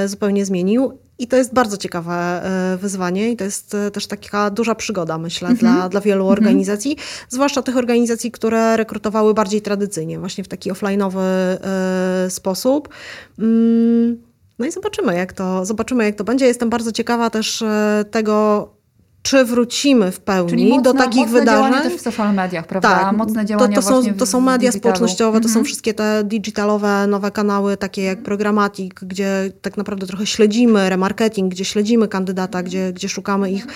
zupełnie 0.07 0.45
zmienił. 0.45 0.99
I 1.19 1.27
to 1.27 1.37
jest 1.37 1.55
bardzo 1.55 1.77
ciekawe 1.77 2.13
e, 2.15 2.77
wyzwanie 2.77 3.33
i 3.33 3.37
to 3.37 3.45
jest 3.45 3.75
e, 3.75 3.91
też 3.91 4.07
taka 4.07 4.51
duża 4.51 4.75
przygoda, 4.75 5.19
myślę, 5.19 5.49
mm 5.49 5.57
-hmm. 5.57 5.61
dla, 5.61 5.89
dla 5.89 6.01
wielu 6.01 6.25
mm 6.25 6.29
-hmm. 6.29 6.39
organizacji, 6.39 6.97
zwłaszcza 7.29 7.63
tych 7.63 7.77
organizacji, 7.77 8.31
które 8.31 8.77
rekrutowały 8.77 9.35
bardziej 9.35 9.63
tradycyjnie, 9.63 10.19
właśnie 10.19 10.45
w 10.45 10.49
taki 10.49 10.73
offline'owy 10.73 11.21
y, 12.27 12.31
sposób. 12.31 12.89
Mm, 13.39 14.23
no 14.59 14.67
i 14.67 14.73
zobaczymy 14.73 15.15
jak, 15.15 15.33
to, 15.33 15.65
zobaczymy, 15.65 16.05
jak 16.05 16.15
to 16.15 16.25
będzie. 16.25 16.47
Jestem 16.47 16.71
bardzo 16.71 16.93
ciekawa 16.93 17.31
też 17.31 17.65
tego, 18.11 18.69
czy 19.23 19.45
wrócimy 19.45 20.12
w 20.12 20.20
pełni 20.20 20.68
mocne, 20.68 20.83
do 20.83 20.95
takich 20.95 21.23
mocne 21.23 21.41
wydarzeń. 21.41 21.83
też 21.83 21.93
w 21.95 22.01
social 22.01 22.35
mediach, 22.35 22.66
prawda? 22.66 22.89
Tak, 22.89 23.16
mocne 23.16 23.47
działania 23.47 23.77
to, 23.77 23.83
to 23.83 23.89
są, 23.89 24.14
to 24.14 24.27
są 24.27 24.41
media 24.41 24.73
społecznościowe, 24.73 25.41
to 25.41 25.49
są 25.49 25.53
mhm. 25.53 25.64
wszystkie 25.64 25.95
te 25.95 26.25
digitalowe 26.25 27.07
nowe 27.07 27.31
kanały, 27.31 27.77
takie 27.77 28.03
jak 28.03 28.23
Programmatic, 28.23 28.93
gdzie 28.95 29.53
tak 29.62 29.77
naprawdę 29.77 30.07
trochę 30.07 30.27
śledzimy 30.27 30.91
remarketing, 30.91 31.53
gdzie 31.53 31.64
śledzimy 31.64 32.09
kandydata, 32.09 32.62
gdzie, 32.62 32.93
gdzie 32.93 33.09
szukamy 33.09 33.51
ich, 33.51 33.66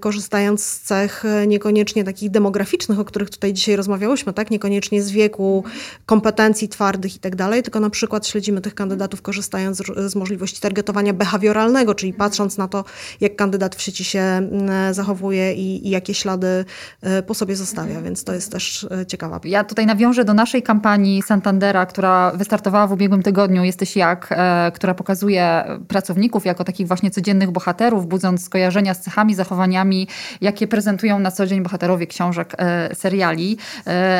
korzystając 0.00 0.64
z 0.64 0.80
cech 0.80 1.24
e, 1.24 1.46
niekoniecznie 1.46 2.04
takich 2.04 2.30
demograficznych, 2.30 2.98
o 2.98 3.04
których 3.04 3.30
tutaj 3.30 3.52
dzisiaj 3.52 3.76
rozmawiałyśmy, 3.76 4.32
tak? 4.32 4.50
Niekoniecznie 4.50 5.02
z 5.02 5.10
wieku, 5.10 5.64
kompetencji 6.06 6.68
twardych 6.68 7.16
i 7.16 7.18
tak 7.18 7.36
dalej, 7.36 7.62
tylko 7.62 7.80
na 7.80 7.90
przykład 7.90 8.26
śledzimy 8.26 8.60
tych 8.60 8.74
kandydatów 8.74 9.22
korzystając 9.22 9.78
z, 9.78 10.12
z 10.12 10.16
możliwości 10.16 10.60
targetowania 10.60 11.12
behawioralnego, 11.12 11.94
czyli 11.94 12.12
patrząc 12.12 12.58
na 12.58 12.68
to, 12.68 12.84
jak 13.20 13.36
kandydat 13.36 13.76
w 13.76 13.82
sieci 13.82 14.04
się 14.04 14.45
zachowuje 14.92 15.54
i, 15.54 15.86
i, 15.86 15.90
jakie 15.90 16.14
ślady 16.14 16.64
e, 17.02 17.22
po 17.22 17.34
sobie 17.34 17.56
zostawia, 17.56 18.02
więc 18.02 18.24
to 18.24 18.32
jest 18.32 18.52
też 18.52 18.86
e, 18.90 19.06
ciekawa. 19.06 19.40
Ja 19.44 19.64
tutaj 19.64 19.86
nawiążę 19.86 20.24
do 20.24 20.34
naszej 20.34 20.62
kampanii 20.62 21.22
Santandera, 21.22 21.86
która 21.86 22.32
wystartowała 22.34 22.86
w 22.86 22.92
ubiegłym 22.92 23.22
tygodniu 23.22 23.64
Jesteś 23.64 23.96
jak, 23.96 24.34
która 24.74 24.94
pokazuje 24.94 25.64
pracowników 25.88 26.46
jako 26.46 26.64
takich 26.64 26.86
właśnie 26.86 27.10
codziennych 27.10 27.50
bohaterów, 27.50 28.06
budząc 28.06 28.44
skojarzenia 28.44 28.94
z 28.94 29.00
cechami, 29.00 29.34
zachowaniami, 29.34 30.08
jakie 30.40 30.66
prezentują 30.66 31.18
na 31.18 31.30
co 31.30 31.46
dzień 31.46 31.62
bohaterowie 31.62 32.06
książek, 32.06 32.56
seriali. 32.94 33.58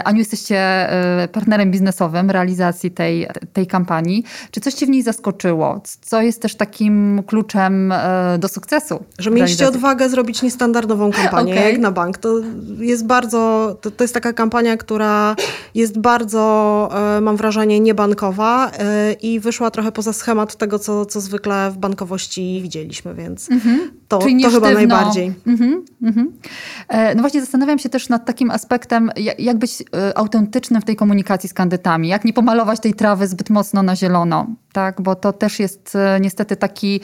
Aniu, 0.05 0.19
jesteście 0.19 0.89
partnerem 1.33 1.71
biznesowym 1.71 2.31
realizacji 2.31 2.91
tej, 2.91 3.29
tej 3.53 3.67
kampanii. 3.67 4.25
Czy 4.51 4.61
coś 4.61 4.75
Cię 4.75 4.87
w 4.87 4.89
niej 4.89 5.03
zaskoczyło? 5.03 5.81
Co 6.01 6.23
jest 6.23 6.43
też 6.43 6.55
takim 6.55 7.23
kluczem 7.27 7.95
do 8.39 8.49
sukcesu? 8.49 9.05
Że 9.19 9.31
mieliście 9.31 9.69
odwagę 9.69 10.09
zrobić 10.17 10.43
niestandardową 10.43 11.11
kampanię, 11.11 11.53
okay. 11.53 11.71
jak 11.71 11.81
na 11.81 11.93
bank. 11.93 12.19
To 12.19 12.41
jest 12.79 13.07
bardzo, 13.07 13.77
to, 13.81 13.91
to 13.91 14.05
jest 14.05 14.15
taka 14.15 14.33
kampania, 14.33 14.77
która 14.77 15.37
jest 15.75 15.99
bardzo, 15.99 16.89
e, 17.17 17.21
mam 17.21 17.37
wrażenie, 17.37 17.81
niebankowa 17.81 18.71
e, 18.71 19.13
i 19.13 19.41
wyszła 19.41 19.71
trochę 19.71 19.93
poza 19.93 20.13
schemat 20.13 20.57
tego, 20.57 20.79
co, 20.79 21.07
co 21.07 21.21
zwykle 21.21 21.71
w 21.71 21.79
bankowości 21.79 22.61
widzieliśmy, 22.63 23.15
więc 23.15 23.49
mm-hmm. 23.49 23.79
to, 24.09 24.19
to 24.19 24.51
chyba 24.51 24.71
najbardziej. 24.71 25.33
Mm-hmm, 25.47 25.75
mm-hmm. 26.03 26.27
No 27.15 27.21
właśnie 27.21 27.41
zastanawiam 27.41 27.79
się 27.79 27.89
też 27.89 28.09
nad 28.09 28.27
takim 28.27 28.51
aspektem, 28.51 29.11
jak 29.39 29.59
być 29.59 29.85
autentycznym 30.15 30.83
w 30.83 30.85
tej 30.85 30.97
komunikacji 30.97 31.49
z 31.49 31.55
kandydatami, 31.55 32.09
jak 32.09 32.25
nie 32.25 32.33
pomalować 32.33 32.81
tej 32.81 32.95
trawy 32.95 33.29
zbyt 33.29 33.51
mocno 33.51 33.83
na 33.83 33.97
zielono, 33.97 34.47
tak? 34.73 35.01
bo 35.01 35.15
to 35.15 35.33
też 35.33 35.61
jest 35.61 35.99
niestety 36.21 36.57
taki 36.57 37.01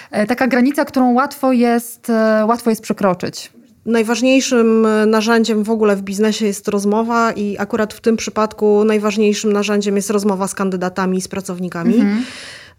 taka 0.27 0.47
granica, 0.47 0.85
którą 0.85 1.13
łatwo 1.13 1.51
jest, 1.51 2.09
e, 2.09 2.45
łatwo 2.45 2.69
jest 2.69 2.81
przekroczyć. 2.81 3.51
Najważniejszym 3.85 4.85
e, 4.85 5.05
narzędziem 5.05 5.63
w 5.63 5.69
ogóle 5.69 5.95
w 5.95 6.01
biznesie 6.01 6.45
jest 6.45 6.67
rozmowa, 6.67 7.31
i 7.31 7.57
akurat 7.59 7.93
w 7.93 8.01
tym 8.01 8.17
przypadku 8.17 8.85
najważniejszym 8.85 9.53
narzędziem 9.53 9.95
jest 9.95 10.09
rozmowa 10.09 10.47
z 10.47 10.53
kandydatami, 10.53 11.21
z 11.21 11.27
pracownikami. 11.27 11.95
Mhm. 11.95 12.23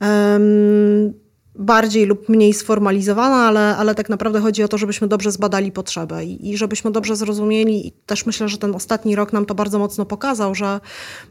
Um, 0.01 1.21
bardziej 1.55 2.07
lub 2.07 2.28
mniej 2.28 2.55
sformalizowana, 2.55 3.36
ale, 3.36 3.76
ale 3.76 3.94
tak 3.94 4.09
naprawdę 4.09 4.40
chodzi 4.40 4.62
o 4.62 4.68
to, 4.68 4.78
żebyśmy 4.78 5.09
dobrze 5.09 5.32
zbadali 5.32 5.72
potrzebę 5.72 6.24
i, 6.24 6.50
i 6.50 6.57
żebyśmy 6.57 6.90
dobrze 6.90 7.16
zrozumieli. 7.16 7.86
I 7.86 7.92
też 8.07 8.26
myślę, 8.26 8.48
że 8.48 8.59
ten 8.59 8.74
ostatni 8.74 9.16
rok 9.16 9.32
nam 9.32 9.46
to 9.46 9.55
bardzo 9.55 9.78
mocno 9.78 10.05
pokazał, 10.05 10.55
że 10.55 10.80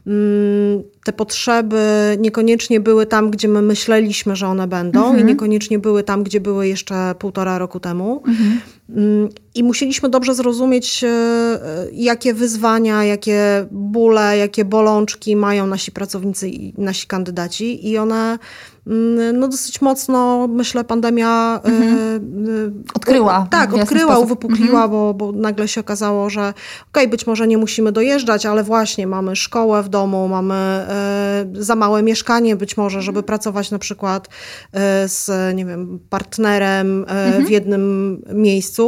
mm, 0.06 0.82
te 1.04 1.12
potrzeby 1.12 2.16
niekoniecznie 2.18 2.80
były 2.80 3.06
tam, 3.06 3.30
gdzie 3.30 3.48
my 3.48 3.62
myśleliśmy, 3.62 4.36
że 4.36 4.46
one 4.46 4.66
będą, 4.66 5.00
mhm. 5.00 5.20
i 5.20 5.24
niekoniecznie 5.24 5.78
były 5.78 6.02
tam, 6.02 6.22
gdzie 6.22 6.40
były 6.40 6.68
jeszcze 6.68 7.14
półtora 7.18 7.58
roku 7.58 7.80
temu. 7.80 8.22
Mhm. 8.26 8.60
Mm, 8.96 9.28
I 9.54 9.62
musieliśmy 9.64 10.08
dobrze 10.08 10.34
zrozumieć, 10.34 11.04
e, 11.04 11.58
jakie 11.92 12.34
wyzwania, 12.34 13.04
jakie 13.04 13.66
bóle, 13.70 14.38
jakie 14.38 14.64
bolączki 14.64 15.36
mają 15.36 15.66
nasi 15.66 15.92
pracownicy 15.92 16.48
i 16.48 16.74
nasi 16.78 17.06
kandydaci, 17.06 17.88
i 17.88 17.98
one 17.98 18.38
Mm, 18.86 19.38
no 19.38 19.48
dosyć 19.48 19.80
mocno, 19.80 20.48
myślę, 20.48 20.84
pandemia 20.84 21.60
e, 21.64 21.68
mhm. 21.68 22.82
odkryła. 22.94 23.46
Tak, 23.50 23.74
odkryła, 23.74 24.12
sposób. 24.12 24.24
uwypukliła, 24.24 24.84
mhm. 24.84 24.90
bo, 24.90 25.14
bo 25.14 25.32
nagle 25.32 25.68
się 25.68 25.80
okazało, 25.80 26.30
że 26.30 26.40
okej, 26.40 26.54
okay, 26.90 27.08
być 27.08 27.26
może 27.26 27.46
nie 27.46 27.58
musimy 27.58 27.92
dojeżdżać, 27.92 28.46
ale 28.46 28.64
właśnie 28.64 29.06
mamy 29.06 29.36
szkołę 29.36 29.82
w 29.82 29.88
domu, 29.88 30.28
mamy 30.28 30.54
e, 30.54 31.46
za 31.52 31.76
małe 31.76 32.02
mieszkanie 32.02 32.56
być 32.56 32.76
może, 32.76 33.02
żeby 33.02 33.22
pracować 33.22 33.70
na 33.70 33.78
przykład 33.78 34.28
e, 34.72 35.08
z, 35.08 35.30
nie 35.56 35.66
wiem, 35.66 36.00
partnerem 36.10 37.04
mhm. 37.08 37.46
w 37.46 37.50
jednym 37.50 38.16
miejscu. 38.32 38.81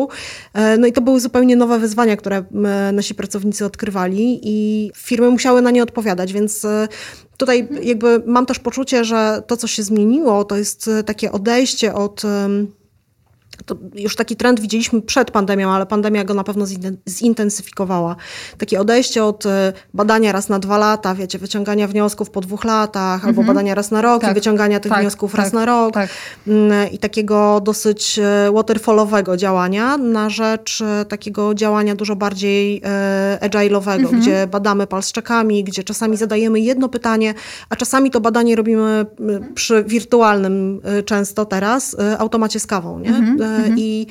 No 0.78 0.86
i 0.86 0.92
to 0.92 1.00
były 1.00 1.20
zupełnie 1.20 1.56
nowe 1.56 1.78
wyzwania, 1.78 2.16
które 2.16 2.44
nasi 2.92 3.14
pracownicy 3.14 3.64
odkrywali 3.64 4.40
i 4.42 4.90
firmy 4.96 5.30
musiały 5.30 5.62
na 5.62 5.70
nie 5.70 5.82
odpowiadać, 5.82 6.32
więc 6.32 6.66
Tutaj 7.36 7.68
jakby 7.82 8.22
mam 8.26 8.46
też 8.46 8.58
poczucie, 8.58 9.04
że 9.04 9.42
to, 9.46 9.56
co 9.56 9.66
się 9.66 9.82
zmieniło, 9.82 10.44
to 10.44 10.56
jest 10.56 10.88
e, 10.88 11.04
takie 11.04 11.32
odejście 11.32 11.94
od 11.94 12.22
to 13.66 13.76
już 13.94 14.16
taki 14.16 14.36
trend 14.36 14.60
widzieliśmy 14.60 15.02
przed 15.02 15.30
pandemią, 15.30 15.70
ale 15.70 15.86
pandemia 15.86 16.24
go 16.24 16.34
na 16.34 16.44
pewno 16.44 16.66
zintensyfikowała. 17.08 18.16
Takie 18.58 18.80
odejście 18.80 19.24
od 19.24 19.46
e, 19.46 19.72
badania 19.94 20.32
raz 20.32 20.48
na 20.48 20.58
dwa 20.58 20.78
lata, 20.78 21.14
wiecie, 21.14 21.38
wyciągania 21.38 21.88
wniosków 21.88 22.30
po 22.30 22.40
dwóch 22.40 22.64
latach, 22.64 23.14
mhm. 23.14 23.28
albo 23.28 23.42
badania 23.42 23.74
raz 23.74 23.90
na 23.90 24.02
rok 24.02 24.22
tak. 24.22 24.30
i 24.30 24.34
wyciągania 24.34 24.80
tych 24.80 24.92
tak, 24.92 25.00
wniosków 25.00 25.32
tak, 25.32 25.40
raz 25.40 25.52
na 25.52 25.64
rok. 25.64 25.94
Tak. 25.94 26.10
Mm, 26.46 26.90
I 26.92 26.98
takiego 26.98 27.60
dosyć 27.60 28.18
e, 28.18 28.52
waterfallowego 28.52 29.36
działania 29.36 29.96
na 29.96 30.30
rzecz 30.30 30.80
e, 30.80 31.04
takiego 31.04 31.54
działania 31.54 31.94
dużo 31.94 32.16
bardziej 32.16 32.82
agile'owego, 33.40 33.98
mhm. 33.98 34.20
gdzie 34.20 34.46
badamy 34.46 34.86
palszczekami, 34.86 35.64
gdzie 35.64 35.84
czasami 35.84 36.16
zadajemy 36.16 36.60
jedno 36.60 36.88
pytanie, 36.88 37.34
a 37.68 37.76
czasami 37.76 38.10
to 38.10 38.20
badanie 38.20 38.56
robimy 38.56 39.06
przy 39.54 39.84
wirtualnym 39.84 40.80
często 41.04 41.44
teraz 41.44 41.96
automacie 42.18 42.60
z 42.60 42.66
kawą, 42.66 42.98
nie? 42.98 43.08
Mhm 43.08 43.53
mhm. 43.56 43.78
i 43.78 44.06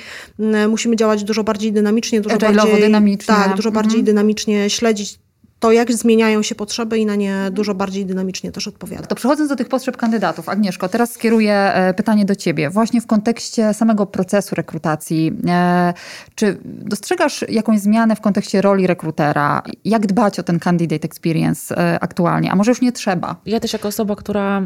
musimy 0.70 0.96
działać 0.96 1.24
dużo 1.24 1.44
bardziej 1.44 1.74
dynamicznie, 1.74 2.22
dużo 2.22 2.38
bardziej, 2.38 2.82
dynamicznie. 2.82 3.36
Tak, 3.36 3.56
dużo 3.56 3.72
bardziej 3.72 4.00
mhm. 4.00 4.06
dynamicznie 4.06 4.70
śledzić 4.70 5.20
to, 5.64 5.72
jak 5.72 5.94
zmieniają 5.94 6.44
się 6.44 6.56
potrzeby 6.56 6.98
i 6.98 7.06
na 7.06 7.16
nie 7.16 7.36
dużo 7.52 7.76
bardziej 7.76 8.06
dynamicznie 8.06 8.52
też 8.52 8.68
odpowiada. 8.68 9.08
To 9.08 9.16
przechodząc 9.16 9.50
do 9.50 9.56
tych 9.56 9.68
potrzeb 9.68 9.98
kandydatów, 9.98 10.50
Agnieszko, 10.50 10.90
teraz 10.90 11.12
skieruję 11.12 11.54
e, 11.54 11.94
pytanie 11.94 12.26
do 12.26 12.36
Ciebie. 12.36 12.70
Właśnie 12.70 13.02
w 13.02 13.08
kontekście 13.08 13.74
samego 13.74 14.06
procesu 14.06 14.56
rekrutacji. 14.56 15.32
E, 15.48 15.94
czy 16.36 16.58
dostrzegasz 16.64 17.46
jakąś 17.50 17.80
zmianę 17.80 18.16
w 18.16 18.22
kontekście 18.22 18.62
roli 18.62 18.88
rekrutera? 18.88 19.64
Jak 19.86 20.08
dbać 20.08 20.40
o 20.40 20.44
ten 20.44 20.60
candidate 20.60 21.06
experience 21.06 21.78
e, 21.78 22.00
aktualnie? 22.00 22.52
A 22.52 22.56
może 22.56 22.72
już 22.72 22.82
nie 22.82 22.92
trzeba? 22.92 23.36
Ja 23.46 23.60
też 23.60 23.74
jako 23.74 23.88
osoba, 23.88 24.16
która 24.16 24.62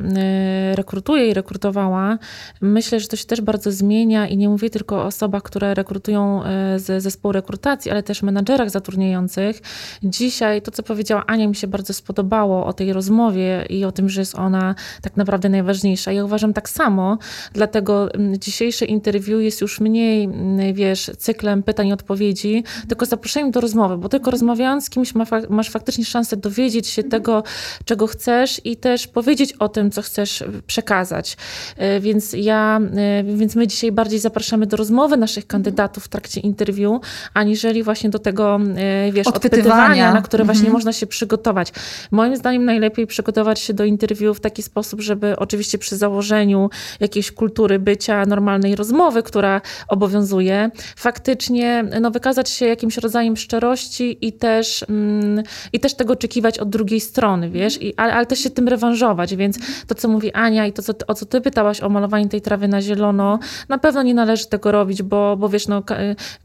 rekrutuje 0.74 1.30
i 1.30 1.34
rekrutowała, 1.34 2.18
myślę, 2.62 3.00
że 3.00 3.08
to 3.08 3.16
się 3.16 3.26
też 3.26 3.42
bardzo 3.42 3.72
zmienia 3.72 4.28
i 4.28 4.38
nie 4.38 4.50
mówię 4.50 4.70
tylko 4.70 4.96
o 4.96 5.06
osobach, 5.06 5.44
które 5.44 5.74
rekrutują 5.74 6.44
z 6.76 7.04
zespołu 7.04 7.32
rekrutacji, 7.32 7.92
ale 7.92 8.04
też 8.04 8.24
menadżerach 8.24 8.70
zatrudniających. 8.70 9.62
Dzisiaj 10.04 10.62
to, 10.62 10.72
co 10.72 10.84
powiedziała 10.88 11.26
Ania, 11.26 11.48
mi 11.48 11.56
się 11.56 11.68
bardzo 11.68 11.94
spodobało 11.94 12.66
o 12.66 12.74
tej 12.74 12.94
rozmowie 12.94 13.66
i 13.70 13.86
o 13.86 13.92
tym, 13.92 14.10
że 14.10 14.22
jest 14.22 14.36
ona 14.36 14.76
tak 15.02 15.18
naprawdę 15.18 15.50
najważniejsza. 15.50 16.12
Ja 16.12 16.26
uważam 16.26 16.54
tak 16.54 16.70
samo, 16.70 17.18
dlatego 17.54 18.14
mm, 18.14 18.40
dzisiejsze 18.40 18.86
interview 18.86 19.42
jest 19.42 19.62
już 19.62 19.80
mniej, 19.80 20.24
mm, 20.24 20.74
wiesz, 20.74 21.12
cyklem 21.18 21.64
pytań 21.64 21.88
i 21.88 21.94
odpowiedzi, 21.94 22.64
tylko 22.88 23.06
zaproszeniem 23.06 23.52
do 23.52 23.62
rozmowy, 23.62 23.98
bo 23.98 24.10
tylko 24.10 24.32
rozmawiając 24.32 24.86
z 24.86 24.90
kimś 24.90 25.14
masz 25.50 25.70
faktycznie 25.70 26.06
szansę 26.06 26.38
dowiedzieć 26.38 26.88
się 26.88 27.04
tego, 27.04 27.44
czego 27.86 28.08
chcesz 28.08 28.62
i 28.64 28.78
też 28.78 29.08
powiedzieć 29.08 29.54
o 29.54 29.70
tym, 29.70 29.92
co 29.92 30.02
chcesz 30.02 30.44
przekazać. 30.68 31.38
E, 31.78 32.00
więc 32.00 32.34
ja, 32.34 32.80
e, 32.96 33.24
więc 33.24 33.56
my 33.56 33.68
dzisiaj 33.68 33.92
bardziej 33.92 34.20
zapraszamy 34.20 34.68
do 34.68 34.78
rozmowy 34.78 35.18
naszych 35.18 35.48
kandydatów 35.48 36.04
w 36.04 36.08
trakcie 36.08 36.42
interview, 36.42 37.02
aniżeli 37.34 37.84
właśnie 37.84 38.10
do 38.10 38.20
tego, 38.20 38.60
e, 38.76 39.12
wiesz, 39.12 39.28
odpytywania, 39.28 40.14
na 40.14 40.22
które 40.22 40.44
właśnie 40.44 40.70
można 40.78 40.94
się 40.94 41.08
przygotować. 41.08 41.74
Moim 42.12 42.36
zdaniem 42.36 42.66
najlepiej 42.66 43.08
przygotować 43.08 43.60
się 43.60 43.74
do 43.74 43.86
interwiu 43.86 44.34
w 44.34 44.40
taki 44.40 44.64
sposób, 44.64 45.02
żeby 45.02 45.36
oczywiście 45.38 45.78
przy 45.78 45.98
założeniu 45.98 46.70
jakiejś 47.00 47.32
kultury 47.32 47.80
bycia, 47.80 48.26
normalnej 48.26 48.76
rozmowy, 48.76 49.24
która 49.24 49.62
obowiązuje, 49.88 50.72
faktycznie 50.96 51.84
no, 52.02 52.12
wykazać 52.12 52.50
się 52.50 52.66
jakimś 52.66 52.98
rodzajem 52.98 53.38
szczerości 53.38 54.18
i 54.22 54.34
też, 54.34 54.86
mm, 54.90 55.44
i 55.74 55.80
też 55.80 55.94
tego 55.94 56.14
oczekiwać 56.14 56.60
od 56.60 56.70
drugiej 56.70 57.00
strony, 57.00 57.50
wiesz, 57.50 57.82
I, 57.82 57.96
ale, 57.96 58.14
ale 58.14 58.26
też 58.26 58.40
się 58.40 58.50
tym 58.50 58.68
rewanżować, 58.68 59.36
więc 59.36 59.58
to, 59.88 59.96
co 59.96 60.08
mówi 60.08 60.34
Ania 60.34 60.68
i 60.68 60.74
to, 60.74 60.82
co, 60.84 60.94
o 61.08 61.14
co 61.14 61.26
ty 61.26 61.42
pytałaś 61.42 61.82
o 61.82 61.90
malowanie 61.90 62.30
tej 62.30 62.42
trawy 62.42 62.68
na 62.68 62.82
zielono, 62.82 63.40
na 63.70 63.78
pewno 63.78 64.04
nie 64.04 64.14
należy 64.14 64.46
tego 64.46 64.72
robić, 64.72 65.04
bo, 65.04 65.38
bo 65.38 65.50
wiesz, 65.50 65.68
no, 65.68 65.84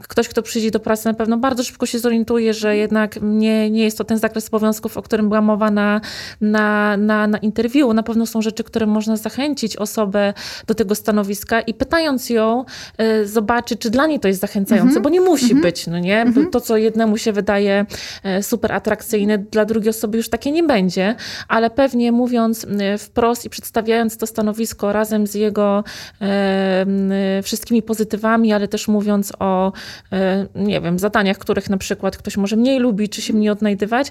ktoś, 0.09 0.29
kto 0.29 0.43
przyjdzie 0.43 0.71
do 0.71 0.81
pracy 0.81 1.09
na 1.09 1.15
pewno 1.15 1.37
bardzo 1.37 1.63
szybko 1.63 1.87
się 1.87 1.99
zorientuje, 1.99 2.55
że 2.55 2.77
jednak 2.77 3.19
nie, 3.23 3.71
nie 3.71 3.85
jest 3.85 3.99
to 3.99 4.05
ten 4.05 4.12
zakres 4.19 4.49
obowiązków, 4.49 4.97
o 4.97 5.03
którym 5.03 5.29
była 5.29 5.41
mowa 5.41 5.71
na, 5.71 6.01
na, 6.41 6.97
na, 6.97 7.27
na 7.27 7.39
interwiu. 7.39 7.93
Na 7.93 8.03
pewno 8.03 8.27
są 8.27 8.43
rzeczy, 8.43 8.65
które 8.65 8.87
można 8.87 9.17
zachęcić 9.17 9.77
osobę 9.77 10.35
do 10.67 10.75
tego 10.75 10.95
stanowiska 10.95 11.61
i 11.61 11.75
pytając 11.75 12.31
ją, 12.31 12.65
y, 13.01 13.29
zobaczy, 13.29 13.77
czy 13.77 13.91
dla 13.91 14.07
niej 14.07 14.21
to 14.21 14.29
jest 14.29 14.41
zachęcające, 14.41 14.91
mm 14.91 15.01
-hmm. 15.01 15.05
bo 15.05 15.11
nie 15.11 15.21
musi 15.21 15.45
mm 15.53 15.59
-hmm. 15.59 15.63
być, 15.63 15.87
no 15.87 15.99
nie? 15.99 16.21
Mm 16.21 16.35
-hmm. 16.35 16.51
To, 16.51 16.61
co 16.61 16.77
jednemu 16.77 17.19
się 17.19 17.33
wydaje 17.33 17.87
y, 18.39 18.43
super 18.43 18.73
atrakcyjne, 18.73 19.39
dla 19.39 19.65
drugiej 19.65 19.91
osoby 19.91 20.17
już 20.17 20.29
takie 20.29 20.51
nie 20.51 20.63
będzie, 20.63 21.15
ale 21.49 21.71
pewnie 21.71 22.13
mówiąc 22.13 22.65
y, 22.65 22.99
wprost 22.99 23.45
i 23.45 23.51
przedstawiając 23.51 24.17
to 24.17 24.27
stanowisko 24.27 24.93
razem 24.93 25.27
z 25.27 25.35
jego 25.35 25.85
wszystkimi 27.43 27.83
pozytywami, 27.83 28.53
ale 28.53 28.69
też 28.69 28.89
mówiąc 28.89 29.33
o, 29.39 29.73
nie 30.55 30.81
wiem, 30.81 30.99
zadaniach, 30.99 31.39
których 31.39 31.71
na 31.71 31.77
przykład 31.77 32.17
ktoś 32.17 32.37
może 32.37 32.57
mniej 32.57 32.79
lubi, 32.79 33.09
czy 33.09 33.23
się 33.23 33.33
mniej 33.33 33.51
odnajdywać, 33.51 34.02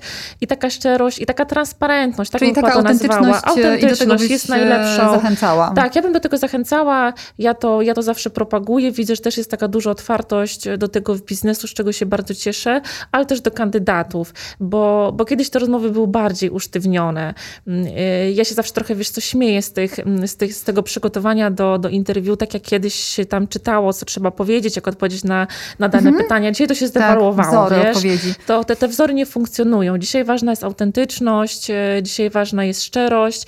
i 0.42 0.48
taka 0.48 0.70
szczerość, 0.70 1.20
i 1.20 1.26
taka 1.26 1.46
transparentność, 1.46 2.32
tak 2.32 2.40
Czyli 2.40 2.54
taka 2.54 2.74
autentyczność, 2.74 3.40
autentyczność 3.44 4.30
jest 4.30 4.50
najlepszą. 4.50 5.12
zachęcała. 5.12 5.74
Tak, 5.76 5.96
ja 5.96 6.02
bym 6.02 6.14
do 6.14 6.20
tego 6.20 6.38
zachęcała, 6.38 7.14
ja 7.40 7.54
to, 7.54 7.82
ja 7.82 7.94
to 7.94 8.02
zawsze 8.02 8.30
propaguję, 8.30 8.92
widzę, 8.92 9.16
że 9.16 9.22
też 9.22 9.38
jest 9.38 9.52
taka 9.52 9.68
duża 9.68 9.92
otwartość 9.92 10.64
do 10.78 10.88
tego 10.88 11.16
w 11.16 11.22
biznesu, 11.22 11.68
z 11.68 11.74
czego 11.74 11.92
się 11.92 12.06
bardzo 12.06 12.36
cieszę, 12.36 12.82
ale 13.12 13.26
też 13.26 13.42
do 13.42 13.52
kandydatów, 13.52 14.34
bo, 14.60 15.12
bo 15.16 15.26
kiedyś 15.26 15.50
te 15.50 15.60
rozmowy 15.60 15.92
były 15.92 16.08
bardziej 16.08 16.50
usztywnione. 16.50 17.34
Mm, 17.68 17.88
y, 17.88 18.32
ja 18.32 18.46
się 18.46 18.56
zawsze 18.56 18.74
trochę, 18.74 18.96
wiesz, 18.96 19.10
co 19.10 19.22
śmieję 19.22 19.62
z, 19.62 19.74
tych, 19.74 20.00
mm, 20.00 20.28
z, 20.28 20.36
tych, 20.36 20.54
z 20.54 20.64
tego 20.64 20.84
przygotowania 20.84 21.52
do, 21.52 21.78
do 21.78 21.90
interwiu, 21.90 22.38
tak 22.38 22.54
jak 22.54 22.64
kiedyś 22.64 22.94
się 22.96 23.26
tam 23.26 23.48
czytało, 23.48 23.94
co 23.94 24.06
trzeba 24.06 24.32
powiedzieć, 24.32 24.76
jak 24.76 24.88
odpowiedzieć 24.88 25.24
na, 25.24 25.48
na 25.80 25.90
dane 25.90 26.10
mhm. 26.10 26.24
pytania. 26.24 26.52
Dzisiaj 26.52 26.68
to 26.68 26.76
się 26.76 26.88
zdewaluowało, 26.88 27.70
tak, 27.70 27.80
wiesz? 27.80 27.88
Odpowiedzi. 27.88 28.34
To 28.48 28.64
te, 28.64 28.76
te 28.76 28.88
wzory 28.88 29.14
nie 29.14 29.26
funkcjonują. 29.26 29.81
Dzisiaj 30.00 30.24
ważna 30.24 30.52
jest 30.52 30.64
autentyczność, 30.64 31.70
e, 31.70 32.00
dzisiaj 32.04 32.30
ważna 32.30 32.66
jest 32.66 32.84
szczerość 32.84 33.46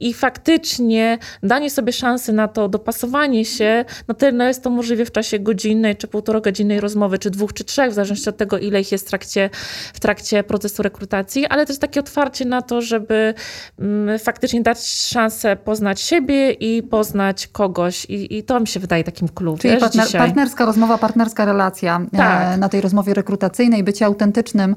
i 0.00 0.14
faktycznie 0.14 1.18
danie 1.42 1.70
sobie 1.70 1.92
szansy 1.92 2.32
na 2.32 2.48
to 2.48 2.68
dopasowanie 2.68 3.44
się, 3.44 3.84
na 4.08 4.14
tyle 4.14 4.48
jest 4.48 4.62
to 4.62 4.70
możliwe 4.70 5.04
w 5.04 5.12
czasie 5.12 5.38
godzinnej 5.38 5.96
czy 5.96 6.06
półtora 6.06 6.40
godzinnej 6.40 6.80
rozmowy, 6.80 7.18
czy 7.18 7.30
dwóch, 7.30 7.52
czy 7.52 7.64
trzech, 7.64 7.90
w 7.90 7.94
zależności 7.94 8.28
od 8.28 8.36
tego, 8.36 8.58
ile 8.58 8.80
ich 8.80 8.92
jest 8.92 9.06
w 9.06 9.08
trakcie, 9.08 9.50
w 9.94 10.00
trakcie 10.00 10.44
procesu 10.44 10.82
rekrutacji, 10.82 11.46
ale 11.46 11.66
też 11.66 11.78
takie 11.78 12.00
otwarcie 12.00 12.44
na 12.44 12.62
to, 12.62 12.80
żeby 12.80 13.34
mm, 13.78 14.18
faktycznie 14.18 14.60
dać 14.60 14.86
szansę 14.86 15.56
poznać 15.56 16.00
siebie 16.00 16.52
i 16.52 16.82
poznać 16.82 17.46
kogoś 17.46 18.04
i, 18.04 18.38
i 18.38 18.42
to 18.42 18.60
mi 18.60 18.66
się 18.66 18.80
wydaje 18.80 19.04
takim 19.04 19.28
kluczem. 19.28 19.70
Czyli 19.70 19.80
partner, 19.80 20.08
partnerska 20.12 20.64
rozmowa, 20.64 20.98
partnerska 20.98 21.44
relacja 21.44 22.00
e, 22.12 22.16
tak. 22.16 22.58
na 22.58 22.68
tej 22.68 22.80
rozmowie 22.80 23.14
rekrutacyjnej, 23.14 23.84
bycie 23.84 24.06
autentycznym. 24.06 24.76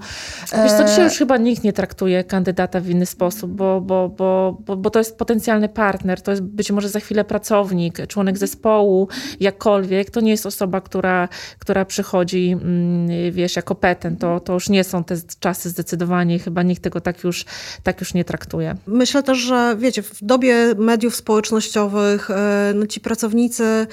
Wiesz 0.64 0.72
co, 0.72 0.84
dzisiaj 0.84 1.04
już 1.04 1.18
chyba 1.18 1.38
nikt 1.38 1.64
nie 1.64 1.74
traktuje 1.74 2.24
kandydata 2.24 2.80
w 2.80 2.90
inny 2.90 3.06
sposób, 3.06 3.52
bo, 3.52 3.82
bo, 3.82 4.10
bo, 4.10 4.58
bo, 4.66 4.78
bo 4.78 4.90
to 4.90 5.00
jest 5.00 5.09
potencjalny 5.18 5.70
partner, 5.70 6.22
to 6.22 6.32
jest 6.32 6.44
być 6.44 6.72
może 6.72 6.90
za 6.90 7.00
chwilę 7.00 7.24
pracownik, 7.24 8.08
członek 8.08 8.38
zespołu, 8.38 9.08
jakkolwiek. 9.40 10.10
To 10.10 10.22
nie 10.22 10.32
jest 10.32 10.46
osoba, 10.46 10.82
która, 10.82 11.30
która 11.60 11.86
przychodzi, 11.86 12.52
mm, 12.52 13.32
wiesz, 13.32 13.56
jako 13.56 13.76
petent. 13.76 14.20
To, 14.20 14.40
to 14.40 14.54
już 14.54 14.70
nie 14.70 14.84
są 14.84 15.04
te 15.04 15.16
czasy 15.40 15.70
zdecydowanie. 15.70 16.40
Chyba 16.40 16.64
nikt 16.64 16.84
tego 16.84 17.02
tak 17.02 17.24
już, 17.24 17.46
tak 17.84 18.00
już 18.00 18.14
nie 18.14 18.26
traktuje. 18.26 18.76
Myślę 18.88 19.24
też, 19.24 19.38
że 19.38 19.76
wiecie, 19.80 20.02
w 20.04 20.24
dobie 20.24 20.76
mediów 20.78 21.16
społecznościowych 21.16 22.32
e, 22.32 22.74
no 22.76 22.88
ci 22.88 23.00
pracownicy, 23.00 23.64
e, 23.64 23.88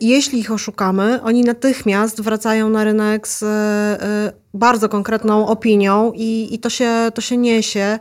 jeśli 0.00 0.40
ich 0.40 0.52
oszukamy, 0.52 1.22
oni 1.22 1.42
natychmiast 1.42 2.20
wracają 2.20 2.70
na 2.70 2.84
rynek 2.84 3.28
z 3.28 3.42
e, 3.42 4.47
bardzo 4.54 4.88
konkretną 4.88 5.46
opinią 5.46 6.12
i, 6.14 6.48
i 6.54 6.58
to, 6.58 6.70
się, 6.70 6.90
to 7.14 7.20
się 7.20 7.36
niesie. 7.36 7.98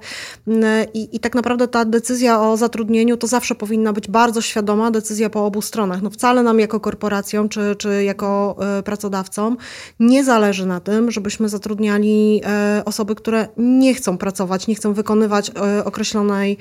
I, 0.93 1.15
I 1.15 1.19
tak 1.19 1.35
naprawdę 1.35 1.67
ta 1.67 1.85
decyzja 1.85 2.41
o 2.41 2.57
zatrudnieniu 2.57 3.17
to 3.17 3.27
zawsze 3.27 3.55
powinna 3.55 3.93
być 3.93 4.07
bardzo 4.07 4.41
świadoma 4.41 4.91
decyzja 4.91 5.29
po 5.29 5.45
obu 5.45 5.61
stronach. 5.61 6.01
No 6.01 6.09
wcale 6.09 6.43
nam 6.43 6.59
jako 6.59 6.79
korporacjom 6.79 7.49
czy, 7.49 7.75
czy 7.75 8.03
jako 8.03 8.57
y, 8.79 8.83
pracodawcom 8.83 9.57
nie 9.99 10.23
zależy 10.23 10.65
na 10.65 10.79
tym, 10.79 11.11
żebyśmy 11.11 11.49
zatrudniali 11.49 12.41
y, 12.79 12.85
osoby, 12.85 13.15
które 13.15 13.47
nie 13.57 13.93
chcą 13.93 14.17
pracować, 14.17 14.67
nie 14.67 14.75
chcą 14.75 14.93
wykonywać 14.93 15.49
y, 15.79 15.83
określonej 15.83 16.57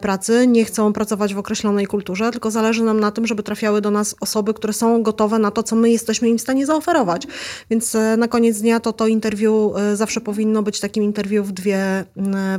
pracy, 0.00 0.46
nie 0.46 0.64
chcą 0.64 0.92
pracować 0.92 1.34
w 1.34 1.38
określonej 1.38 1.86
kulturze, 1.86 2.30
tylko 2.30 2.50
zależy 2.50 2.82
nam 2.84 3.00
na 3.00 3.10
tym, 3.10 3.26
żeby 3.26 3.42
trafiały 3.42 3.80
do 3.80 3.90
nas 3.90 4.14
osoby, 4.20 4.54
które 4.54 4.72
są 4.72 5.02
gotowe 5.02 5.38
na 5.38 5.50
to, 5.50 5.62
co 5.62 5.76
my 5.76 5.90
jesteśmy 5.90 6.28
im 6.28 6.38
w 6.38 6.40
stanie 6.40 6.66
zaoferować. 6.66 7.26
Więc 7.70 7.96
na 8.18 8.28
koniec 8.28 8.60
dnia 8.60 8.80
to 8.80 8.87
to 8.92 9.06
interwiu 9.06 9.72
e, 9.76 9.96
zawsze 9.96 10.20
powinno 10.20 10.62
być 10.62 10.80
takim 10.80 11.04
interwiu 11.04 11.44
w 11.44 11.52
dwie, 11.52 12.04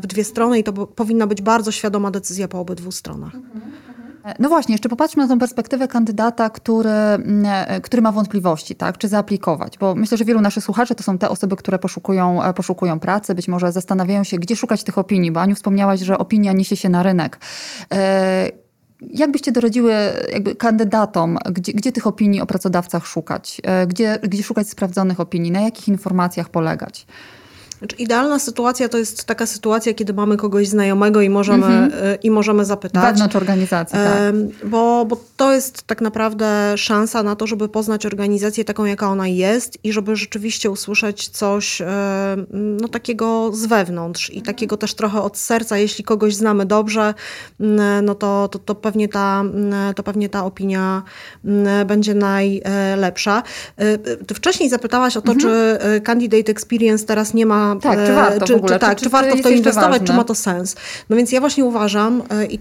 w 0.01 0.07
dwie 0.07 0.23
strony 0.23 0.59
i 0.59 0.63
to 0.63 0.73
powinna 0.73 1.27
być 1.27 1.41
bardzo 1.41 1.71
świadoma 1.71 2.11
decyzja 2.11 2.47
po 2.47 2.59
obydwu 2.59 2.91
stronach. 2.91 3.33
No 4.39 4.49
właśnie, 4.49 4.73
jeszcze 4.73 4.89
popatrzmy 4.89 5.23
na 5.23 5.29
tę 5.29 5.39
perspektywę 5.39 5.87
kandydata, 5.87 6.49
który, 6.49 6.89
e, 6.89 7.81
który 7.81 8.01
ma 8.01 8.11
wątpliwości, 8.11 8.75
tak? 8.75 8.97
czy 8.97 9.07
zaaplikować, 9.07 9.77
bo 9.77 9.95
myślę, 9.95 10.17
że 10.17 10.25
wielu 10.25 10.41
naszych 10.41 10.63
słuchaczy 10.63 10.95
to 10.95 11.03
są 11.03 11.17
te 11.17 11.29
osoby, 11.29 11.55
które 11.55 11.79
poszukują, 11.79 12.43
e, 12.43 12.53
poszukują 12.53 12.99
pracy, 12.99 13.35
być 13.35 13.47
może 13.47 13.71
zastanawiają 13.71 14.23
się, 14.23 14.37
gdzie 14.37 14.55
szukać 14.55 14.83
tych 14.83 14.97
opinii, 14.97 15.31
bo 15.31 15.41
Aniu 15.41 15.55
wspomniałaś, 15.55 15.99
że 15.99 16.17
opinia 16.17 16.53
niesie 16.53 16.75
się 16.75 16.89
na 16.89 17.03
rynek. 17.03 17.39
Jak 19.01 19.31
byście 19.31 19.51
doradziły 19.51 19.93
jakby 20.31 20.55
kandydatom, 20.55 21.37
gdzie, 21.51 21.73
gdzie 21.73 21.91
tych 21.91 22.07
opinii 22.07 22.41
o 22.41 22.45
pracodawcach 22.45 23.05
szukać? 23.05 23.61
E, 23.63 23.87
gdzie, 23.87 24.19
gdzie 24.23 24.43
szukać 24.43 24.69
sprawdzonych 24.69 25.19
opinii? 25.19 25.51
Na 25.51 25.61
jakich 25.61 25.87
informacjach 25.87 26.49
polegać? 26.49 27.05
Znaczy, 27.79 27.95
idealna 27.95 28.39
sytuacja 28.39 28.89
to 28.89 28.97
jest 28.97 29.25
taka 29.25 29.45
sytuacja, 29.45 29.93
kiedy 29.93 30.13
mamy 30.13 30.37
kogoś 30.37 30.67
znajomego 30.67 31.21
i 31.21 31.29
możemy, 31.29 31.65
mm 31.65 31.89
-hmm. 31.89 32.17
i 32.23 32.31
możemy 32.31 32.65
zapytać. 32.65 33.03
Wewnątrz 33.03 33.35
organizacji, 33.35 33.97
tak. 33.99 34.69
Bo, 34.69 35.05
bo 35.05 35.17
to 35.37 35.53
jest 35.53 35.83
tak 35.83 36.01
naprawdę 36.01 36.73
szansa 36.77 37.23
na 37.23 37.35
to, 37.35 37.47
żeby 37.47 37.69
poznać 37.69 38.05
organizację 38.05 38.65
taką, 38.65 38.85
jaka 38.85 39.09
ona 39.09 39.27
jest 39.27 39.77
i 39.83 39.93
żeby 39.93 40.15
rzeczywiście 40.15 40.71
usłyszeć 40.71 41.29
coś 41.29 41.81
no, 42.51 42.87
takiego 42.87 43.51
z 43.53 43.65
wewnątrz 43.65 44.29
i 44.29 44.41
takiego 44.41 44.77
też 44.77 44.93
trochę 44.93 45.21
od 45.21 45.37
serca. 45.37 45.77
Jeśli 45.77 46.03
kogoś 46.03 46.35
znamy 46.35 46.65
dobrze, 46.65 47.13
no 48.03 48.15
to, 48.15 48.47
to, 48.51 48.59
to, 48.59 48.75
pewnie, 48.75 49.07
ta, 49.07 49.43
to 49.95 50.03
pewnie 50.03 50.29
ta 50.29 50.45
opinia 50.45 51.03
będzie 51.85 52.13
najlepsza. 52.13 53.43
E, 53.77 53.97
ty 53.97 54.35
wcześniej 54.35 54.69
zapytałaś 54.69 55.17
o 55.17 55.21
to, 55.21 55.33
-hmm. 55.33 55.41
czy 55.41 55.49
e, 55.49 56.01
Candidate 56.01 56.51
Experience 56.51 57.05
teraz 57.05 57.33
nie 57.33 57.45
ma 57.45 57.68
tak, 57.75 58.05
czy 58.05 58.13
warto 58.13 58.45
czy, 58.45 58.53
w 58.53 58.55
ogóle? 58.55 58.73
Czy, 58.73 58.79
tak, 58.79 58.97
czy, 58.97 59.03
czy 59.03 59.09
warto 59.09 59.35
w 59.35 59.41
to 59.41 59.49
inwestować, 59.49 59.91
ważne? 59.91 60.07
czy 60.07 60.13
ma 60.13 60.23
to 60.23 60.35
sens? 60.35 60.75
No 61.09 61.15
więc 61.15 61.31
ja 61.31 61.39
właśnie 61.39 61.65
uważam 61.65 62.23
e, 62.29 62.45
i 62.45 62.59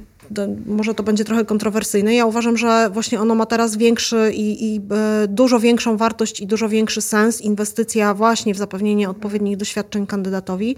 może 0.66 0.94
to 0.94 1.02
będzie 1.02 1.24
trochę 1.24 1.44
kontrowersyjne. 1.44 2.14
Ja 2.14 2.26
uważam, 2.26 2.56
że 2.56 2.90
właśnie 2.92 3.20
ono 3.20 3.34
ma 3.34 3.46
teraz 3.46 3.76
większy 3.76 4.32
i, 4.34 4.74
i 4.74 4.80
e, 4.90 5.28
dużo 5.28 5.60
większą 5.60 5.96
wartość 5.96 6.40
i 6.40 6.46
dużo 6.46 6.68
większy 6.68 7.02
sens, 7.02 7.40
inwestycja 7.40 8.14
właśnie 8.14 8.54
w 8.54 8.56
zapewnienie 8.56 9.10
odpowiednich 9.10 9.56
doświadczeń 9.56 10.06
kandydatowi 10.06 10.76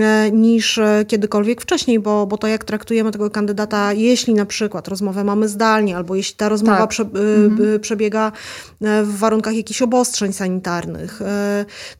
e, 0.00 0.30
niż 0.30 0.78
e, 0.78 1.04
kiedykolwiek 1.08 1.62
wcześniej, 1.62 2.00
bo, 2.00 2.26
bo 2.26 2.38
to 2.38 2.46
jak 2.46 2.64
traktujemy 2.64 3.10
tego 3.10 3.30
kandydata, 3.30 3.92
jeśli 3.92 4.34
na 4.34 4.46
przykład 4.46 4.88
rozmowę 4.88 5.24
mamy 5.24 5.48
zdalnie, 5.48 5.96
albo 5.96 6.14
jeśli 6.14 6.36
ta 6.36 6.48
rozmowa 6.48 6.78
tak. 6.78 6.90
prze, 6.90 7.02
mhm. 7.02 7.80
przebiega 7.80 8.32
w 8.80 9.18
warunkach 9.18 9.56
jakichś 9.56 9.82
obostrzeń 9.82 10.32
sanitarnych, 10.32 11.20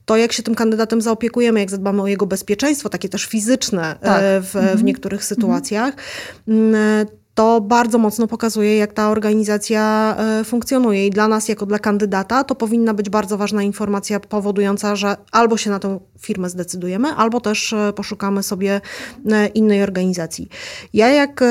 to 0.05 0.17
jak 0.17 0.33
się 0.33 0.43
tym 0.43 0.55
kandydatem 0.55 1.01
zaopiekujemy, 1.01 1.59
jak 1.59 1.69
zadbamy 1.69 2.01
o 2.01 2.07
jego 2.07 2.25
bezpieczeństwo, 2.25 2.89
takie 2.89 3.09
też 3.09 3.25
fizyczne 3.25 3.95
tak. 4.01 4.21
w, 4.21 4.55
mhm. 4.55 4.77
w 4.77 4.83
niektórych 4.83 5.21
mhm. 6.47 6.72
Sytuacjach, 6.73 7.22
to 7.35 7.61
bardzo 7.61 7.97
mocno 7.97 8.27
pokazuje, 8.27 8.77
jak 8.77 8.93
ta 8.93 9.09
organizacja 9.09 10.15
e, 10.19 10.43
funkcjonuje. 10.43 11.07
I 11.07 11.09
dla 11.09 11.27
nas, 11.27 11.49
jako 11.49 11.65
dla 11.65 11.79
kandydata, 11.79 12.43
to 12.43 12.55
powinna 12.55 12.93
być 12.93 13.09
bardzo 13.09 13.37
ważna 13.37 13.63
informacja 13.63 14.19
powodująca, 14.19 14.95
że 14.95 15.15
albo 15.31 15.57
się 15.57 15.69
na 15.69 15.79
tę 15.79 15.99
firmę 16.19 16.49
zdecydujemy, 16.49 17.07
albo 17.07 17.41
też 17.41 17.73
e, 17.73 17.93
poszukamy 17.95 18.43
sobie 18.43 18.81
e, 19.31 19.47
innej 19.47 19.83
organizacji. 19.83 20.49
Ja, 20.93 21.09
jak 21.09 21.43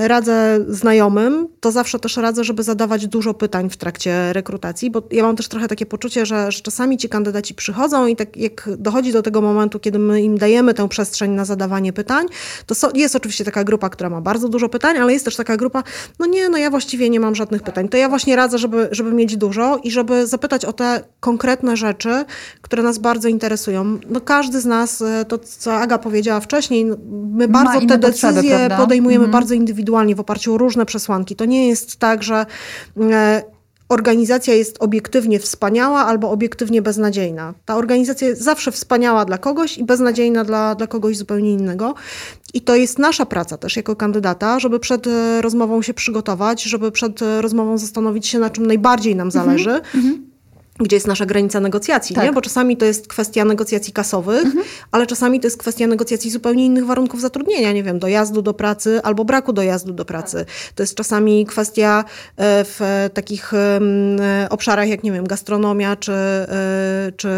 radzę 0.00 0.58
znajomym, 0.68 1.48
to 1.60 1.72
zawsze 1.72 1.98
też 1.98 2.16
radzę, 2.16 2.44
żeby 2.44 2.62
zadawać 2.62 3.06
dużo 3.06 3.34
pytań 3.34 3.70
w 3.70 3.76
trakcie 3.76 4.32
rekrutacji, 4.32 4.90
bo 4.90 5.02
ja 5.10 5.22
mam 5.22 5.36
też 5.36 5.48
trochę 5.48 5.68
takie 5.68 5.86
poczucie, 5.86 6.26
że, 6.26 6.52
że 6.52 6.60
czasami 6.60 6.98
ci 6.98 7.08
kandydaci 7.08 7.54
przychodzą 7.54 8.06
i 8.06 8.16
tak 8.16 8.36
jak 8.36 8.68
dochodzi 8.78 9.12
do 9.12 9.22
tego 9.22 9.40
momentu, 9.40 9.80
kiedy 9.80 9.98
my 9.98 10.22
im 10.22 10.38
dajemy 10.38 10.74
tę 10.74 10.88
przestrzeń 10.88 11.30
na 11.30 11.44
zadawanie 11.44 11.92
pytań, 11.92 12.26
to 12.66 12.90
jest 12.94 13.16
oczywiście 13.16 13.44
taka 13.44 13.64
grupa, 13.64 13.88
która 13.90 14.10
ma 14.10 14.20
bardzo 14.20 14.48
dużo 14.48 14.68
pytań, 14.68 14.93
ale 15.00 15.12
jest 15.12 15.24
też 15.24 15.36
taka 15.36 15.56
grupa, 15.56 15.82
no 16.18 16.26
nie, 16.26 16.48
no 16.48 16.58
ja 16.58 16.70
właściwie 16.70 17.10
nie 17.10 17.20
mam 17.20 17.34
żadnych 17.34 17.62
pytań. 17.62 17.88
To 17.88 17.96
ja 17.96 18.08
właśnie 18.08 18.36
radzę, 18.36 18.58
żeby, 18.58 18.88
żeby 18.90 19.12
mieć 19.12 19.36
dużo 19.36 19.78
i 19.82 19.90
żeby 19.90 20.26
zapytać 20.26 20.64
o 20.64 20.72
te 20.72 21.00
konkretne 21.20 21.76
rzeczy, 21.76 22.24
które 22.60 22.82
nas 22.82 22.98
bardzo 22.98 23.28
interesują. 23.28 23.98
No 24.08 24.20
każdy 24.20 24.60
z 24.60 24.66
nas, 24.66 25.02
e, 25.02 25.24
to 25.24 25.38
co 25.38 25.74
Aga 25.74 25.98
powiedziała 25.98 26.40
wcześniej, 26.40 26.84
no, 26.84 26.96
my 27.10 27.48
bardzo 27.48 27.80
te 27.86 27.98
decyzje 27.98 28.32
potrzeby, 28.32 28.74
podejmujemy 28.76 29.24
mhm. 29.24 29.32
bardzo 29.32 29.54
indywidualnie 29.54 30.14
w 30.14 30.20
oparciu 30.20 30.54
o 30.54 30.58
różne 30.58 30.86
przesłanki. 30.86 31.36
To 31.36 31.44
nie 31.44 31.68
jest 31.68 31.96
tak, 31.96 32.22
że 32.22 32.46
e, 33.00 33.53
organizacja 33.88 34.54
jest 34.54 34.76
obiektywnie 34.80 35.38
wspaniała 35.38 36.06
albo 36.06 36.30
obiektywnie 36.30 36.82
beznadziejna. 36.82 37.54
Ta 37.64 37.76
organizacja 37.76 38.28
jest 38.28 38.42
zawsze 38.42 38.72
wspaniała 38.72 39.24
dla 39.24 39.38
kogoś 39.38 39.78
i 39.78 39.84
beznadziejna 39.84 40.44
dla, 40.44 40.74
dla 40.74 40.86
kogoś 40.86 41.16
zupełnie 41.16 41.52
innego. 41.52 41.94
I 42.54 42.60
to 42.60 42.76
jest 42.76 42.98
nasza 42.98 43.26
praca 43.26 43.58
też 43.58 43.76
jako 43.76 43.96
kandydata, 43.96 44.60
żeby 44.60 44.80
przed 44.80 45.06
e, 45.06 45.42
rozmową 45.42 45.82
się 45.82 45.94
przygotować, 45.94 46.62
żeby 46.62 46.92
przed 46.92 47.22
e, 47.22 47.42
rozmową 47.42 47.78
zastanowić 47.78 48.26
się, 48.26 48.38
na 48.38 48.50
czym 48.50 48.66
najbardziej 48.66 49.16
nam 49.16 49.30
zależy. 49.30 49.70
Mm 49.70 49.82
-hmm 49.94 50.33
gdzie 50.80 50.96
jest 50.96 51.06
nasza 51.06 51.26
granica 51.26 51.60
negocjacji, 51.60 52.16
tak. 52.16 52.24
nie? 52.24 52.32
bo 52.32 52.40
czasami 52.40 52.76
to 52.76 52.84
jest 52.84 53.08
kwestia 53.08 53.44
negocjacji 53.44 53.92
kasowych, 53.92 54.44
mhm. 54.44 54.64
ale 54.90 55.06
czasami 55.06 55.40
to 55.40 55.46
jest 55.46 55.56
kwestia 55.56 55.86
negocjacji 55.86 56.30
zupełnie 56.30 56.66
innych 56.66 56.86
warunków 56.86 57.20
zatrudnienia, 57.20 57.72
nie 57.72 57.82
wiem, 57.82 57.98
dojazdu 57.98 58.42
do 58.42 58.54
pracy 58.54 59.00
albo 59.02 59.24
braku 59.24 59.52
dojazdu 59.52 59.92
do 59.92 60.04
pracy. 60.04 60.44
To 60.74 60.82
jest 60.82 60.94
czasami 60.94 61.46
kwestia 61.46 62.04
e, 62.36 62.64
w 62.64 63.08
takich 63.14 63.54
e, 63.54 63.80
obszarach 64.50 64.88
jak, 64.88 65.02
nie 65.02 65.12
wiem, 65.12 65.26
gastronomia 65.26 65.96
czy, 65.96 66.12
e, 66.12 67.12
czy 67.16 67.28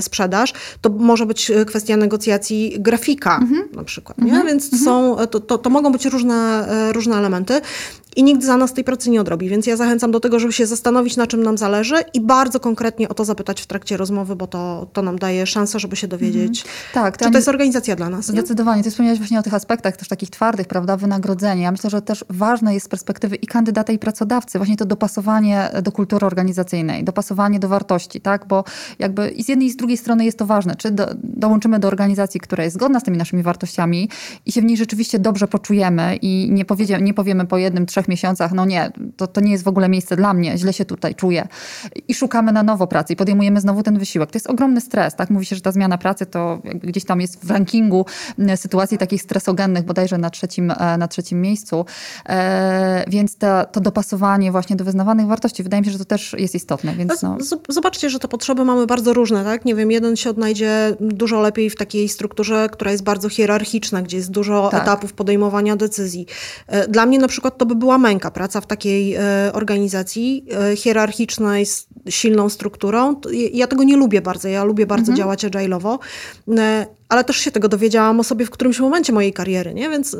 sprzedaż. 0.00 0.52
To 0.80 0.90
może 0.90 1.26
być 1.26 1.52
kwestia 1.66 1.96
negocjacji 1.96 2.76
grafika 2.78 3.38
mhm. 3.38 3.68
na 3.72 3.84
przykład, 3.84 4.18
nie? 4.18 4.24
Mhm. 4.24 4.46
Więc 4.46 4.70
to, 4.70 4.76
mhm. 4.76 4.84
są, 4.84 5.26
to, 5.26 5.40
to, 5.40 5.58
to 5.58 5.70
mogą 5.70 5.92
być 5.92 6.04
różne, 6.04 6.68
różne 6.92 7.16
elementy 7.16 7.60
i 8.16 8.22
nikt 8.22 8.44
za 8.44 8.56
nas 8.56 8.72
tej 8.72 8.84
pracy 8.84 9.10
nie 9.10 9.20
odrobi. 9.20 9.48
Więc 9.48 9.66
ja 9.66 9.76
zachęcam 9.76 10.10
do 10.10 10.20
tego, 10.20 10.40
żeby 10.40 10.52
się 10.52 10.66
zastanowić, 10.66 11.16
na 11.16 11.26
czym 11.26 11.42
nam 11.42 11.58
zależy 11.58 11.94
i 12.14 12.20
bardzo 12.20 12.60
konkretnie 12.60 13.08
o 13.08 13.14
to 13.14 13.24
zapytać 13.24 13.62
w 13.62 13.66
trakcie 13.66 13.96
rozmowy, 13.96 14.36
bo 14.36 14.46
to, 14.46 14.86
to 14.92 15.02
nam 15.02 15.18
daje 15.18 15.46
szansę, 15.46 15.80
żeby 15.80 15.96
się 15.96 16.08
dowiedzieć, 16.08 16.60
mhm. 16.60 16.76
tak, 16.94 17.18
czy 17.18 17.30
to 17.30 17.38
jest 17.38 17.48
organizacja 17.48 17.96
dla 17.96 18.08
nas. 18.08 18.26
Zdecydowanie. 18.26 18.78
Nie? 18.78 18.84
Ty 18.84 18.90
wspomniałeś 18.90 19.18
właśnie 19.18 19.38
o 19.38 19.42
tych 19.42 19.54
aspektach 19.54 19.96
też 19.96 20.08
takich 20.08 20.30
twardych, 20.30 20.66
prawda, 20.66 20.96
wynagrodzenia. 20.96 21.62
Ja 21.62 21.72
myślę, 21.72 21.90
że 21.90 22.02
też 22.02 22.24
ważne 22.28 22.74
jest 22.74 22.86
z 22.86 22.88
perspektywy 22.88 23.36
i 23.36 23.46
kandydata, 23.46 23.92
i 23.92 23.98
pracodawcy 23.98 24.58
właśnie 24.58 24.76
to 24.76 24.84
dopasowanie 24.84 25.70
do 25.82 25.92
kultury 25.92 26.26
organizacyjnej, 26.26 27.04
dopasowanie 27.04 27.58
do 27.58 27.68
wartości, 27.68 28.20
tak, 28.20 28.46
bo 28.46 28.64
jakby 28.98 29.28
i 29.28 29.44
z 29.44 29.48
jednej 29.48 29.66
i 29.66 29.70
z 29.70 29.76
drugiej 29.76 29.96
strony 29.96 30.24
jest 30.24 30.38
to 30.38 30.46
ważne, 30.46 30.76
czy 30.76 30.90
do, 30.90 31.06
dołączymy 31.14 31.78
do 31.78 31.88
organizacji, 31.88 32.40
która 32.40 32.64
jest 32.64 32.74
zgodna 32.74 33.00
z 33.00 33.02
tymi 33.02 33.16
naszymi 33.16 33.42
wartościami 33.42 34.08
i 34.46 34.52
się 34.52 34.60
w 34.60 34.64
niej 34.64 34.76
rzeczywiście 34.76 35.18
dobrze 35.18 35.48
poczujemy 35.48 36.16
i 36.16 36.48
nie, 36.50 36.64
powiedzie, 36.64 37.00
nie 37.00 37.14
powiemy 37.14 37.46
po 37.46 37.58
jednym, 37.58 37.86
trzech 37.86 37.99
miesiącach, 38.08 38.52
no 38.52 38.64
nie, 38.64 38.92
to, 39.16 39.26
to 39.26 39.40
nie 39.40 39.52
jest 39.52 39.64
w 39.64 39.68
ogóle 39.68 39.88
miejsce 39.88 40.16
dla 40.16 40.34
mnie, 40.34 40.58
źle 40.58 40.72
się 40.72 40.84
tutaj 40.84 41.14
czuję. 41.14 41.48
I 42.08 42.14
szukamy 42.14 42.52
na 42.52 42.62
nowo 42.62 42.86
pracy 42.86 43.12
i 43.12 43.16
podejmujemy 43.16 43.60
znowu 43.60 43.82
ten 43.82 43.98
wysiłek. 43.98 44.30
To 44.30 44.36
jest 44.36 44.50
ogromny 44.50 44.80
stres, 44.80 45.14
tak? 45.14 45.30
Mówi 45.30 45.46
się, 45.46 45.56
że 45.56 45.62
ta 45.62 45.72
zmiana 45.72 45.98
pracy 45.98 46.26
to 46.26 46.62
gdzieś 46.64 47.04
tam 47.04 47.20
jest 47.20 47.44
w 47.44 47.50
rankingu 47.50 48.06
sytuacji 48.56 48.98
takich 48.98 49.22
stresogennych, 49.22 49.84
bodajże 49.84 50.18
na 50.18 50.30
trzecim, 50.30 50.70
e, 50.70 50.98
na 50.98 51.08
trzecim 51.08 51.40
miejscu. 51.40 51.84
E, 52.28 53.04
więc 53.08 53.36
to, 53.36 53.64
to 53.64 53.80
dopasowanie 53.80 54.52
właśnie 54.52 54.76
do 54.76 54.84
wyznawanych 54.84 55.26
wartości, 55.26 55.62
wydaje 55.62 55.80
mi 55.80 55.86
się, 55.86 55.92
że 55.92 55.98
to 55.98 56.04
też 56.04 56.34
jest 56.38 56.54
istotne. 56.54 56.94
Więc 56.94 57.22
no. 57.22 57.38
Zobaczcie, 57.68 58.10
że 58.10 58.18
te 58.18 58.28
potrzeby 58.28 58.64
mamy 58.64 58.86
bardzo 58.86 59.12
różne, 59.12 59.44
tak? 59.44 59.64
Nie 59.64 59.74
wiem, 59.74 59.90
jeden 59.90 60.16
się 60.16 60.30
odnajdzie 60.30 60.96
dużo 61.00 61.40
lepiej 61.40 61.70
w 61.70 61.76
takiej 61.76 62.08
strukturze, 62.08 62.68
która 62.72 62.90
jest 62.90 63.04
bardzo 63.04 63.28
hierarchiczna, 63.28 64.02
gdzie 64.02 64.16
jest 64.16 64.30
dużo 64.30 64.68
tak. 64.70 64.82
etapów 64.82 65.12
podejmowania 65.12 65.76
decyzji. 65.76 66.26
E, 66.66 66.88
dla 66.88 67.06
mnie 67.06 67.18
na 67.18 67.28
przykład 67.28 67.58
to 67.58 67.66
by 67.66 67.74
była 67.90 67.98
męka, 67.98 68.30
praca 68.30 68.60
w 68.60 68.66
takiej 68.66 69.14
e, 69.14 69.50
organizacji 69.52 70.46
e, 70.72 70.76
hierarchicznej 70.76 71.66
z 71.66 71.88
silną 72.08 72.48
strukturą. 72.48 73.20
Ja 73.52 73.66
tego 73.66 73.84
nie 73.84 73.96
lubię 73.96 74.22
bardzo. 74.22 74.48
Ja 74.48 74.64
lubię 74.64 74.86
bardzo 74.86 75.12
mhm. 75.12 75.18
działać 75.18 75.44
agile'owo 75.44 75.98
ale 77.10 77.24
też 77.24 77.36
się 77.36 77.50
tego 77.50 77.68
dowiedziałam 77.68 78.20
o 78.20 78.24
sobie 78.24 78.46
w 78.46 78.50
którymś 78.50 78.80
momencie 78.80 79.12
mojej 79.12 79.32
kariery, 79.32 79.74
nie? 79.74 79.90
Więc 79.90 80.16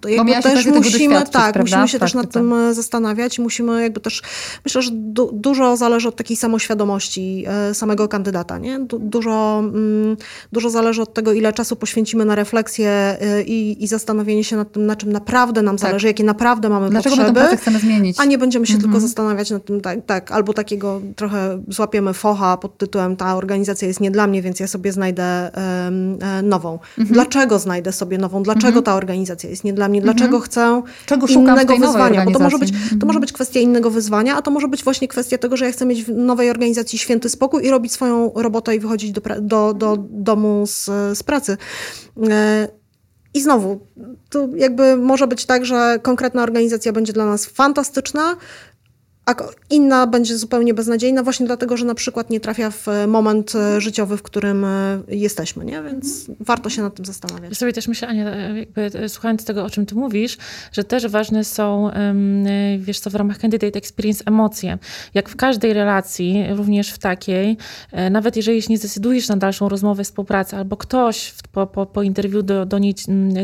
to 0.00 0.08
jakby 0.08 0.32
też 0.32 0.66
musimy, 0.66 1.22
tak, 1.26 1.60
musimy 1.60 1.88
się 1.88 1.98
też 1.98 2.14
nad 2.14 2.32
tym 2.32 2.52
e, 2.52 2.74
zastanawiać. 2.74 3.38
Musimy 3.38 3.82
jakby 3.82 4.00
też, 4.00 4.22
myślę, 4.64 4.82
że 4.82 4.90
du 4.92 5.30
dużo 5.32 5.76
zależy 5.76 6.08
od 6.08 6.16
takiej 6.16 6.36
samoświadomości 6.36 7.44
e, 7.46 7.74
samego 7.74 8.08
kandydata, 8.08 8.58
nie? 8.58 8.80
Du 8.80 8.98
dużo, 8.98 9.58
mm, 9.58 10.16
dużo 10.52 10.70
zależy 10.70 11.02
od 11.02 11.14
tego, 11.14 11.32
ile 11.32 11.52
czasu 11.52 11.76
poświęcimy 11.76 12.24
na 12.24 12.34
refleksję 12.34 12.90
e, 12.90 13.42
i, 13.42 13.84
i 13.84 13.86
zastanowienie 13.86 14.44
się 14.44 14.56
nad 14.56 14.72
tym, 14.72 14.86
na 14.86 14.96
czym 14.96 15.12
naprawdę 15.12 15.62
nam 15.62 15.76
tak. 15.76 15.88
zależy, 15.88 16.06
jakie 16.06 16.24
naprawdę 16.24 16.68
mamy 16.68 16.90
Dlaczego 16.90 17.16
potrzeby. 17.16 17.40
Dlaczego 17.40 17.62
chcemy 17.62 17.78
zmienić? 17.78 18.16
A 18.20 18.24
nie 18.24 18.38
będziemy 18.38 18.66
się 18.66 18.72
tylko 18.72 18.86
mhm. 18.86 19.02
zastanawiać 19.02 19.50
nad 19.50 19.64
tym, 19.64 19.80
tak, 19.80 19.98
tak, 20.06 20.32
albo 20.32 20.52
takiego 20.52 21.00
trochę 21.16 21.62
złapiemy 21.68 22.14
focha 22.14 22.56
pod 22.56 22.78
tytułem 22.78 23.16
ta 23.16 23.36
organizacja 23.36 23.88
jest 23.88 24.00
nie 24.00 24.10
dla 24.10 24.26
mnie, 24.26 24.42
więc 24.42 24.60
ja 24.60 24.66
sobie 24.66 24.92
znajdę 24.92 25.50
um, 25.84 26.18
nową. 26.42 26.78
Mhm. 26.98 27.14
Dlaczego 27.14 27.58
znajdę 27.58 27.92
sobie 27.92 28.18
nową? 28.18 28.42
Dlaczego 28.42 28.66
mhm. 28.68 28.84
ta 28.84 28.94
organizacja 28.94 29.50
jest 29.50 29.64
nie 29.64 29.72
dla 29.72 29.88
mnie? 29.88 30.00
Dlaczego 30.00 30.36
mhm. 30.36 30.42
chcę 30.42 30.82
Czego 31.06 31.26
innego 31.26 31.76
wyzwania? 31.76 32.24
Bo 32.24 32.30
to 32.30 32.38
może, 32.38 32.58
być, 32.58 32.72
to 33.00 33.06
może 33.06 33.20
być 33.20 33.32
kwestia 33.32 33.60
innego 33.60 33.90
wyzwania, 33.90 34.36
a 34.36 34.42
to 34.42 34.50
może 34.50 34.68
być 34.68 34.84
właśnie 34.84 35.08
kwestia 35.08 35.38
tego, 35.38 35.56
że 35.56 35.66
ja 35.66 35.72
chcę 35.72 35.86
mieć 35.86 36.04
w 36.04 36.08
nowej 36.08 36.50
organizacji 36.50 36.98
święty 36.98 37.28
spokój 37.28 37.64
i 37.64 37.70
robić 37.70 37.92
swoją 37.92 38.32
robotę 38.34 38.76
i 38.76 38.80
wychodzić 38.80 39.12
do, 39.12 39.20
do, 39.40 39.74
do 39.74 39.96
domu 40.10 40.64
z, 40.66 40.84
z 41.18 41.22
pracy. 41.22 41.56
E, 42.30 42.68
I 43.34 43.40
znowu, 43.40 43.80
to 44.30 44.48
jakby 44.56 44.96
może 44.96 45.26
być 45.26 45.46
tak, 45.46 45.64
że 45.64 45.98
konkretna 46.02 46.42
organizacja 46.42 46.92
będzie 46.92 47.12
dla 47.12 47.26
nas 47.26 47.46
fantastyczna, 47.46 48.36
a 49.26 49.34
inna 49.70 50.06
będzie 50.06 50.38
zupełnie 50.38 50.74
beznadziejna 50.74 51.22
właśnie 51.22 51.46
dlatego, 51.46 51.76
że 51.76 51.84
na 51.84 51.94
przykład 51.94 52.30
nie 52.30 52.40
trafia 52.40 52.70
w 52.70 52.88
e, 52.88 53.06
moment 53.06 53.54
e, 53.54 53.80
życiowy, 53.80 54.16
w 54.16 54.22
którym 54.22 54.64
e, 54.64 55.02
jesteśmy, 55.08 55.64
nie? 55.64 55.82
Więc 55.82 56.18
mhm. 56.20 56.38
warto 56.40 56.70
się 56.70 56.82
nad 56.82 56.94
tym 56.94 57.04
zastanawiać. 57.04 57.50
Ja 57.50 57.54
sobie 57.54 57.72
też 57.72 57.88
myślę, 57.88 58.08
Ania, 58.08 58.30
jakby 58.48 59.08
słuchając 59.08 59.44
tego, 59.44 59.64
o 59.64 59.70
czym 59.70 59.86
ty 59.86 59.94
mówisz, 59.94 60.36
że 60.72 60.84
też 60.84 61.06
ważne 61.06 61.44
są, 61.44 61.90
wiesz 62.78 63.00
co, 63.00 63.10
w 63.10 63.14
ramach 63.14 63.38
candidate 63.38 63.78
experience 63.78 64.24
emocje. 64.26 64.78
Jak 65.14 65.28
w 65.28 65.36
każdej 65.36 65.72
relacji, 65.72 66.44
również 66.50 66.90
w 66.90 66.98
takiej, 66.98 67.56
nawet 68.10 68.36
jeżeli 68.36 68.62
się 68.62 68.68
nie 68.70 68.78
zdecydujesz 68.78 69.28
na 69.28 69.36
dalszą 69.36 69.68
rozmowę, 69.68 70.04
współpracę, 70.04 70.56
albo 70.56 70.76
ktoś 70.76 71.34
po, 71.52 71.66
po, 71.66 71.86
po 71.86 72.02
interwiu 72.02 72.42
do, 72.42 72.66
do, 72.66 72.78
niej, 72.78 72.94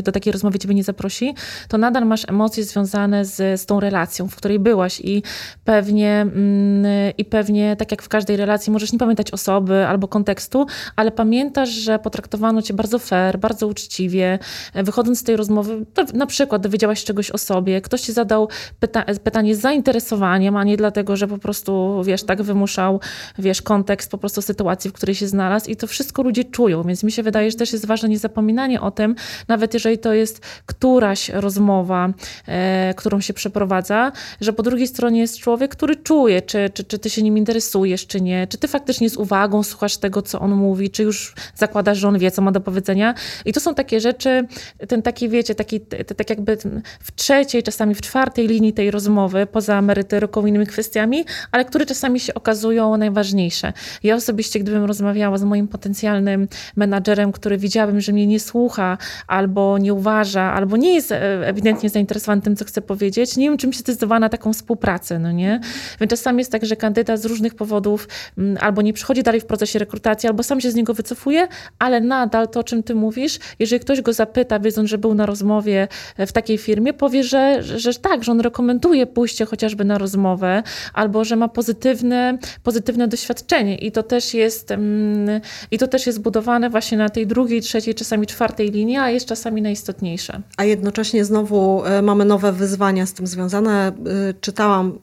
do 0.03 0.11
takiej 0.11 0.33
rozmowy 0.33 0.59
ciebie 0.59 0.75
nie 0.75 0.83
zaprosi, 0.83 1.33
to 1.67 1.77
nadal 1.77 2.05
masz 2.05 2.29
emocje 2.29 2.63
związane 2.63 3.25
z, 3.25 3.61
z 3.61 3.65
tą 3.65 3.79
relacją, 3.79 4.27
w 4.27 4.35
której 4.35 4.59
byłaś 4.59 4.99
i 4.99 5.23
pewnie 5.71 6.21
mm, 6.21 6.85
i 7.17 7.25
pewnie 7.25 7.75
tak 7.75 7.91
jak 7.91 8.01
w 8.01 8.09
każdej 8.09 8.37
relacji 8.37 8.71
możesz 8.71 8.93
nie 8.93 8.99
pamiętać 8.99 9.31
osoby 9.31 9.87
albo 9.87 10.07
kontekstu, 10.07 10.65
ale 10.95 11.11
pamiętasz, 11.11 11.69
że 11.69 11.99
potraktowano 11.99 12.61
cię 12.61 12.73
bardzo 12.73 12.99
fair, 12.99 13.39
bardzo 13.39 13.67
uczciwie. 13.67 14.39
Wychodząc 14.73 15.19
z 15.19 15.23
tej 15.23 15.35
rozmowy, 15.35 15.85
na 16.13 16.25
przykład 16.25 16.61
dowiedziałaś 16.61 17.03
czegoś 17.03 17.31
o 17.31 17.37
sobie, 17.37 17.81
ktoś 17.81 18.01
ci 18.01 18.13
zadał 18.13 18.49
pyta 18.79 19.03
pytanie 19.23 19.55
z 19.55 19.59
zainteresowaniem, 19.59 20.57
a 20.57 20.63
nie 20.63 20.77
dlatego, 20.77 21.15
że 21.15 21.27
po 21.27 21.37
prostu, 21.37 22.01
wiesz, 22.03 22.23
tak 22.23 22.41
wymuszał, 22.41 22.99
wiesz, 23.39 23.61
kontekst 23.61 24.11
po 24.11 24.17
prostu 24.17 24.41
sytuacji, 24.41 24.89
w 24.89 24.93
której 24.93 25.15
się 25.15 25.27
znalazł 25.27 25.69
i 25.69 25.75
to 25.75 25.87
wszystko 25.87 26.23
ludzie 26.23 26.43
czują, 26.43 26.83
więc 26.83 27.03
mi 27.03 27.11
się 27.11 27.23
wydaje, 27.23 27.51
że 27.51 27.57
też 27.57 27.73
jest 27.73 27.85
ważne 27.85 28.09
niezapominanie 28.09 28.81
o 28.81 28.91
tym, 28.91 29.15
nawet 29.47 29.73
jeżeli 29.73 29.97
to 29.97 30.13
jest 30.13 30.45
któraś 30.65 31.29
rozmowa, 31.29 32.09
e, 32.47 32.93
którą 32.97 33.21
się 33.21 33.33
przeprowadza, 33.33 34.11
że 34.41 34.53
po 34.53 34.63
drugiej 34.63 34.87
stronie 34.87 35.19
jest 35.19 35.37
człowiek, 35.39 35.60
człowiek, 35.61 35.75
który 35.75 35.95
czuje, 35.95 36.41
czy, 36.41 36.69
czy, 36.73 36.83
czy 36.83 36.99
ty 36.99 37.09
się 37.09 37.23
nim 37.23 37.37
interesujesz, 37.37 38.07
czy 38.07 38.21
nie, 38.21 38.47
czy 38.47 38.57
ty 38.57 38.67
faktycznie 38.67 39.09
z 39.09 39.17
uwagą 39.17 39.63
słuchasz 39.63 39.97
tego, 39.97 40.21
co 40.21 40.39
on 40.39 40.51
mówi, 40.51 40.89
czy 40.89 41.03
już 41.03 41.33
zakładasz, 41.55 41.97
że 41.97 42.07
on 42.07 42.19
wie, 42.19 42.31
co 42.31 42.41
ma 42.41 42.51
do 42.51 42.61
powiedzenia. 42.61 43.13
I 43.45 43.53
to 43.53 43.59
są 43.59 43.75
takie 43.75 43.99
rzeczy, 43.99 44.47
ten 44.87 45.01
taki, 45.01 45.29
wiecie, 45.29 45.55
taki, 45.55 45.79
tak 46.17 46.29
jakby 46.29 46.57
w 46.99 47.15
trzeciej, 47.15 47.63
czasami 47.63 47.95
w 47.95 48.01
czwartej 48.01 48.47
linii 48.47 48.73
tej 48.73 48.91
rozmowy, 48.91 49.45
poza 49.45 49.81
merytoryką 49.81 50.45
i 50.45 50.49
innymi 50.49 50.67
kwestiami, 50.67 51.25
ale 51.51 51.65
które 51.65 51.85
czasami 51.85 52.19
się 52.19 52.33
okazują 52.33 52.97
najważniejsze. 52.97 53.73
Ja 54.03 54.15
osobiście, 54.15 54.59
gdybym 54.59 54.85
rozmawiała 54.85 55.37
z 55.37 55.43
moim 55.43 55.67
potencjalnym 55.67 56.47
menadżerem, 56.75 57.31
który 57.31 57.57
widziałabym, 57.57 58.01
że 58.01 58.11
mnie 58.11 58.27
nie 58.27 58.39
słucha, 58.39 58.97
albo 59.27 59.77
nie 59.77 59.93
uważa, 59.93 60.41
albo 60.41 60.77
nie 60.77 60.93
jest 60.93 61.11
e, 61.11 61.47
ewidentnie 61.47 61.89
zainteresowany 61.89 62.41
tym, 62.41 62.55
co 62.55 62.65
chcę 62.65 62.81
powiedzieć, 62.81 63.37
nie 63.37 63.49
wiem, 63.49 63.57
czym 63.57 63.73
się 63.73 63.79
zdecydowana 63.79 64.19
na 64.25 64.29
taką 64.29 64.53
współpracę, 64.53 65.19
no 65.19 65.31
nie? 65.31 65.50
Więc 65.99 66.09
czasami 66.09 66.37
jest 66.37 66.51
tak, 66.51 66.65
że 66.65 66.75
kandydat 66.75 67.19
z 67.19 67.25
różnych 67.25 67.55
powodów 67.55 68.07
mm, 68.37 68.57
albo 68.61 68.81
nie 68.81 68.93
przychodzi 68.93 69.23
dalej 69.23 69.41
w 69.41 69.45
procesie 69.45 69.79
rekrutacji, 69.79 70.29
albo 70.29 70.43
sam 70.43 70.61
się 70.61 70.71
z 70.71 70.75
niego 70.75 70.93
wycofuje, 70.93 71.47
ale 71.79 72.01
nadal 72.01 72.47
to, 72.47 72.59
o 72.59 72.63
czym 72.63 72.83
ty 72.83 72.95
mówisz, 72.95 73.39
jeżeli 73.59 73.79
ktoś 73.79 74.01
go 74.01 74.13
zapyta, 74.13 74.59
wiedząc, 74.59 74.89
że 74.89 74.97
był 74.97 75.13
na 75.13 75.25
rozmowie 75.25 75.87
e, 76.17 76.25
w 76.25 76.31
takiej 76.31 76.57
firmie, 76.57 76.93
powie, 76.93 77.23
że, 77.23 77.63
że, 77.63 77.93
tak, 77.93 78.23
że 78.23 78.31
on 78.31 78.39
rekomenduje 78.39 79.07
pójście 79.07 79.45
chociażby 79.45 79.85
na 79.85 79.97
rozmowę, 79.97 80.63
albo 80.93 81.23
że 81.23 81.35
ma 81.35 81.47
pozytywne, 81.47 82.37
pozytywne 82.63 83.07
doświadczenie 83.07 83.77
i 83.77 83.91
to 83.91 84.03
też 84.03 84.33
jest 84.33 84.71
mm, 84.71 85.41
i 85.71 85.77
to 85.77 85.87
też 85.87 86.07
jest 86.07 86.21
budowane 86.21 86.69
właśnie 86.69 86.97
na 86.97 87.09
tej 87.09 87.27
drugiej, 87.27 87.61
trzeciej, 87.61 87.95
czasami 87.95 88.27
czwartej 88.27 88.71
linii, 88.71 88.97
a 88.97 89.09
jest 89.09 89.25
czasami 89.25 89.61
najistotniejsze. 89.61 90.41
A 90.57 90.63
jednocześnie 90.63 91.25
znowu 91.25 91.85
e, 91.85 92.01
mamy 92.01 92.25
nowe 92.25 92.51
wyzwania 92.51 93.05
z 93.05 93.13
tym 93.13 93.27
związane. 93.27 93.87
E, 93.87 93.93
czytałam 94.41 94.99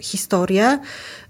historię, 0.00 0.78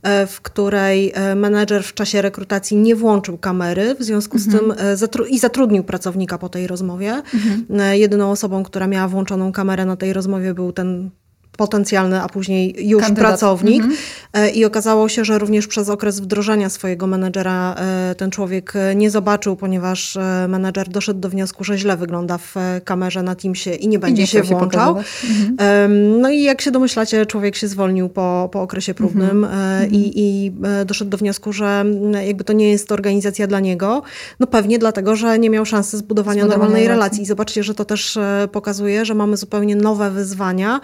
e, 0.03 0.27
w 0.27 0.41
której 0.41 1.13
e, 1.15 1.35
menedżer 1.35 1.85
w 1.85 1.95
czasie 1.95 2.23
rekrutacji 2.23 2.77
nie 2.77 2.97
włączył 2.97 3.39
kamery, 3.39 3.95
w 3.95 4.03
związku 4.03 4.39
z 4.39 4.47
mhm. 4.47 4.65
tym 4.65 4.87
e, 4.87 4.97
zatru 4.97 5.25
i 5.25 5.39
zatrudnił 5.39 5.85
pracownika 5.85 6.39
po 6.39 6.49
tej 6.49 6.67
rozmowie. 6.67 7.23
Mhm. 7.35 7.67
Jedyną 7.99 8.31
osobą, 8.31 8.63
która 8.63 8.87
miała 8.87 9.09
włączoną 9.09 9.53
kamerę 9.53 9.85
na 9.85 9.97
tej 9.97 10.13
rozmowie 10.13 10.55
był 10.55 10.73
ten 10.73 11.11
potencjalny, 11.57 12.23
a 12.23 12.29
później 12.29 12.89
już 12.89 13.03
Kandydat. 13.03 13.29
pracownik. 13.29 13.83
Mhm. 13.83 13.97
E, 14.33 14.51
I 14.51 14.65
okazało 14.65 15.09
się, 15.09 15.25
że 15.25 15.39
również 15.39 15.67
przez 15.67 15.89
okres 15.89 16.21
wdrożenia 16.21 16.69
swojego 16.69 17.07
menedżera 17.07 17.75
e, 17.75 18.15
ten 18.15 18.31
człowiek 18.31 18.77
e, 18.77 18.95
nie 18.95 19.11
zobaczył, 19.11 19.57
ponieważ 19.57 20.19
menedżer 20.49 20.89
doszedł 20.89 21.21
do 21.21 21.29
wniosku, 21.29 21.65
że 21.65 21.79
źle 21.79 21.97
wygląda 21.97 22.39
w 22.39 22.55
kamerze 22.85 23.23
na 23.23 23.35
Teamsie 23.35 23.71
i 23.71 23.89
nie 23.89 23.99
będzie 23.99 24.23
I 24.23 24.25
nie 24.25 24.27
się 24.27 24.43
włączał. 24.43 24.97
mhm. 24.99 26.21
No 26.21 26.31
i 26.31 26.43
jak 26.43 26.61
się 26.61 26.71
domyślacie, 26.71 27.27
człowiek 27.27 27.57
się 27.57 27.69
zwolnił 27.69 28.09
po, 28.09 28.49
po 28.53 28.63
okresie 28.63 28.95
próbnym 28.95 29.45
mhm. 29.45 29.91
i, 29.91 30.13
i 30.15 30.53
doszedł 30.87 31.11
do 31.11 31.17
wniosku, 31.17 31.53
że 31.53 31.85
jakby 32.27 32.45
to 32.45 32.53
nie 32.53 32.71
jest 32.71 32.93
organizacja 32.93 33.47
dla 33.47 33.61
niego. 33.61 34.03
No 34.41 34.47
pewnie 34.47 34.79
dlatego, 34.79 35.17
że 35.17 35.39
nie 35.39 35.51
miał 35.51 35.67
szansy 35.67 35.97
zbudowania, 35.97 36.43
zbudowania 36.43 36.59
normalnej 36.59 36.89
relacji. 36.89 37.05
relacji. 37.05 37.23
I 37.23 37.27
zobaczcie, 37.27 37.63
że 37.63 37.75
to 37.75 37.85
też 37.85 38.19
pokazuje, 38.53 39.05
że 39.05 39.15
mamy 39.15 39.37
zupełnie 39.37 39.77
nowe 39.77 40.11
wyzwania 40.11 40.81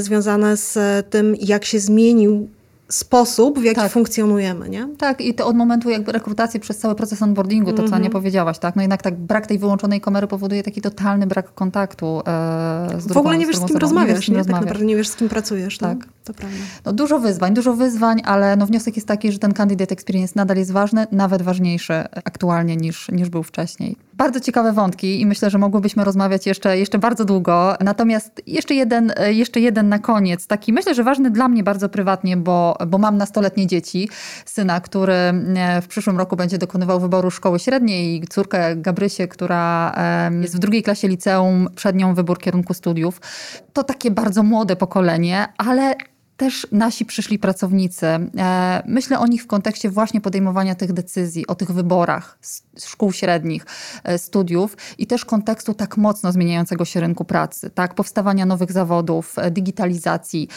związane 0.00 0.56
z 0.56 0.78
tym, 1.10 1.36
jak 1.40 1.64
się 1.64 1.80
zmienił 1.80 2.48
sposób, 2.88 3.58
w 3.58 3.64
jaki 3.64 3.80
tak. 3.80 3.92
funkcjonujemy, 3.92 4.68
nie? 4.68 4.88
Tak, 4.98 5.20
i 5.20 5.34
to 5.34 5.46
od 5.46 5.56
momentu 5.56 5.90
jakby 5.90 6.12
rekrutacji 6.12 6.60
przez 6.60 6.78
cały 6.78 6.94
proces 6.94 7.22
onboardingu, 7.22 7.70
to 7.70 7.76
co 7.76 7.82
mm 7.82 7.98
-hmm. 7.98 8.02
nie 8.02 8.10
powiedziałaś, 8.10 8.58
tak? 8.58 8.76
No 8.76 8.82
jednak 8.82 9.02
tak 9.02 9.14
brak 9.14 9.46
tej 9.46 9.58
wyłączonej 9.58 10.00
kamery 10.00 10.26
powoduje 10.26 10.62
taki 10.62 10.80
totalny 10.80 11.26
brak 11.26 11.54
kontaktu 11.54 12.22
e, 12.26 12.88
z 13.00 13.06
drugą, 13.06 13.14
W 13.14 13.16
ogóle 13.16 13.38
nie 13.38 13.46
wiesz, 13.46 13.56
z 13.56 13.64
kim 13.64 13.76
rozmawiasz, 13.76 14.28
nie? 14.28 14.36
nie? 14.36 14.44
Tak 14.44 14.52
naprawdę 14.52 14.84
nie 14.84 14.96
wiesz, 14.96 15.08
z 15.08 15.16
kim 15.16 15.28
pracujesz, 15.28 15.78
tak? 15.78 15.98
No? 15.98 16.15
To 16.26 16.34
prawda. 16.34 16.58
No, 16.84 16.92
dużo 16.92 17.18
wyzwań, 17.18 17.54
dużo 17.54 17.74
wyzwań, 17.74 18.22
ale 18.24 18.56
no 18.56 18.66
wniosek 18.66 18.96
jest 18.96 19.08
taki, 19.08 19.32
że 19.32 19.38
ten 19.38 19.52
candidate 19.52 19.92
experience 19.92 20.32
nadal 20.36 20.56
jest 20.56 20.72
ważny, 20.72 21.06
nawet 21.12 21.42
ważniejszy 21.42 22.04
aktualnie 22.24 22.76
niż, 22.76 23.08
niż 23.08 23.28
był 23.28 23.42
wcześniej. 23.42 23.96
Bardzo 24.14 24.40
ciekawe 24.40 24.72
wątki 24.72 25.20
i 25.20 25.26
myślę, 25.26 25.50
że 25.50 25.58
mogłybyśmy 25.58 26.04
rozmawiać 26.04 26.46
jeszcze, 26.46 26.78
jeszcze 26.78 26.98
bardzo 26.98 27.24
długo. 27.24 27.74
Natomiast 27.80 28.42
jeszcze 28.46 28.74
jeden, 28.74 29.12
jeszcze 29.26 29.60
jeden 29.60 29.88
na 29.88 29.98
koniec, 29.98 30.46
taki 30.46 30.72
myślę, 30.72 30.94
że 30.94 31.04
ważny 31.04 31.30
dla 31.30 31.48
mnie 31.48 31.62
bardzo 31.64 31.88
prywatnie, 31.88 32.36
bo, 32.36 32.76
bo 32.86 32.98
mam 32.98 33.16
nastoletnie 33.16 33.66
dzieci, 33.66 34.08
syna, 34.46 34.80
który 34.80 35.14
e, 35.14 35.82
w 35.82 35.86
przyszłym 35.86 36.18
roku 36.18 36.36
będzie 36.36 36.58
dokonywał 36.58 37.00
wyboru 37.00 37.30
szkoły 37.30 37.58
średniej 37.58 38.22
i 38.22 38.26
córkę 38.28 38.76
Gabrysię, 38.76 39.28
która 39.28 39.94
jest 40.40 40.56
w 40.56 40.58
drugiej 40.58 40.82
klasie 40.82 41.08
liceum, 41.08 41.68
przed 41.74 41.96
nią 41.96 42.14
wybór 42.14 42.38
kierunku 42.38 42.74
studiów. 42.74 43.20
To 43.72 43.84
takie 43.84 44.10
bardzo 44.10 44.42
młode 44.42 44.76
pokolenie, 44.76 45.46
ale 45.58 45.94
też 46.36 46.66
nasi 46.72 47.04
przyszli 47.04 47.38
pracownicy. 47.38 48.06
E, 48.06 48.82
myślę 48.86 49.18
o 49.18 49.26
nich 49.26 49.42
w 49.42 49.46
kontekście 49.46 49.90
właśnie 49.90 50.20
podejmowania 50.20 50.74
tych 50.74 50.92
decyzji, 50.92 51.46
o 51.46 51.54
tych 51.54 51.72
wyborach 51.72 52.38
szkół 52.78 53.12
średnich, 53.12 53.66
e, 54.04 54.18
studiów 54.18 54.76
i 54.98 55.06
też 55.06 55.24
kontekstu 55.24 55.74
tak 55.74 55.96
mocno 55.96 56.32
zmieniającego 56.32 56.84
się 56.84 57.00
rynku 57.00 57.24
pracy, 57.24 57.70
tak? 57.70 57.94
powstawania 57.94 58.46
nowych 58.46 58.72
zawodów, 58.72 59.38
e, 59.38 59.50
digitalizacji, 59.50 60.48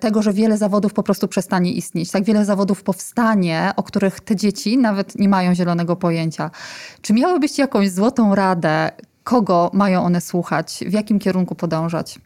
tego, 0.00 0.22
że 0.22 0.32
wiele 0.32 0.58
zawodów 0.58 0.92
po 0.92 1.02
prostu 1.02 1.28
przestanie 1.28 1.72
istnieć, 1.72 2.10
tak 2.10 2.24
wiele 2.24 2.44
zawodów 2.44 2.82
powstanie, 2.82 3.70
o 3.76 3.82
których 3.82 4.20
te 4.20 4.36
dzieci 4.36 4.78
nawet 4.78 5.18
nie 5.18 5.28
mają 5.28 5.54
zielonego 5.54 5.96
pojęcia. 5.96 6.50
Czy 7.02 7.12
miałybyście 7.12 7.62
jakąś 7.62 7.90
złotą 7.90 8.34
radę, 8.34 8.90
kogo 9.24 9.70
mają 9.74 10.04
one 10.04 10.20
słuchać, 10.20 10.84
w 10.86 10.92
jakim 10.92 11.18
kierunku 11.18 11.54
podążać? 11.54 12.18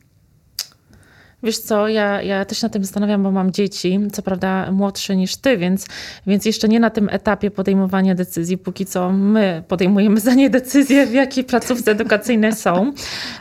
Wiesz 1.45 1.59
co, 1.59 1.89
ja, 1.89 2.23
ja 2.23 2.45
też 2.45 2.63
na 2.63 2.69
tym 2.69 2.85
zastanawiam, 2.85 3.23
bo 3.23 3.31
mam 3.31 3.53
dzieci, 3.53 4.01
co 4.13 4.23
prawda 4.23 4.73
młodsze 4.73 5.17
niż 5.17 5.37
ty, 5.37 5.57
więc, 5.57 5.87
więc 6.27 6.45
jeszcze 6.45 6.69
nie 6.69 6.81
na 6.81 6.91
tym 6.91 7.09
etapie 7.13 7.51
podejmowania 7.51 8.15
decyzji, 8.15 8.59
póki 8.59 8.87
co 8.87 9.13
my 9.13 9.63
podejmujemy 9.69 10.21
za 10.21 10.35
nie 10.35 10.51
decyzje, 10.51 11.07
w 11.07 11.13
jakiej 11.13 11.45
placówce 11.45 11.91
edukacyjne 11.91 12.53
są. 12.53 12.93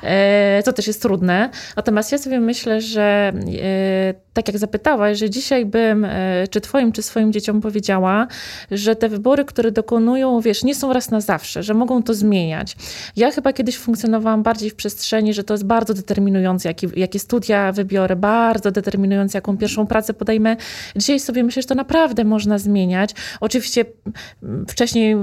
E, 0.04 0.64
to 0.66 0.74
też 0.74 0.88
jest 0.88 1.02
trudne. 1.02 1.50
Natomiast 1.76 2.12
ja 2.12 2.18
sobie 2.18 2.40
myślę, 2.40 2.82
że 2.82 3.34
e, 3.62 4.14
tak 4.34 4.48
jak 4.48 4.58
zapytałaś, 4.58 5.18
że 5.18 5.30
dzisiaj 5.30 5.66
bym, 5.66 6.06
e, 6.06 6.48
czy 6.50 6.62
twoim, 6.62 6.92
czy 6.92 7.02
swoim 7.02 7.34
dzieciom 7.34 7.62
powiedziała, 7.62 8.28
że 8.72 8.96
te 8.96 9.10
wybory, 9.10 9.46
które 9.46 9.72
dokonują, 9.72 10.42
wiesz, 10.42 10.64
nie 10.64 10.76
są 10.76 10.94
raz 10.94 11.12
na 11.12 11.22
zawsze, 11.22 11.64
że 11.64 11.74
mogą 11.74 12.04
to 12.04 12.14
zmieniać. 12.14 12.76
Ja 13.16 13.32
chyba 13.32 13.54
kiedyś 13.54 13.78
funkcjonowałam 13.78 14.44
bardziej 14.44 14.70
w 14.70 14.76
przestrzeni, 14.76 15.34
że 15.34 15.44
to 15.44 15.54
jest 15.54 15.66
bardzo 15.66 15.94
determinujące, 15.94 16.70
jakie, 16.70 16.88
jakie 16.96 17.20
studia 17.20 17.72
wybiorę, 17.72 18.16
bardzo 18.16 18.72
determinujące, 18.72 19.38
jaką 19.38 19.58
pierwszą 19.58 19.88
pracę 19.88 20.14
podejmę. 20.14 20.56
Dzisiaj 20.96 21.20
sobie 21.20 21.44
myślę, 21.44 21.62
że 21.62 21.68
to 21.68 21.76
naprawdę 21.76 22.24
można 22.24 22.58
zmieniać. 22.58 23.12
Oczywiście 23.40 23.86
wcześniej 24.68 25.16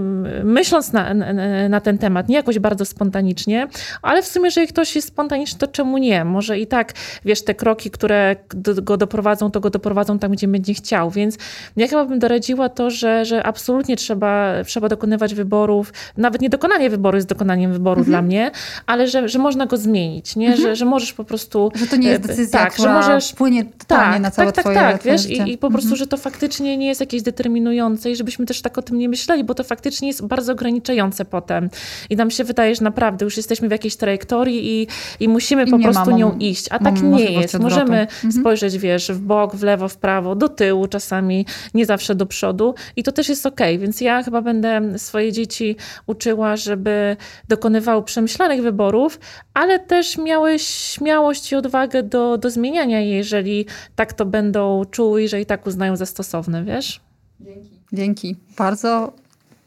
myśląc 0.45 0.93
na, 0.93 1.15
na, 1.15 1.69
na 1.69 1.81
ten 1.81 1.99
temat, 1.99 2.29
nie 2.29 2.37
jakoś 2.37 2.59
bardzo 2.59 2.85
spontanicznie, 2.85 3.69
ale 4.03 4.23
w 4.23 4.27
sumie, 4.27 4.45
jeżeli 4.45 4.67
ktoś 4.67 4.97
jest 4.97 5.09
spontaniczny, 5.09 5.59
to 5.59 5.67
czemu 5.67 5.99
nie? 5.99 6.25
Może 6.25 6.59
i 6.59 6.67
tak, 6.67 6.93
wiesz, 7.25 7.45
te 7.45 7.55
kroki, 7.55 7.91
które 7.91 8.37
go 8.83 8.97
doprowadzą, 9.01 9.51
to 9.51 9.61
go 9.61 9.71
doprowadzą 9.71 10.19
tam, 10.19 10.33
gdzie 10.33 10.49
będzie 10.49 10.75
chciał. 10.75 11.11
Więc 11.11 11.37
ja 11.77 11.89
chyba 11.89 12.05
bym 12.05 12.19
doradziła 12.19 12.69
to, 12.69 12.91
że, 12.91 13.25
że 13.25 13.43
absolutnie 13.43 13.97
trzeba, 13.97 14.53
trzeba 14.65 14.89
dokonywać 14.89 15.35
wyborów. 15.35 15.93
Nawet 16.17 16.41
nie 16.41 16.51
dokonanie 16.51 16.91
wyboru 16.91 17.17
jest 17.17 17.29
dokonaniem 17.29 17.73
wyboru 17.73 17.99
mhm. 17.99 18.13
dla 18.13 18.23
mnie, 18.23 18.51
ale 18.87 19.09
że, 19.09 19.29
że 19.29 19.39
można 19.39 19.67
go 19.67 19.77
zmienić, 19.77 20.37
nie? 20.37 20.47
Mhm. 20.47 20.63
Że, 20.63 20.77
że 20.77 20.85
możesz 20.85 21.13
po 21.13 21.25
prostu... 21.25 21.73
Że 21.75 21.87
to 21.87 21.97
nie 21.97 22.09
jest 22.09 22.25
e, 22.25 22.29
decyzja, 22.29 22.59
tak, 22.59 22.73
która 22.73 23.03
że 23.03 23.09
możesz, 23.09 23.31
wpłynie 23.31 23.65
totalnie 23.65 24.13
tak, 24.13 24.23
na 24.23 24.31
całe 24.31 24.53
tak, 24.53 24.55
tak, 24.55 24.65
twoje 24.65 24.93
tak, 24.93 25.03
wiesz, 25.03 25.27
i, 25.27 25.53
i, 25.53 25.59
po 25.59 25.71
prostu, 25.71 25.87
mhm. 25.87 25.99
że 25.99 26.07
to 26.07 26.17
faktycznie 26.17 26.77
nie 26.77 26.87
jest 26.87 27.01
jakieś 27.01 27.23
determinujące 27.23 28.11
i 28.11 28.17
żebyśmy 28.17 28.47
też 28.47 28.63
tak 28.63 28.79
o 28.79 28.83
tym 28.83 28.99
nie 28.99 29.09
myśleli, 29.09 29.45
bo 29.45 29.55
to 29.55 29.65
faktycznie 29.65 30.09
jest 30.09 30.27
bardzo 30.27 30.53
ograniczające 30.53 31.25
potem. 31.25 31.71
I 32.11 32.17
nam 32.17 32.31
się 32.31 32.45
wydaje, 32.45 32.75
że 32.75 32.85
naprawdę 32.85 33.25
już 33.25 33.37
jesteśmy 33.37 33.69
w 33.69 33.71
jakiejś 33.71 33.97
trajektorii 33.97 34.83
i, 34.83 34.87
i 35.21 35.29
musimy 35.29 35.65
I 35.65 35.71
po 35.71 35.79
prostu 35.79 36.11
nią 36.11 36.39
iść. 36.39 36.67
A 36.71 36.79
tak 36.79 37.03
nie 37.03 37.25
jest. 37.25 37.59
Możemy 37.59 38.01
mhm. 38.01 38.33
spojrzeć, 38.33 38.79
wiesz, 38.79 38.90
w 38.99 39.21
bok, 39.21 39.57
w 39.57 39.63
lewo, 39.63 39.89
w 39.89 39.97
prawo, 39.97 40.35
do 40.35 40.49
tyłu 40.49 40.87
czasami, 40.87 41.47
nie 41.75 41.87
zawsze 41.87 42.15
do 42.15 42.27
przodu 42.27 42.75
i 42.97 43.03
to 43.03 43.13
też 43.13 43.29
jest 43.29 43.47
ok, 43.47 43.61
więc 43.79 44.01
ja 44.01 44.23
chyba 44.23 44.43
będę 44.43 44.99
swoje 44.99 45.33
dzieci 45.33 45.77
uczyła, 46.07 46.57
żeby 46.57 47.17
dokonywały 47.49 48.03
przemyślanych 48.03 48.63
wyborów, 48.63 49.21
ale 49.55 49.79
też 49.79 50.19
miały 50.19 50.59
śmiałość 50.59 51.53
i 51.53 51.57
odwagę 51.57 52.03
do, 52.03 52.39
do 52.39 52.51
zmieniania 52.51 53.01
jej, 53.01 53.17
jeżeli 53.17 53.67
tak 53.97 54.13
to 54.13 54.27
będą 54.27 54.85
czuły 54.85 55.23
i 55.23 55.29
że 55.29 55.41
i 55.41 55.47
tak 55.47 55.67
uznają 55.67 55.97
za 55.97 56.07
stosowne, 56.07 56.65
wiesz? 56.65 57.01
Dzięki. 57.41 57.71
Dzięki. 57.93 58.37
Bardzo 58.59 59.13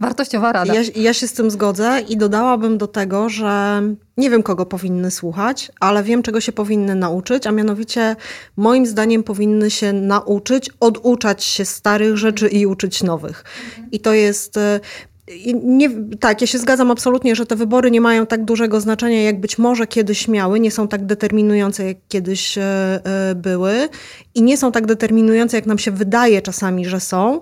Wartościowa 0.04 0.52
rada. 0.52 0.74
Ja, 0.74 0.82
ja, 0.96 1.14
się 1.14 1.28
z 1.28 1.34
tym 1.34 1.52
zgodzę 1.52 2.02
i 2.10 2.18
dodałabym 2.18 2.78
do 2.78 2.88
tego, 2.88 3.30
że 3.30 3.82
nie 4.18 4.30
wiem, 4.30 4.44
kogo 4.44 4.66
powinny 4.66 5.12
słuchać, 5.12 5.72
ale 5.80 6.04
wiem, 6.04 6.24
czego 6.24 6.42
się 6.42 6.52
powinny 6.52 6.96
nauczyć, 6.96 7.48
a 7.48 7.52
mianowicie 7.52 8.16
moim 8.58 8.86
zdaniem 8.86 9.24
powinny 9.24 9.72
się 9.72 9.94
nauczyć 9.94 10.70
oduczać 10.80 11.44
się 11.44 11.66
starych 11.66 12.18
rzeczy 12.18 12.48
i 12.48 12.66
uczyć 12.66 13.04
nowych. 13.04 13.44
I 13.92 14.00
to 14.00 14.14
jest. 14.14 14.58
E, 14.58 14.80
nie, 15.64 15.90
tak, 16.20 16.42
ja 16.42 16.48
się 16.48 16.58
zgadzam 16.58 16.92
absolutnie, 16.92 17.36
że 17.36 17.46
te 17.46 17.56
wybory 17.56 17.92
nie 17.92 18.02
mają 18.02 18.26
tak 18.26 18.46
dużego 18.46 18.82
znaczenia, 18.82 19.24
jak 19.24 19.40
być 19.40 19.58
może 19.58 19.88
kiedyś 19.88 20.28
miały, 20.28 20.60
nie 20.60 20.72
są 20.72 20.88
tak 20.88 21.06
determinujące, 21.06 21.86
jak 21.86 21.98
kiedyś 22.08 22.58
e, 22.58 22.62
e, 23.04 23.36
były 23.36 23.90
i 24.36 24.42
nie 24.42 24.58
są 24.58 24.72
tak 24.72 24.86
determinujące, 24.86 25.58
jak 25.58 25.66
nam 25.66 25.78
się 25.78 25.92
wydaje 25.92 26.42
czasami, 26.42 26.86
że 26.86 27.00
są. 27.00 27.42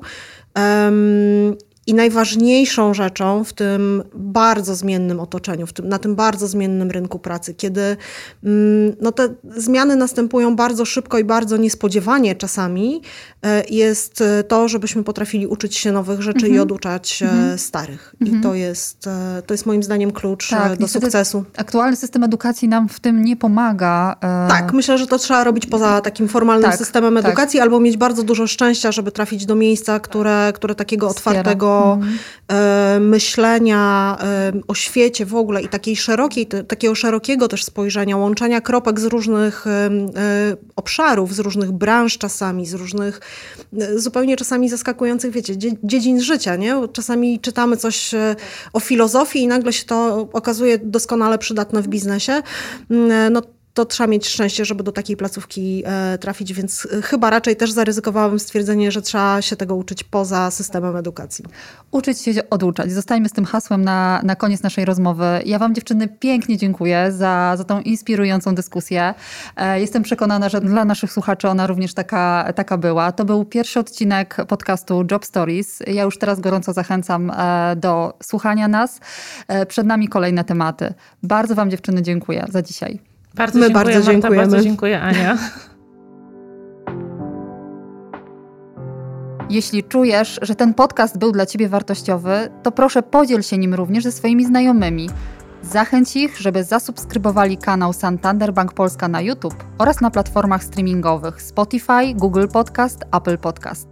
Um, 0.55 1.57
i 1.87 1.93
najważniejszą 1.93 2.93
rzeczą 2.93 3.43
w 3.43 3.53
tym 3.53 4.03
bardzo 4.13 4.75
zmiennym 4.75 5.19
otoczeniu, 5.19 5.67
tym, 5.67 5.89
na 5.89 5.99
tym 5.99 6.15
bardzo 6.15 6.47
zmiennym 6.47 6.91
rynku 6.91 7.19
pracy, 7.19 7.53
kiedy 7.53 7.97
mm, 8.43 8.95
no, 9.01 9.11
te 9.11 9.29
zmiany 9.55 9.95
następują 9.95 10.55
bardzo 10.55 10.85
szybko 10.85 11.19
i 11.19 11.23
bardzo 11.23 11.57
niespodziewanie 11.57 12.35
czasami, 12.35 13.01
e, 13.45 13.63
jest 13.69 14.23
to, 14.47 14.67
żebyśmy 14.67 15.03
potrafili 15.03 15.47
uczyć 15.47 15.77
się 15.77 15.91
nowych 15.91 16.21
rzeczy 16.21 16.45
i 16.45 16.49
mhm. 16.49 16.61
oduczać 16.61 17.23
mm 17.23 17.41
starych. 17.57 18.15
I 18.19 18.23
mhm. 18.23 18.43
to 18.43 18.55
jest, 18.55 19.07
e, 19.07 19.41
to 19.45 19.53
jest 19.53 19.65
moim 19.65 19.83
zdaniem 19.83 20.11
klucz 20.11 20.49
tak, 20.49 20.77
do 20.77 20.87
sukcesu. 20.87 21.45
Aktualny 21.57 21.95
system 21.95 22.23
edukacji 22.23 22.67
nam 22.67 22.89
w 22.89 22.99
tym 22.99 23.25
nie 23.25 23.35
pomaga. 23.35 24.15
Tak, 24.49 24.73
myślę, 24.73 24.97
że 24.97 25.07
to 25.07 25.17
trzeba 25.17 25.43
robić 25.43 25.65
poza 25.65 26.01
takim 26.01 26.27
formalnym 26.27 26.69
tak, 26.71 26.79
systemem 26.79 27.15
tak. 27.15 27.25
edukacji, 27.25 27.57
tak. 27.57 27.63
albo 27.63 27.79
mieć 27.79 27.97
bardzo 27.97 28.23
dużo 28.23 28.47
szczęścia, 28.47 28.91
żeby 28.91 29.11
trafić 29.11 29.45
do 29.45 29.55
miejsca, 29.55 29.99
które, 29.99 30.51
które 30.55 30.75
takiego 30.75 31.07
otwartego 31.07 31.70
mm. 31.71 33.07
myślenia 33.07 34.17
o 34.67 34.75
świecie 34.75 35.25
w 35.25 35.35
ogóle 35.35 35.61
i 35.61 35.67
takiej 35.67 35.95
szerokiej, 35.95 36.47
takiego 36.67 36.95
szerokiego 36.95 37.47
też 37.47 37.63
spojrzenia, 37.63 38.17
łączenia 38.17 38.61
kropek 38.61 38.99
z 38.99 39.05
różnych 39.05 39.67
e, 39.67 39.89
obszarów, 40.75 41.35
z 41.35 41.39
różnych 41.39 41.71
branż 41.71 42.17
czasami, 42.17 42.65
z 42.65 42.73
różnych 42.73 43.19
e, 43.79 43.99
zupełnie 43.99 44.37
czasami 44.37 44.69
zaskakujących, 44.69 45.31
wiecie, 45.31 45.53
dziedzin 45.83 46.21
życia, 46.21 46.55
nie? 46.55 46.75
Czasami 46.93 47.39
czytamy 47.39 47.77
coś 47.77 48.11
o 48.73 48.79
filozofii 48.79 49.41
i 49.41 49.47
nagle 49.47 49.73
się 49.73 49.85
to 49.85 50.27
okazuje 50.33 50.77
doskonale 50.77 51.37
przydatne 51.37 51.81
w 51.81 51.87
biznesie. 51.87 52.41
Mm, 52.89 53.33
no 53.33 53.41
to 53.73 53.85
trzeba 53.85 54.07
mieć 54.07 54.27
szczęście, 54.27 54.65
żeby 54.65 54.83
do 54.83 54.91
takiej 54.91 55.17
placówki 55.17 55.83
e, 55.85 56.17
trafić, 56.17 56.53
więc 56.53 56.87
e, 56.93 57.01
chyba 57.01 57.29
raczej 57.29 57.55
też 57.55 57.71
zaryzykowałabym 57.71 58.39
stwierdzenie, 58.39 58.91
że 58.91 59.01
trzeba 59.01 59.41
się 59.41 59.55
tego 59.55 59.75
uczyć 59.75 60.03
poza 60.03 60.51
systemem 60.51 60.95
edukacji. 60.95 61.45
Uczyć 61.91 62.21
się 62.21 62.49
oduczać. 62.49 62.91
Zostańmy 62.91 63.29
z 63.29 63.31
tym 63.31 63.45
hasłem 63.45 63.83
na, 63.83 64.21
na 64.23 64.35
koniec 64.35 64.63
naszej 64.63 64.85
rozmowy. 64.85 65.41
Ja 65.45 65.59
Wam, 65.59 65.75
dziewczyny, 65.75 66.07
pięknie 66.07 66.57
dziękuję 66.57 67.11
za, 67.11 67.53
za 67.57 67.63
tą 67.63 67.81
inspirującą 67.81 68.55
dyskusję. 68.55 69.13
E, 69.55 69.79
jestem 69.79 70.03
przekonana, 70.03 70.49
że 70.49 70.61
dla 70.61 70.85
naszych 70.85 71.13
słuchaczy 71.13 71.49
ona 71.49 71.67
również 71.67 71.93
taka, 71.93 72.53
taka 72.55 72.77
była. 72.77 73.11
To 73.11 73.25
był 73.25 73.45
pierwszy 73.45 73.79
odcinek 73.79 74.37
podcastu 74.47 75.05
Job 75.11 75.25
Stories. 75.25 75.79
Ja 75.87 76.03
już 76.03 76.17
teraz 76.17 76.39
gorąco 76.39 76.73
zachęcam 76.73 77.31
do 77.75 78.17
słuchania 78.23 78.67
nas. 78.67 78.99
Przed 79.67 79.87
nami 79.87 80.07
kolejne 80.07 80.43
tematy. 80.43 80.93
Bardzo 81.23 81.55
Wam, 81.55 81.71
dziewczyny, 81.71 82.01
dziękuję 82.01 82.45
za 82.49 82.61
dzisiaj. 82.61 83.10
Bardzo 83.35 83.59
My 83.59 83.65
dziękuję, 83.65 83.85
bardzo 83.85 83.99
Marta, 83.99 84.11
dziękujemy. 84.11 84.47
Bardzo 84.47 84.61
dziękuję, 84.61 85.01
Ania. 85.01 85.37
Jeśli 89.49 89.83
czujesz, 89.83 90.39
że 90.41 90.55
ten 90.55 90.73
podcast 90.73 91.17
był 91.17 91.31
dla 91.31 91.45
Ciebie 91.45 91.69
wartościowy, 91.69 92.49
to 92.63 92.71
proszę 92.71 93.03
podziel 93.03 93.41
się 93.41 93.57
nim 93.57 93.73
również 93.73 94.03
ze 94.03 94.11
swoimi 94.11 94.45
znajomymi. 94.45 95.09
Zachęć 95.63 96.15
ich, 96.15 96.37
żeby 96.37 96.63
zasubskrybowali 96.63 97.57
kanał 97.57 97.93
Santander 97.93 98.53
Bank 98.53 98.73
Polska 98.73 99.07
na 99.07 99.21
YouTube 99.21 99.63
oraz 99.77 100.01
na 100.01 100.11
platformach 100.11 100.63
streamingowych 100.63 101.41
Spotify, 101.41 102.13
Google 102.15 102.47
Podcast, 102.47 103.03
Apple 103.11 103.37
Podcast. 103.37 103.87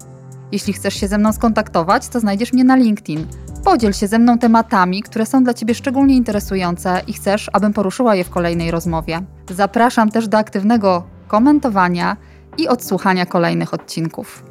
Jeśli 0.52 0.74
chcesz 0.74 0.94
się 0.94 1.08
ze 1.08 1.18
mną 1.18 1.34
skontaktować, 1.34 2.08
to 2.08 2.20
znajdziesz 2.20 2.54
mnie 2.54 2.64
na 2.64 2.76
LinkedIn. 2.76 3.28
Podziel 3.64 3.94
się 3.94 4.08
ze 4.08 4.20
mną 4.20 4.38
tematami, 4.38 5.04
które 5.04 5.26
są 5.26 5.44
dla 5.44 5.54
Ciebie 5.54 5.76
szczególnie 5.76 6.16
interesujące 6.16 7.02
i 7.08 7.14
chcesz, 7.14 7.50
abym 7.54 7.74
poruszyła 7.74 8.16
je 8.16 8.24
w 8.24 8.30
kolejnej 8.30 8.72
rozmowie. 8.72 9.22
Zapraszam 9.50 10.12
też 10.12 10.28
do 10.28 10.38
aktywnego 10.38 11.04
komentowania 11.28 12.18
i 12.58 12.68
odsłuchania 12.68 13.26
kolejnych 13.26 13.74
odcinków. 13.74 14.44